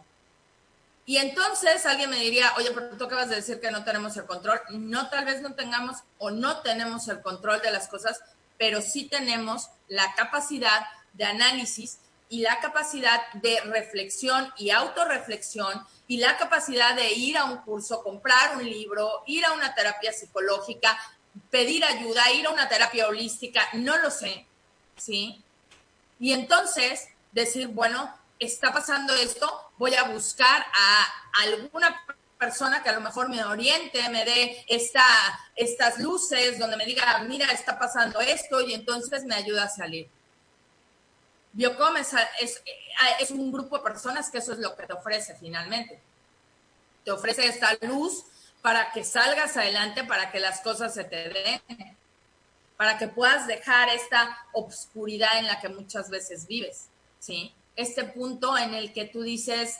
Y 1.06 1.16
entonces 1.16 1.86
alguien 1.86 2.10
me 2.10 2.18
diría, 2.18 2.52
oye, 2.58 2.72
pero 2.72 2.98
tú 2.98 3.04
acabas 3.04 3.30
de 3.30 3.36
decir 3.36 3.58
que 3.58 3.70
no 3.70 3.82
tenemos 3.82 4.14
el 4.18 4.26
control. 4.26 4.60
No, 4.68 5.08
tal 5.08 5.24
vez 5.24 5.40
no 5.40 5.54
tengamos 5.54 5.96
o 6.18 6.30
no 6.30 6.60
tenemos 6.60 7.08
el 7.08 7.22
control 7.22 7.62
de 7.62 7.70
las 7.70 7.88
cosas, 7.88 8.20
pero 8.58 8.82
sí 8.82 9.08
tenemos 9.08 9.70
la 9.88 10.14
capacidad 10.14 10.88
de 11.14 11.24
análisis 11.24 12.00
y 12.28 12.40
la 12.40 12.60
capacidad 12.60 13.32
de 13.34 13.60
reflexión 13.62 14.52
y 14.56 14.70
autorreflexión 14.70 15.86
y 16.08 16.18
la 16.18 16.36
capacidad 16.36 16.94
de 16.94 17.12
ir 17.12 17.36
a 17.36 17.44
un 17.44 17.58
curso, 17.58 18.02
comprar 18.02 18.56
un 18.56 18.64
libro, 18.64 19.22
ir 19.26 19.44
a 19.44 19.52
una 19.52 19.74
terapia 19.74 20.12
psicológica, 20.12 20.98
pedir 21.50 21.84
ayuda, 21.84 22.30
ir 22.32 22.46
a 22.46 22.50
una 22.50 22.68
terapia 22.68 23.08
holística, 23.08 23.62
no 23.74 23.96
lo 23.98 24.10
sé, 24.10 24.46
¿sí? 24.96 25.42
Y 26.18 26.32
entonces 26.32 27.08
decir, 27.32 27.68
bueno, 27.68 28.12
está 28.38 28.72
pasando 28.72 29.14
esto, 29.14 29.70
voy 29.78 29.94
a 29.94 30.04
buscar 30.04 30.66
a 30.74 31.06
alguna 31.42 32.02
persona 32.38 32.82
que 32.82 32.90
a 32.90 32.92
lo 32.92 33.00
mejor 33.00 33.28
me 33.28 33.42
oriente, 33.44 34.08
me 34.10 34.24
dé 34.24 34.64
esta, 34.68 35.04
estas 35.54 35.98
luces, 35.98 36.58
donde 36.58 36.76
me 36.76 36.84
diga, 36.84 37.18
mira, 37.28 37.50
está 37.52 37.78
pasando 37.78 38.20
esto, 38.20 38.60
y 38.60 38.74
entonces 38.74 39.24
me 39.24 39.34
ayuda 39.34 39.64
a 39.64 39.68
salir. 39.68 40.08
Biocom 41.56 41.96
es, 41.96 42.12
es, 43.18 43.30
un 43.30 43.50
grupo 43.50 43.78
de 43.78 43.82
personas 43.82 44.30
que 44.30 44.38
eso 44.38 44.52
es 44.52 44.58
lo 44.58 44.76
que 44.76 44.86
te 44.86 44.92
ofrece 44.92 45.34
finalmente. 45.40 45.98
Te 47.02 47.10
ofrece 47.10 47.46
esta 47.46 47.72
luz 47.80 48.24
para 48.60 48.92
que 48.92 49.02
salgas 49.04 49.56
adelante, 49.56 50.04
para 50.04 50.30
que 50.30 50.38
las 50.38 50.60
cosas 50.60 50.92
se 50.92 51.04
te 51.04 51.30
den, 51.30 51.96
para 52.76 52.98
que 52.98 53.08
puedas 53.08 53.46
dejar 53.46 53.88
esta 53.88 54.36
obscuridad 54.52 55.38
en 55.38 55.46
la 55.46 55.58
que 55.58 55.70
muchas 55.70 56.10
veces 56.10 56.46
vives. 56.46 56.88
¿sí? 57.20 57.54
Este 57.74 58.04
punto 58.04 58.58
en 58.58 58.74
el 58.74 58.92
que 58.92 59.06
tú 59.06 59.22
dices, 59.22 59.78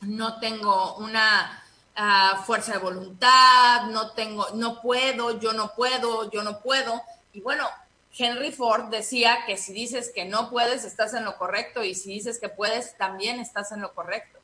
no 0.00 0.40
tengo 0.40 0.96
una 0.96 1.62
ah, 1.96 2.42
fuerza 2.46 2.72
de 2.72 2.78
voluntad, 2.78 3.88
no 3.88 4.12
tengo, 4.12 4.48
no 4.54 4.80
puedo, 4.80 5.38
yo 5.38 5.52
no 5.52 5.74
puedo, 5.74 6.30
yo 6.30 6.42
no 6.42 6.60
puedo. 6.60 7.02
Y 7.34 7.42
bueno, 7.42 7.68
Henry 8.16 8.52
Ford 8.52 8.90
decía 8.90 9.38
que 9.46 9.56
si 9.56 9.72
dices 9.72 10.12
que 10.14 10.24
no 10.24 10.50
puedes, 10.50 10.84
estás 10.84 11.14
en 11.14 11.24
lo 11.24 11.36
correcto, 11.38 11.82
y 11.82 11.94
si 11.94 12.10
dices 12.12 12.38
que 12.38 12.48
puedes, 12.48 12.96
también 12.96 13.40
estás 13.40 13.72
en 13.72 13.80
lo 13.80 13.94
correcto. 13.94 14.38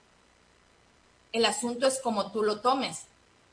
El 1.33 1.45
asunto 1.45 1.87
es 1.87 2.01
como 2.01 2.33
tú 2.33 2.43
lo 2.43 2.61
tomes, 2.61 3.05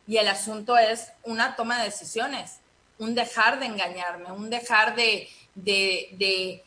y 0.08 0.18
el 0.18 0.28
asunto 0.28 0.78
es 0.78 1.12
una 1.24 1.56
toma 1.56 1.80
de 1.80 1.86
decisiones, 1.86 2.60
un 2.98 3.14
dejar 3.14 3.60
de 3.60 3.66
engañarme, 3.66 4.32
un 4.32 4.50
dejar 4.50 4.96
de, 4.96 5.28
de 5.56 6.64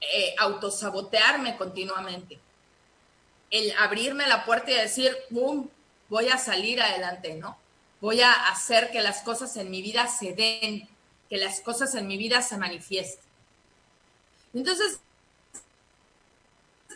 eh, 0.00 0.34
autosabotearme 0.38 1.56
continuamente. 1.56 2.38
El 3.50 3.72
abrirme 3.78 4.26
la 4.26 4.44
puerta 4.44 4.70
y 4.70 4.74
decir, 4.74 5.16
¡pum! 5.30 5.68
Voy 6.08 6.28
a 6.28 6.38
salir 6.38 6.82
adelante, 6.82 7.34
¿no? 7.34 7.56
Voy 8.00 8.20
a 8.20 8.32
hacer 8.48 8.90
que 8.90 9.02
las 9.02 9.22
cosas 9.22 9.56
en 9.56 9.70
mi 9.70 9.82
vida 9.82 10.08
se 10.08 10.32
den, 10.32 10.88
que 11.30 11.38
las 11.38 11.60
cosas 11.60 11.94
en 11.94 12.08
mi 12.08 12.18
vida 12.18 12.42
se 12.42 12.58
manifiesten. 12.58 13.24
Entonces, 14.52 14.98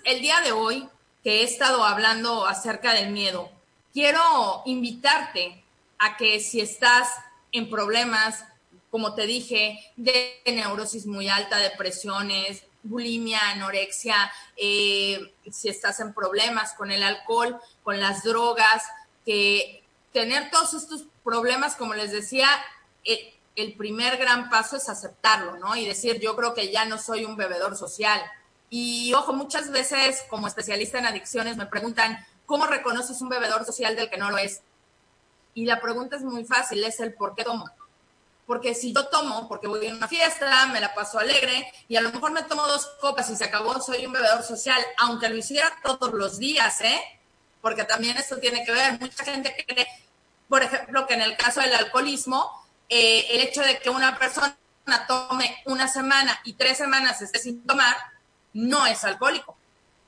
el 0.04 0.20
día 0.20 0.40
de 0.40 0.52
hoy 0.52 0.88
que 1.22 1.40
he 1.40 1.44
estado 1.44 1.84
hablando 1.84 2.46
acerca 2.46 2.92
del 2.92 3.10
miedo, 3.10 3.50
quiero 3.92 4.62
invitarte 4.66 5.62
a 5.98 6.16
que 6.16 6.40
si 6.40 6.60
estás 6.60 7.08
en 7.52 7.70
problemas, 7.70 8.44
como 8.90 9.14
te 9.14 9.26
dije, 9.26 9.78
de 9.96 10.42
neurosis 10.46 11.06
muy 11.06 11.28
alta, 11.28 11.56
depresiones, 11.58 12.64
bulimia, 12.82 13.50
anorexia, 13.50 14.30
eh, 14.56 15.32
si 15.50 15.68
estás 15.68 16.00
en 16.00 16.12
problemas 16.12 16.74
con 16.74 16.90
el 16.90 17.02
alcohol, 17.02 17.58
con 17.82 18.00
las 18.00 18.24
drogas, 18.24 18.82
que 19.24 19.82
tener 20.12 20.50
todos 20.50 20.74
estos 20.74 21.04
problemas, 21.22 21.76
como 21.76 21.94
les 21.94 22.12
decía, 22.12 22.48
eh, 23.04 23.33
el 23.56 23.76
primer 23.76 24.16
gran 24.16 24.50
paso 24.50 24.76
es 24.76 24.88
aceptarlo, 24.88 25.56
¿no? 25.58 25.76
Y 25.76 25.86
decir, 25.86 26.20
yo 26.20 26.34
creo 26.36 26.54
que 26.54 26.72
ya 26.72 26.84
no 26.84 26.98
soy 26.98 27.24
un 27.24 27.36
bebedor 27.36 27.76
social. 27.76 28.20
Y 28.70 29.12
ojo, 29.14 29.32
muchas 29.32 29.70
veces 29.70 30.24
como 30.28 30.48
especialista 30.48 30.98
en 30.98 31.06
adicciones 31.06 31.56
me 31.56 31.66
preguntan, 31.66 32.18
¿cómo 32.46 32.66
reconoces 32.66 33.20
un 33.20 33.28
bebedor 33.28 33.64
social 33.64 33.94
del 33.94 34.10
que 34.10 34.16
no 34.16 34.30
lo 34.30 34.38
es? 34.38 34.62
Y 35.54 35.66
la 35.66 35.80
pregunta 35.80 36.16
es 36.16 36.22
muy 36.22 36.44
fácil, 36.44 36.82
es 36.82 36.98
el 37.00 37.14
por 37.14 37.34
qué 37.34 37.44
tomo 37.44 37.70
porque 38.46 38.74
si 38.74 38.92
yo 38.92 39.06
tomo, 39.06 39.48
porque 39.48 39.66
voy 39.66 39.86
a 39.86 39.94
una 39.94 40.08
fiesta, 40.08 40.66
me 40.66 40.80
la 40.80 40.94
paso 40.94 41.18
alegre 41.18 41.72
y 41.88 41.96
a 41.96 42.00
lo 42.00 42.12
mejor 42.12 42.32
me 42.32 42.42
tomo 42.42 42.66
dos 42.66 42.86
copas 43.00 43.30
y 43.30 43.36
se 43.36 43.44
acabó, 43.44 43.80
soy 43.80 44.04
un 44.04 44.12
bebedor 44.12 44.42
social, 44.42 44.82
aunque 44.98 45.28
lo 45.28 45.36
hiciera 45.36 45.72
todos 45.82 46.12
los 46.12 46.38
días, 46.38 46.80
¿eh? 46.82 47.00
Porque 47.62 47.84
también 47.84 48.16
esto 48.16 48.38
tiene 48.38 48.64
que 48.64 48.72
ver, 48.72 49.00
mucha 49.00 49.24
gente 49.24 49.54
cree, 49.66 49.86
por 50.48 50.62
ejemplo, 50.62 51.06
que 51.06 51.14
en 51.14 51.22
el 51.22 51.36
caso 51.36 51.60
del 51.60 51.74
alcoholismo, 51.74 52.63
eh, 52.88 53.26
el 53.30 53.40
hecho 53.40 53.62
de 53.62 53.78
que 53.78 53.90
una 53.90 54.18
persona 54.18 54.56
tome 55.08 55.62
una 55.66 55.88
semana 55.88 56.38
y 56.44 56.54
tres 56.54 56.78
semanas 56.78 57.20
esté 57.22 57.38
sin 57.38 57.66
tomar, 57.66 57.96
no 58.52 58.86
es 58.86 59.04
alcohólico. 59.04 59.56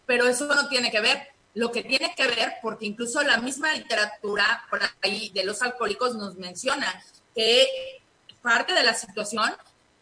Pero 0.07 0.27
eso 0.29 0.47
no 0.47 0.69
tiene 0.69 0.91
que 0.91 1.01
ver. 1.01 1.29
Lo 1.55 1.73
que 1.73 1.83
tiene 1.83 2.15
que 2.15 2.27
ver, 2.27 2.55
porque 2.63 2.85
incluso 2.85 3.23
la 3.23 3.39
misma 3.39 3.73
literatura 3.73 4.65
por 4.71 4.81
ahí 5.03 5.31
de 5.31 5.45
los 5.45 5.63
alcohólicos 5.63 6.15
nos 6.15 6.37
menciona 6.37 7.03
que 7.35 7.67
parte 8.43 8.75
de 8.75 8.83
la 8.83 8.95
situación 8.95 9.53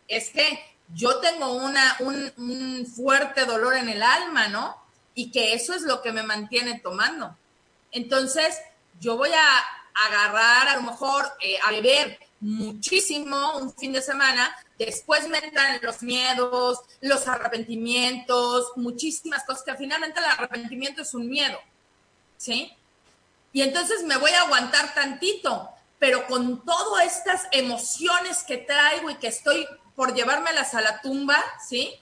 es 0.09 0.31
que 0.31 0.61
yo 0.93 1.19
tengo 1.21 1.53
una, 1.53 1.97
un, 2.01 2.87
fuerte 2.87 3.47
dolor 3.47 3.75
en 3.75 3.89
el 3.89 4.03
alma, 4.03 4.49
¿no? 4.49 4.77
Y 5.15 5.31
que 5.31 5.55
eso 5.55 5.75
es 5.75 5.83
lo 5.83 6.03
que 6.03 6.13
me 6.13 6.23
mantiene 6.23 6.81
tomando. 6.81 7.37
Entonces, 7.93 8.61
yo 9.01 9.17
voy 9.17 9.31
a 9.31 9.65
agarrar 10.07 10.69
a 10.69 10.77
lo 10.77 10.83
mejor 10.83 11.25
eh, 11.41 11.57
a 11.65 11.71
beber 11.71 12.19
muchísimo 12.45 13.57
un 13.57 13.75
fin 13.75 13.93
de 13.93 14.03
semana, 14.03 14.55
después 14.79 15.27
me 15.29 15.39
entran 15.39 15.81
los 15.83 16.03
miedos, 16.03 16.79
los 17.01 17.27
arrepentimientos, 17.27 18.73
muchísimas 18.77 19.45
cosas 19.45 19.65
que 19.65 19.75
finalmente 19.77 20.21
el 20.21 20.27
arrepentimiento 20.27 21.03
es 21.03 21.15
un 21.15 21.29
miedo, 21.29 21.59
¿sí? 22.37 22.71
Y 23.55 23.63
entonces 23.63 24.03
me 24.03 24.19
voy 24.19 24.31
a 24.33 24.43
aguantar 24.43 24.93
tantito, 24.93 25.71
pero 25.99 26.27
con 26.27 26.63
todas 26.67 27.07
estas 27.07 27.47
emociones 27.51 28.43
que 28.43 28.59
traigo 28.59 29.09
y 29.09 29.15
que 29.15 29.29
estoy 29.29 29.67
por 29.97 30.15
llevármelas 30.15 30.75
a 30.75 30.83
la 30.83 31.01
tumba, 31.01 31.43
¿sí? 31.67 31.95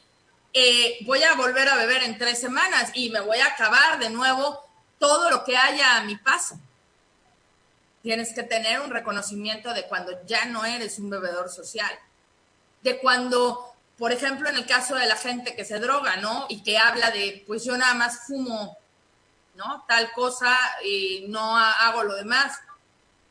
Eh, 0.53 0.99
voy 1.07 1.23
a 1.23 1.35
volver 1.35 1.69
a 1.69 1.77
beber 1.77 2.03
en 2.03 2.19
tres 2.19 2.41
semanas 2.41 2.91
y 2.95 3.11
me 3.11 3.21
voy 3.21 3.39
a 3.39 3.47
acabar 3.47 4.01
de 4.01 4.11
nuevo 4.11 4.59
todo 4.99 5.31
lo 5.31 5.45
que 5.45 5.57
haya 5.57 5.99
a 5.99 6.03
mi 6.03 6.17
paso. 6.17 6.59
Tienes 8.03 8.33
que 8.35 8.43
tener 8.43 8.81
un 8.81 8.91
reconocimiento 8.91 9.73
de 9.73 9.87
cuando 9.87 10.25
ya 10.27 10.45
no 10.47 10.65
eres 10.65 10.99
un 10.99 11.11
bebedor 11.11 11.49
social, 11.51 11.91
de 12.83 12.99
cuando, 12.99 13.75
por 13.97 14.13
ejemplo, 14.13 14.49
en 14.49 14.57
el 14.57 14.67
caso 14.67 14.97
de 14.97 15.07
la 15.07 15.17
gente 15.17 15.55
que 15.55 15.65
se 15.65 15.79
droga, 15.79 16.17
¿no? 16.17 16.47
Y 16.49 16.63
que 16.63 16.79
habla 16.79 17.11
de, 17.11 17.45
pues 17.47 17.65
yo 17.65 17.77
nada 17.77 17.95
más 17.95 18.27
fumo, 18.27 18.77
¿no? 19.55 19.85
Tal 19.87 20.11
cosa 20.13 20.57
y 20.85 21.27
no 21.29 21.57
hago 21.57 22.03
lo 22.03 22.17
demás, 22.17 22.59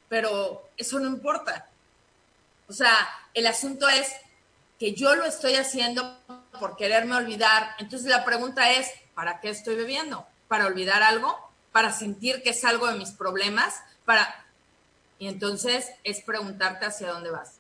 pero 0.08 0.70
eso 0.78 1.00
no 1.00 1.08
importa. 1.08 1.68
O 2.68 2.74
sea, 2.74 2.96
el 3.34 3.48
asunto 3.48 3.90
es 3.90 4.10
que 4.80 4.94
yo 4.94 5.16
lo 5.16 5.26
estoy 5.26 5.56
haciendo 5.56 6.18
por 6.60 6.78
quererme 6.78 7.16
olvidar. 7.16 7.76
Entonces 7.80 8.10
la 8.10 8.24
pregunta 8.24 8.72
es, 8.72 8.90
¿para 9.14 9.40
qué 9.40 9.50
estoy 9.50 9.76
bebiendo? 9.76 10.26
¿Para 10.48 10.68
olvidar 10.68 11.04
algo? 11.04 11.38
¿Para 11.72 11.92
sentir 11.92 12.42
que 12.44 12.52
es 12.52 12.64
algo 12.64 12.88
de 12.88 12.98
mis 12.98 13.12
problemas? 13.12 13.82
¿Para 14.06 14.46
y 15.22 15.28
entonces 15.28 15.92
es 16.04 16.22
preguntarte 16.22 16.88
hacia 16.88 17.12
dónde 17.14 17.30
vas. 17.30 17.60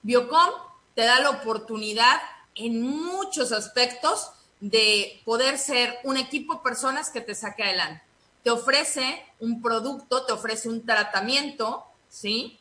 Biocom 0.00 0.50
te 0.94 1.02
da 1.02 1.20
la 1.20 1.28
oportunidad 1.28 2.18
en 2.54 2.80
muchos 2.80 3.52
aspectos 3.52 4.30
de 4.60 5.20
poder 5.26 5.58
ser 5.58 5.98
un 6.04 6.16
equipo 6.16 6.54
de 6.54 6.60
personas 6.60 7.10
que 7.10 7.20
te 7.20 7.34
saque 7.34 7.62
adelante. 7.62 8.02
Te 8.42 8.50
ofrece 8.50 9.22
un 9.38 9.60
producto, 9.60 10.24
te 10.24 10.32
ofrece 10.32 10.70
un 10.70 10.86
tratamiento, 10.86 11.84
¿sí? 12.08 12.58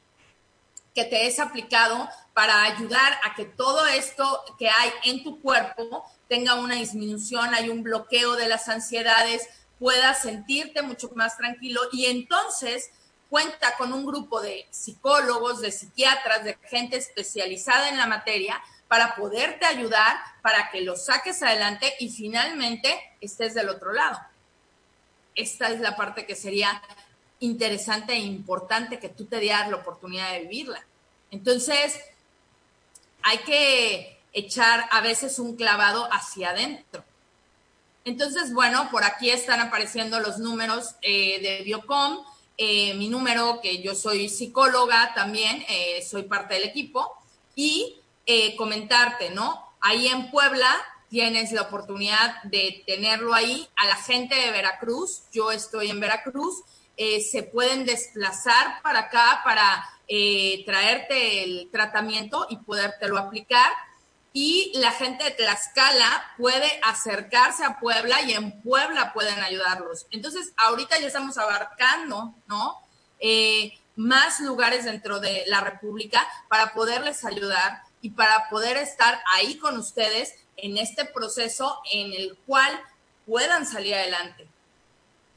Que 0.94 1.06
te 1.06 1.26
es 1.26 1.40
aplicado 1.40 2.10
para 2.34 2.64
ayudar 2.64 3.14
a 3.24 3.36
que 3.36 3.46
todo 3.46 3.86
esto 3.88 4.42
que 4.60 4.68
hay 4.68 4.92
en 5.06 5.24
tu 5.24 5.40
cuerpo 5.40 6.04
tenga 6.28 6.56
una 6.56 6.76
disminución, 6.76 7.54
hay 7.54 7.70
un 7.70 7.82
bloqueo 7.82 8.36
de 8.36 8.50
las 8.50 8.68
ansiedades, 8.68 9.48
puedas 9.80 10.22
sentirte 10.22 10.82
mucho 10.82 11.10
más 11.16 11.38
tranquilo 11.38 11.80
y 11.94 12.08
entonces 12.08 12.90
cuenta 13.34 13.76
con 13.78 13.92
un 13.94 14.06
grupo 14.06 14.42
de 14.42 14.68
psicólogos, 14.70 15.60
de 15.60 15.72
psiquiatras, 15.72 16.44
de 16.44 16.56
gente 16.66 16.98
especializada 16.98 17.90
en 17.90 17.98
la 17.98 18.06
materia 18.06 18.62
para 18.88 19.16
poderte 19.16 19.66
ayudar, 19.66 20.18
para 20.44 20.70
que 20.70 20.82
lo 20.82 20.96
saques 20.96 21.42
adelante 21.42 21.96
y 22.00 22.12
finalmente 22.12 22.96
estés 23.22 23.56
del 23.56 23.70
otro 23.70 23.92
lado. 23.92 24.20
Esta 25.34 25.70
es 25.72 25.80
la 25.80 25.96
parte 25.96 26.28
que 26.28 26.36
sería 26.36 26.80
interesante 27.40 28.14
e 28.14 28.20
importante 28.20 29.00
que 29.00 29.10
tú 29.10 29.26
te 29.26 29.40
dieras 29.40 29.68
la 29.68 29.78
oportunidad 29.78 30.32
de 30.34 30.42
vivirla. 30.42 30.86
Entonces, 31.32 32.00
hay 33.24 33.40
que 33.40 34.22
echar 34.32 34.88
a 34.92 35.02
veces 35.02 35.40
un 35.40 35.56
clavado 35.56 36.08
hacia 36.14 36.52
adentro. 36.52 37.04
Entonces, 38.06 38.54
bueno, 38.54 38.90
por 38.92 39.04
aquí 39.04 39.32
están 39.32 39.60
apareciendo 39.60 40.20
los 40.20 40.38
números 40.38 40.94
eh, 41.02 41.42
de 41.42 41.64
Biocom 41.64 42.24
eh, 42.58 42.94
mi 42.94 43.10
número, 43.10 43.60
que 43.62 43.82
yo 43.82 43.96
soy 43.96 44.30
psicóloga 44.30 45.14
también, 45.16 45.66
eh, 45.68 46.06
soy 46.08 46.24
parte 46.24 46.54
del 46.54 46.64
equipo, 46.64 47.12
y 47.56 48.00
eh, 48.26 48.56
comentarte, 48.56 49.32
¿no? 49.32 49.74
Ahí 49.82 50.08
en 50.08 50.30
Puebla 50.30 50.70
tienes 51.10 51.52
la 51.52 51.64
oportunidad 51.64 52.42
de 52.44 52.84
tenerlo 52.86 53.34
ahí. 53.34 53.68
A 53.76 53.88
la 53.88 53.96
gente 53.96 54.36
de 54.36 54.52
Veracruz, 54.52 55.24
yo 55.32 55.52
estoy 55.52 55.90
en 55.90 56.00
Veracruz, 56.00 56.64
se 56.96 57.44
pueden 57.44 57.86
desplazar 57.86 58.82
para 58.84 59.00
acá 59.00 59.42
para 59.44 59.84
traerte 60.66 61.44
el 61.44 61.70
tratamiento 61.72 62.46
y 62.50 62.58
podértelo 62.58 63.18
aplicar 63.18 63.72
y 64.36 64.72
la 64.76 64.92
gente 64.92 65.24
de 65.24 65.32
Tlaxcala 65.32 66.34
puede 66.38 66.68
acercarse 66.82 67.64
a 67.64 67.80
Puebla 67.80 68.20
y 68.24 68.34
en 68.34 68.62
Puebla 68.64 69.14
pueden 69.14 69.40
ayudarlos. 69.40 70.08
Entonces, 70.10 70.54
ahorita 70.58 71.00
ya 71.00 71.06
estamos 71.06 71.38
abarcando, 71.38 72.34
¿no? 72.48 72.80
Eh, 73.20 73.78
más 73.96 74.40
lugares 74.40 74.86
dentro 74.86 75.20
de 75.20 75.44
la 75.46 75.62
República 75.62 76.28
para 76.50 76.74
poderles 76.74 77.24
ayudar 77.24 77.84
y 78.02 78.10
para 78.10 78.50
poder 78.50 78.76
estar 78.78 79.22
ahí 79.34 79.60
con 79.60 79.78
ustedes 79.78 80.34
en 80.58 80.78
este 80.78 81.06
proceso 81.06 81.80
en 81.92 82.12
el 82.14 82.36
cual 82.48 82.82
puedan 83.28 83.68
salir 83.68 83.94
adelante. 83.94 84.48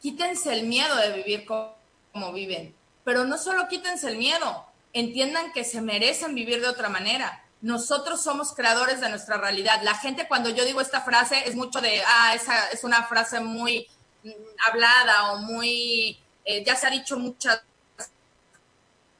Quítense 0.01 0.55
el 0.55 0.67
miedo 0.67 0.97
de 0.97 1.13
vivir 1.13 1.45
como, 1.45 1.77
como 2.13 2.33
viven, 2.33 2.75
pero 3.05 3.25
no 3.25 3.37
solo 3.37 3.69
quítense 3.69 4.09
el 4.09 4.17
miedo, 4.17 4.65
entiendan 4.95 5.53
que 5.53 5.65
se 5.65 5.83
merecen 5.83 6.35
vivir 6.35 6.63
de 6.63 6.69
otra 6.69 6.89
manera 6.89 7.46
nosotros 7.67 8.23
somos 8.23 8.53
creadores 8.55 9.01
de 9.01 9.09
nuestra 9.09 9.39
realidad. 9.39 9.83
La 9.83 9.97
gente 9.99 10.29
cuando 10.29 10.51
yo 10.51 10.65
digo 10.65 10.81
esta 10.81 11.01
frase 11.01 11.49
es 11.49 11.57
mucho 11.57 11.81
de, 11.81 12.01
ah, 12.07 12.33
esa 12.33 12.69
es 12.69 12.85
una 12.85 13.03
frase 13.09 13.41
muy 13.41 13.89
mm, 14.23 14.31
hablada 14.69 15.33
o 15.33 15.39
muy, 15.39 16.17
eh, 16.45 16.63
ya 16.65 16.77
se 16.77 16.87
ha 16.87 16.91
dicho 16.91 17.19
muchas 17.19 17.61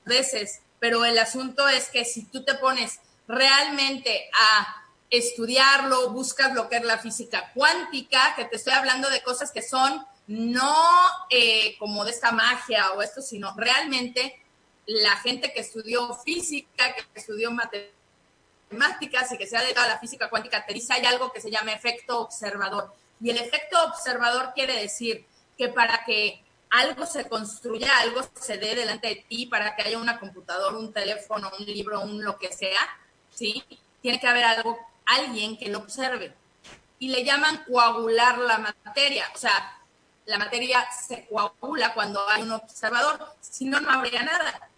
veces, 0.05 0.61
pero 0.79 1.05
el 1.05 1.19
asunto 1.19 1.69
es 1.69 1.89
que 1.91 2.05
si 2.05 2.23
tú 2.27 2.45
te 2.45 2.55
pones 2.55 3.01
realmente 3.27 4.31
a 4.33 4.85
estudiarlo, 5.11 6.11
buscas 6.11 6.55
lo 6.55 6.69
que 6.69 6.77
es 6.77 6.85
la 6.85 6.99
física 6.99 7.51
cuántica, 7.53 8.35
que 8.37 8.45
te 8.45 8.55
estoy 8.55 8.75
hablando 8.75 9.11
de 9.11 9.25
cosas 9.25 9.51
que 9.51 9.63
son 9.63 10.07
no 10.29 10.77
eh, 11.31 11.77
como 11.81 12.05
de 12.05 12.13
esta 12.13 12.31
magia 12.31 12.93
o 12.93 13.03
esto, 13.03 13.23
sino 13.23 13.55
realmente 13.57 14.41
la 14.87 15.17
gente 15.17 15.53
que 15.53 15.63
estudió 15.63 16.15
física, 16.15 16.95
que 16.95 17.03
estudió 17.19 17.51
matemáticas, 17.51 17.96
matemáticas 18.71 19.33
y 19.33 19.39
que 19.39 19.47
se 19.47 19.57
ha 19.57 19.63
dedicado 19.63 19.87
a 19.87 19.95
la 19.95 19.99
física 19.99 20.29
cuántica, 20.29 20.65
te 20.65 20.75
dice 20.75 20.93
hay 20.93 21.05
algo 21.05 21.33
que 21.33 21.41
se 21.41 21.51
llama 21.51 21.73
efecto 21.73 22.21
observador. 22.21 22.93
Y 23.21 23.31
el 23.31 23.39
efecto 23.39 23.83
observador 23.85 24.53
quiere 24.55 24.81
decir 24.81 25.27
que 25.57 25.69
para 25.69 26.05
que 26.05 26.45
algo 26.71 27.07
se 27.07 27.29
construya, 27.29 27.99
algo 27.99 28.21
se 28.39 28.59
dé 28.59 28.75
delante 28.75 29.09
de 29.09 29.25
ti, 29.29 29.47
para 29.47 29.75
que 29.75 29.83
haya 29.83 29.99
una 29.99 30.19
computadora, 30.19 30.77
un 30.77 30.93
teléfono, 30.93 31.51
un 31.59 31.65
libro, 31.65 32.01
un 32.01 32.23
lo 32.23 32.39
que 32.39 32.53
sea, 32.53 32.81
¿sí? 33.33 33.65
Tiene 34.03 34.21
que 34.21 34.27
haber 34.27 34.45
algo, 34.45 34.79
alguien 35.07 35.57
que 35.57 35.69
lo 35.69 35.79
observe. 35.79 36.35
Y 36.99 37.09
le 37.09 37.25
llaman 37.25 37.65
coagular 37.65 38.39
la 38.39 38.59
materia. 38.59 39.31
O 39.35 39.39
sea, 39.39 39.79
la 40.27 40.39
materia 40.39 40.87
se 40.91 41.27
coagula 41.27 41.95
cuando 41.95 42.29
hay 42.29 42.43
un 42.43 42.53
observador. 42.53 43.35
Si 43.41 43.65
no, 43.65 43.81
no 43.81 43.91
habría 43.91 44.23
nada. 44.23 44.69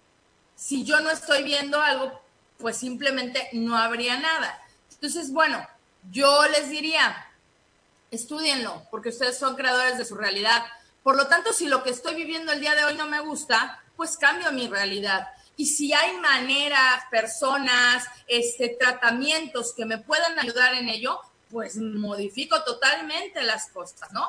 Si 0.55 0.85
yo 0.85 1.01
no 1.01 1.11
estoy 1.11 1.43
viendo 1.43 1.81
algo, 1.81 2.21
pues 2.59 2.77
simplemente 2.77 3.49
no 3.53 3.77
habría 3.77 4.19
nada. 4.19 4.61
Entonces, 4.93 5.33
bueno, 5.33 5.67
yo 6.11 6.47
les 6.49 6.69
diría, 6.69 7.27
estudienlo, 8.11 8.83
porque 8.91 9.11
ustedes 9.11 9.39
son 9.39 9.57
creadores 9.57 9.97
de 9.97 10.05
su 10.05 10.17
realidad. 10.17 10.65
Por 11.03 11.17
lo 11.17 11.29
tanto, 11.29 11.53
si 11.53 11.67
lo 11.67 11.83
que 11.83 11.91
estoy 11.91 12.15
viviendo 12.15 12.53
el 12.53 12.61
día 12.61 12.75
de 12.75 12.85
hoy 12.85 12.97
no 12.97 13.07
me 13.07 13.21
gusta, 13.21 13.83
pues 13.97 14.17
cambio 14.17 14.53
mi 14.53 14.69
realidad. 14.69 15.29
Y 15.57 15.67
si 15.67 15.93
hay 15.93 16.17
maneras, 16.19 17.05
personas, 17.11 18.07
este, 18.27 18.77
tratamientos 18.79 19.73
que 19.73 19.87
me 19.87 19.99
puedan 19.99 20.39
ayudar 20.39 20.75
en 20.75 20.89
ello, 20.89 21.21
pues 21.51 21.77
modifico 21.77 22.63
totalmente 22.65 23.43
las 23.43 23.69
cosas, 23.71 24.13
¿no? 24.13 24.29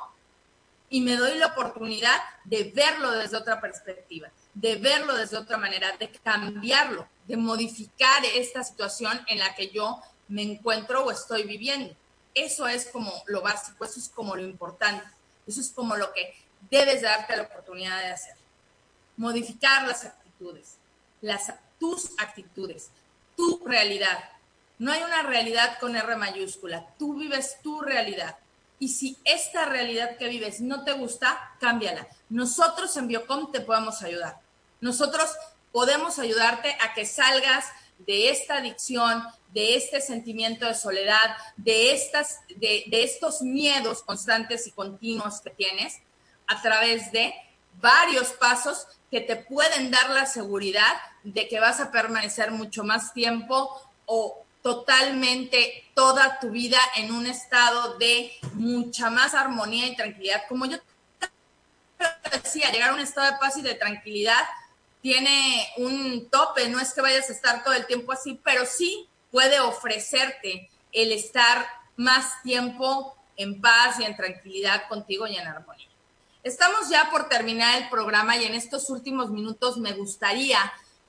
Y 0.89 1.01
me 1.01 1.17
doy 1.17 1.37
la 1.37 1.47
oportunidad 1.47 2.19
de 2.45 2.71
verlo 2.75 3.11
desde 3.11 3.37
otra 3.37 3.61
perspectiva, 3.61 4.29
de 4.53 4.77
verlo 4.77 5.15
desde 5.15 5.37
otra 5.37 5.57
manera, 5.57 5.95
de 5.97 6.09
cambiarlo 6.09 7.07
de 7.29 7.37
modificar 7.37 8.25
esta 8.25 8.63
situación 8.63 9.21
en 9.27 9.37
la 9.37 9.53
que 9.53 9.69
yo 9.69 10.01
me 10.29 10.41
encuentro 10.41 11.05
o 11.05 11.11
estoy 11.11 11.43
viviendo. 11.43 11.95
Eso 12.33 12.67
es 12.67 12.87
como 12.87 13.13
lo 13.27 13.43
básico, 13.43 13.85
eso 13.85 13.99
es 13.99 14.09
como 14.09 14.35
lo 14.35 14.41
importante, 14.41 15.05
eso 15.45 15.61
es 15.61 15.69
como 15.69 15.95
lo 15.95 16.11
que 16.11 16.33
debes 16.71 17.03
darte 17.03 17.37
la 17.37 17.43
oportunidad 17.43 17.99
de 18.01 18.07
hacer. 18.07 18.35
Modificar 19.15 19.87
las 19.87 20.05
actitudes, 20.05 20.77
las, 21.21 21.53
tus 21.79 22.09
actitudes, 22.17 22.89
tu 23.37 23.61
realidad. 23.63 24.17
No 24.79 24.91
hay 24.91 25.03
una 25.03 25.21
realidad 25.21 25.77
con 25.79 25.95
R 25.95 26.15
mayúscula, 26.15 26.87
tú 26.97 27.13
vives 27.13 27.57
tu 27.61 27.81
realidad. 27.81 28.37
Y 28.79 28.87
si 28.87 29.19
esta 29.23 29.65
realidad 29.65 30.17
que 30.17 30.29
vives 30.29 30.61
no 30.61 30.83
te 30.83 30.93
gusta, 30.93 31.55
cámbiala. 31.59 32.07
Nosotros 32.29 32.97
en 32.97 33.07
Biocom 33.07 33.51
te 33.51 33.61
podemos 33.61 34.01
ayudar. 34.01 34.39
Nosotros 34.81 35.29
podemos 35.71 36.19
ayudarte 36.19 36.75
a 36.81 36.93
que 36.93 37.05
salgas 37.05 37.65
de 37.99 38.29
esta 38.29 38.57
adicción, 38.57 39.23
de 39.49 39.75
este 39.75 40.01
sentimiento 40.01 40.65
de 40.65 40.73
soledad, 40.73 41.35
de, 41.57 41.93
estas, 41.93 42.39
de, 42.55 42.85
estos 42.91 43.41
miedos 43.41 44.03
constantes 44.03 44.67
y 44.67 44.71
continuos 44.71 45.41
que 45.41 45.49
tienes 45.49 45.99
a 46.47 46.61
través 46.61 47.11
de 47.11 47.33
varios 47.81 48.29
pasos 48.29 48.87
que 49.11 49.21
te 49.21 49.35
pueden 49.35 49.91
dar 49.91 50.09
la 50.11 50.25
seguridad 50.25 50.93
de 51.23 51.47
que 51.47 51.59
vas 51.59 51.79
a 51.79 51.91
permanecer 51.91 52.51
mucho 52.51 52.83
más 52.83 53.13
tiempo 53.13 53.69
o 54.05 54.45
totalmente 54.61 55.85
toda 55.93 56.39
tu 56.39 56.51
vida 56.51 56.79
en 56.95 57.11
un 57.11 57.25
estado 57.25 57.97
de 57.97 58.31
mucha 58.53 59.09
más 59.09 59.33
armonía 59.33 59.87
y 59.87 59.95
tranquilidad. 59.95 60.43
Como 60.47 60.65
yo 60.65 60.77
decía, 62.31 62.71
llegar 62.71 62.91
a 62.91 62.93
un 62.93 62.99
estado 62.99 63.31
de 63.31 63.37
paz 63.39 63.57
y 63.57 63.61
de 63.61 63.75
tranquilidad 63.75 64.43
tiene 65.01 65.67
un 65.77 66.29
tope, 66.29 66.67
no 66.69 66.79
es 66.79 66.93
que 66.93 67.01
vayas 67.01 67.29
a 67.29 67.33
estar 67.33 67.63
todo 67.63 67.73
el 67.73 67.85
tiempo 67.85 68.11
así, 68.11 68.39
pero 68.43 68.65
sí 68.65 69.07
puede 69.31 69.59
ofrecerte 69.59 70.69
el 70.91 71.11
estar 71.11 71.65
más 71.95 72.41
tiempo 72.43 73.15
en 73.37 73.61
paz 73.61 73.99
y 73.99 74.03
en 74.03 74.15
tranquilidad 74.15 74.87
contigo 74.87 75.27
y 75.27 75.37
en 75.37 75.47
armonía. 75.47 75.87
Estamos 76.43 76.89
ya 76.89 77.09
por 77.11 77.29
terminar 77.29 77.81
el 77.81 77.89
programa 77.89 78.37
y 78.37 78.45
en 78.45 78.53
estos 78.53 78.89
últimos 78.89 79.29
minutos 79.29 79.77
me 79.77 79.93
gustaría, 79.93 80.59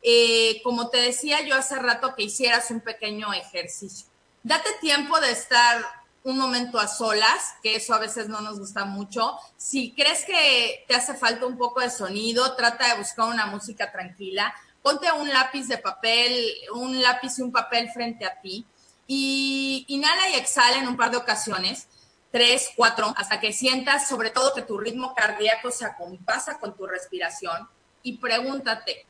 eh, 0.03 0.61
como 0.63 0.91
te 0.91 0.99
decía 0.99 1.41
yo 1.43 1.55
hace 1.55 1.77
rato, 1.77 2.15
que 2.15 2.25
hicieras 2.25 2.71
un 2.71 2.81
pequeño 2.81 3.33
ejercicio. 3.33 4.07
Date 4.43 4.71
tiempo 4.81 5.19
de 5.21 5.31
estar 5.31 5.85
un 6.23 6.39
momento 6.39 6.79
a 6.79 6.87
solas, 6.87 7.55
que 7.63 7.77
eso 7.77 7.95
a 7.95 7.99
veces 7.99 8.29
no 8.29 8.41
nos 8.41 8.59
gusta 8.59 8.85
mucho. 8.85 9.39
Si 9.57 9.93
crees 9.93 10.25
que 10.25 10.85
te 10.87 10.95
hace 10.95 11.15
falta 11.15 11.47
un 11.47 11.57
poco 11.57 11.81
de 11.81 11.91
sonido, 11.91 12.55
trata 12.57 12.89
de 12.89 12.99
buscar 12.99 13.29
una 13.29 13.47
música 13.47 13.91
tranquila. 13.91 14.55
Ponte 14.83 15.11
un 15.13 15.29
lápiz 15.31 15.67
de 15.69 15.79
papel, 15.79 16.55
un 16.75 17.01
lápiz 17.01 17.39
y 17.39 17.43
un 17.43 17.53
papel 17.53 17.91
frente 17.91 18.25
a 18.25 18.41
ti 18.41 18.67
y 19.13 19.85
inhala 19.89 20.31
y 20.31 20.35
exhala 20.35 20.77
en 20.77 20.87
un 20.87 20.97
par 20.97 21.11
de 21.11 21.17
ocasiones, 21.17 21.89
tres, 22.31 22.71
cuatro, 22.77 23.13
hasta 23.17 23.41
que 23.41 23.53
sientas 23.53 24.09
sobre 24.09 24.31
todo 24.31 24.55
que 24.55 24.63
tu 24.63 24.79
ritmo 24.79 25.17
cardíaco 25.17 25.73
se 25.73 25.85
acompasa 25.85 26.59
con 26.59 26.77
tu 26.77 26.87
respiración 26.87 27.69
y 28.05 28.19
pregúntate, 28.19 29.05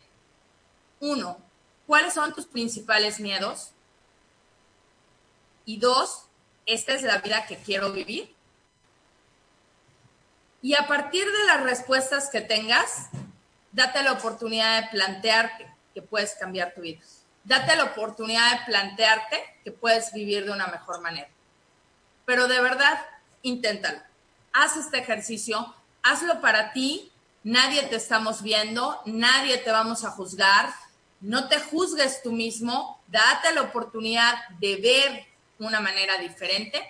uno, 1.01 1.37
¿cuáles 1.87 2.15
son 2.15 2.33
tus 2.33 2.47
principales 2.47 3.21
miedos? 3.21 3.73
Y 5.67 5.77
dos, 5.77 6.25
esta 6.71 6.95
es 6.95 7.03
la 7.03 7.19
vida 7.19 7.47
que 7.47 7.57
quiero 7.57 7.93
vivir. 7.93 8.33
Y 10.63 10.75
a 10.75 10.87
partir 10.87 11.25
de 11.25 11.47
las 11.47 11.63
respuestas 11.63 12.29
que 12.31 12.41
tengas, 12.41 13.09
date 13.73 14.03
la 14.03 14.13
oportunidad 14.13 14.83
de 14.83 14.89
plantearte 14.91 15.67
que 15.95 16.03
puedes 16.03 16.35
cambiar 16.35 16.73
tu 16.73 16.83
vida. 16.83 17.01
Date 17.43 17.75
la 17.75 17.85
oportunidad 17.85 18.53
de 18.53 18.67
plantearte 18.67 19.43
que 19.65 19.73
puedes 19.73 20.13
vivir 20.13 20.45
de 20.45 20.53
una 20.53 20.69
mejor 20.69 21.01
manera. 21.01 21.29
Pero 22.25 22.47
de 22.47 22.61
verdad, 22.61 23.05
inténtalo. 23.43 23.99
Haz 24.53 24.77
este 24.77 24.99
ejercicio, 24.99 25.75
hazlo 26.03 26.41
para 26.41 26.73
ti. 26.73 27.11
Nadie 27.43 27.83
te 27.85 27.97
estamos 27.97 28.43
viendo, 28.43 29.01
nadie 29.07 29.59
te 29.59 29.73
vamos 29.73 30.05
a 30.05 30.11
juzgar. 30.11 30.71
No 31.21 31.49
te 31.49 31.59
juzgues 31.59 32.23
tú 32.23 32.33
mismo, 32.33 33.03
date 33.09 33.53
la 33.53 33.63
oportunidad 33.63 34.35
de 34.61 34.77
ver 34.77 35.30
una 35.61 35.81
manera 35.81 36.19
diferente. 36.19 36.83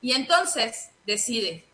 Y 0.00 0.12
entonces 0.12 0.90
decide. 1.06 1.64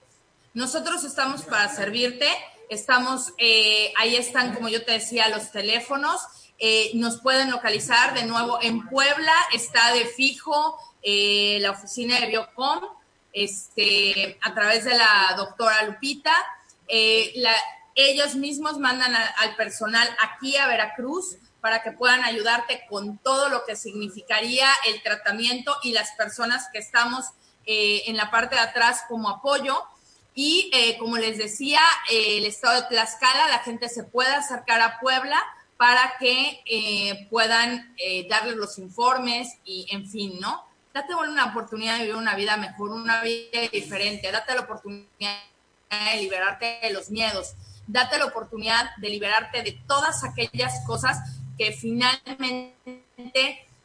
Nosotros 0.53 1.05
estamos 1.05 1.43
para 1.43 1.75
servirte. 1.75 2.29
Estamos, 2.69 3.33
eh, 3.39 3.93
ahí 3.97 4.17
están, 4.17 4.55
como 4.55 4.69
yo 4.69 4.85
te 4.85 4.93
decía, 4.93 5.29
los 5.29 5.51
teléfonos. 5.51 6.21
Eh, 6.59 6.91
nos 6.95 7.21
pueden 7.21 7.51
localizar 7.51 8.15
de 8.15 8.27
nuevo 8.27 8.59
en 8.61 8.87
Puebla. 8.89 9.33
Está 9.53 9.93
de 9.95 10.05
fijo 10.07 10.77
eh, 11.03 11.59
la 11.61 11.71
oficina 11.71 12.21
de 12.21 12.27
Biocom 12.27 12.81
este, 13.33 14.37
a 14.43 14.55
través 14.55 14.85
de 14.85 14.97
la 14.97 15.35
doctora 15.37 15.85
Lupita. 15.85 16.35
ellos 17.95 18.35
mismos 18.35 18.79
mandan 18.79 19.15
al 19.15 19.57
personal 19.57 20.09
aquí 20.23 20.57
a 20.57 20.67
Veracruz 20.67 21.37
para 21.61 21.83
que 21.83 21.93
puedan 21.93 22.25
ayudarte 22.25 22.85
con 22.89 23.19
todo 23.19 23.49
lo 23.49 23.65
que 23.65 23.77
significaría 23.77 24.69
el 24.87 25.03
tratamiento 25.03 25.77
y 25.83 25.93
las 25.93 26.13
personas 26.13 26.69
que 26.73 26.79
estamos 26.79 27.27
eh, 27.67 28.05
en 28.07 28.17
la 28.17 28.31
parte 28.31 28.55
de 28.55 28.61
atrás 28.61 29.05
como 29.09 29.29
apoyo. 29.29 29.83
Y 30.35 30.71
eh, 30.73 30.97
como 30.99 31.17
les 31.17 31.37
decía, 31.37 31.81
el 32.11 32.45
estado 32.45 32.81
de 32.81 32.89
Tlaxcala, 32.89 33.49
la 33.49 33.59
gente 33.59 33.89
se 33.89 34.05
puede 34.05 34.33
acercar 34.33 34.81
a 34.81 35.01
Puebla 35.01 35.39
para 35.77 36.15
que 36.19 36.63
eh, 36.67 37.27
puedan 37.31 37.95
darles 38.29 38.57
los 38.57 38.79
informes 38.79 39.49
y, 39.65 39.87
en 39.91 40.09
fin, 40.09 40.39
¿no? 40.41 40.65
Date 40.95 41.15
una 41.15 41.47
oportunidad 41.47 41.95
de 41.95 42.01
vivir 42.01 42.17
una 42.17 42.35
vida 42.35 42.57
mejor, 42.57 42.91
una 42.91 43.21
vida 43.21 43.61
diferente, 43.73 44.31
date 44.33 44.55
la 44.55 44.63
oportunidad 44.63 45.09
de 45.91 46.17
liberarte 46.21 46.81
de 46.83 46.93
los 46.93 47.11
miedos, 47.11 47.55
date 47.87 48.19
la 48.19 48.27
oportunidad 48.27 48.97
de 48.97 49.09
liberarte 49.09 49.63
de 49.63 49.81
todas 49.87 50.25
aquellas 50.25 50.85
cosas 50.87 51.19
que 51.59 51.73
finalmente 51.73 52.75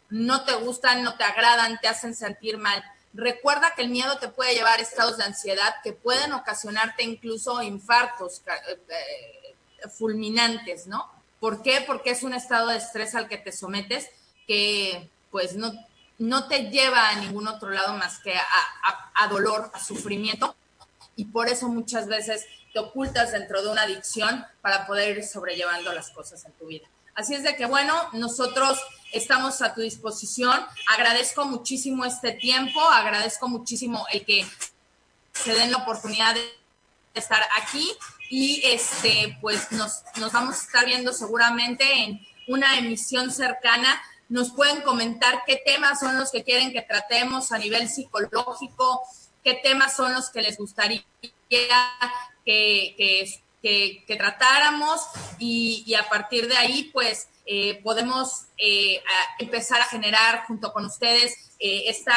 no 0.10 0.46
te 0.46 0.54
gustan, 0.54 1.04
no 1.04 1.16
te 1.18 1.24
agradan, 1.24 1.80
te 1.82 1.88
hacen 1.88 2.16
sentir 2.16 2.58
mal. 2.58 2.84
Recuerda 3.14 3.74
que 3.76 3.82
el 3.82 3.90
miedo 3.90 4.18
te 4.20 4.28
puede 4.28 4.54
llevar 4.54 4.80
a 4.80 4.84
estados 4.84 5.18
de 5.18 5.24
ansiedad 5.24 5.76
que 5.84 5.94
pueden 5.94 6.34
ocasionarte 6.34 7.04
incluso 7.04 7.62
infartos 7.64 8.42
eh, 8.48 9.56
fulminantes, 9.90 10.88
¿no? 10.88 11.10
¿Por 11.40 11.62
qué? 11.62 11.84
Porque 11.86 12.12
es 12.12 12.24
un 12.24 12.34
estado 12.34 12.68
de 12.70 12.78
estrés 12.78 13.16
al 13.16 13.28
que 13.28 13.38
te 13.38 13.52
sometes 13.52 14.10
que 14.48 15.10
pues 15.32 15.56
no, 15.56 15.74
no 16.20 16.48
te 16.48 16.70
lleva 16.70 17.10
a 17.10 17.16
ningún 17.16 17.48
otro 17.48 17.70
lado 17.70 17.98
más 17.98 18.20
que 18.20 18.36
a 18.36 19.28
dolor, 19.28 19.72
a 19.74 19.84
sufrimiento. 19.84 20.56
Y 21.16 21.26
por 21.26 21.50
eso 21.50 21.68
muchas 21.68 22.08
veces 22.08 22.46
te 22.72 22.80
ocultas 22.80 23.32
dentro 23.32 23.62
de 23.62 23.70
una 23.70 23.84
adicción 23.84 24.46
para 24.62 24.86
poder 24.88 25.18
ir 25.18 25.24
sobrellevando 25.24 25.94
las 25.94 26.10
cosas 26.10 26.44
en 26.46 26.52
tu 26.54 26.68
vida. 26.68 26.88
Así 27.16 27.36
es 27.36 27.44
de 27.44 27.56
que, 27.56 27.66
bueno, 27.66 27.94
nosotros 28.14 28.80
estamos 29.12 29.62
a 29.62 29.74
tu 29.74 29.82
disposición. 29.82 30.60
Agradezco 30.90 31.46
muchísimo 31.46 32.06
este 32.06 32.32
tiempo, 32.32 32.82
agradezco 32.82 33.48
muchísimo 33.48 34.06
el 34.12 34.26
que 34.26 34.46
se 35.34 35.54
den 35.54 35.72
la 35.72 35.78
oportunidad 35.78 36.36
de 36.36 36.52
estar 37.14 37.42
aquí 37.62 37.92
y 38.30 38.62
este, 38.66 39.38
pues 39.42 39.72
nos, 39.72 40.02
nos 40.18 40.32
vamos 40.32 40.56
a 40.56 40.64
estar 40.64 40.86
viendo 40.86 41.14
seguramente 41.14 41.84
en 42.04 42.26
una 42.48 42.78
emisión 42.78 43.32
cercana. 43.32 44.02
Nos 44.30 44.52
pueden 44.52 44.82
comentar 44.82 45.44
qué 45.46 45.62
temas 45.64 46.00
son 46.00 46.18
los 46.18 46.32
que 46.32 46.44
quieren 46.44 46.74
que 46.74 46.82
tratemos 46.82 47.52
a 47.52 47.60
nivel 47.60 47.88
psicológico, 47.88 49.04
qué 49.44 49.60
temas 49.62 49.96
son 49.96 50.14
los 50.14 50.30
que 50.32 50.42
les 50.42 50.58
gustaría 50.58 51.04
que, 51.50 52.96
que, 52.98 53.44
que, 53.64 54.16
tratáramos 54.18 55.02
y, 55.40 55.94
a 55.96 56.08
partir 56.10 56.48
de 56.48 56.58
ahí, 56.58 56.90
pues, 56.92 57.30
eh, 57.46 57.82
podemos 57.82 58.48
eh, 58.58 59.02
empezar 59.40 59.82
a 59.82 59.86
generar 59.86 60.46
junto 60.46 60.72
con 60.72 60.86
ustedes 60.86 61.52
eh, 61.60 61.84
esta 61.88 62.16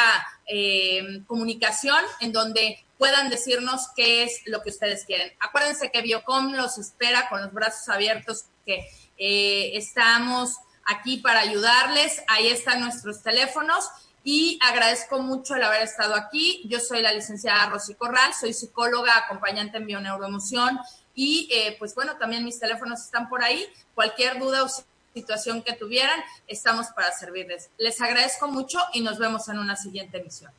comunicación 1.25 2.01
en 2.21 2.31
donde 2.31 2.81
puedan 2.97 3.29
decirnos 3.29 3.87
qué 3.95 4.23
es 4.23 4.41
lo 4.45 4.61
que 4.61 4.69
ustedes 4.69 5.03
quieren. 5.05 5.31
Acuérdense 5.39 5.91
que 5.91 6.01
Biocom 6.01 6.53
los 6.53 6.77
espera 6.77 7.27
con 7.29 7.41
los 7.41 7.51
brazos 7.53 7.89
abiertos, 7.89 8.45
que 8.65 8.87
estamos 9.17 10.55
aquí 10.85 11.17
para 11.17 11.41
ayudarles. 11.41 12.23
Ahí 12.27 12.47
están 12.47 12.79
nuestros 12.79 13.21
teléfonos 13.23 13.89
y 14.23 14.57
agradezco 14.61 15.19
mucho 15.19 15.55
el 15.55 15.63
haber 15.63 15.81
estado 15.81 16.15
aquí. 16.15 16.63
Yo 16.65 16.79
soy 16.79 17.01
la 17.01 17.11
licenciada 17.11 17.69
Rosy 17.69 17.95
Corral, 17.95 18.33
soy 18.33 18.53
psicóloga, 18.53 19.17
acompañante 19.17 19.77
en 19.77 19.85
bioneuroemoción 19.85 20.79
y 21.17 21.49
eh, 21.51 21.75
pues 21.79 21.95
bueno, 21.95 22.15
también 22.17 22.45
mis 22.45 22.59
teléfonos 22.59 23.01
están 23.01 23.27
por 23.27 23.43
ahí. 23.43 23.65
Cualquier 23.95 24.39
duda 24.39 24.63
o 24.63 24.69
situación 25.15 25.63
que 25.63 25.73
tuvieran, 25.73 26.19
estamos 26.47 26.87
para 26.95 27.11
servirles. 27.11 27.71
Les 27.79 27.99
agradezco 27.99 28.47
mucho 28.47 28.77
y 28.93 29.01
nos 29.01 29.17
vemos 29.17 29.49
en 29.49 29.57
una 29.57 29.75
siguiente 29.75 30.19
emisión. 30.19 30.51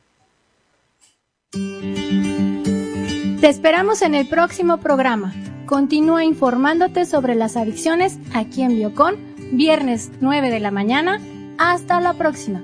Te 3.40 3.48
esperamos 3.48 4.02
en 4.02 4.16
el 4.16 4.28
próximo 4.28 4.78
programa. 4.78 5.32
Continúa 5.64 6.24
informándote 6.24 7.06
sobre 7.06 7.36
las 7.36 7.56
adicciones 7.56 8.18
aquí 8.34 8.62
en 8.62 8.74
Biocon, 8.74 9.16
viernes 9.52 10.10
9 10.20 10.50
de 10.50 10.58
la 10.58 10.72
mañana. 10.72 11.20
Hasta 11.56 12.00
la 12.00 12.14
próxima. 12.14 12.60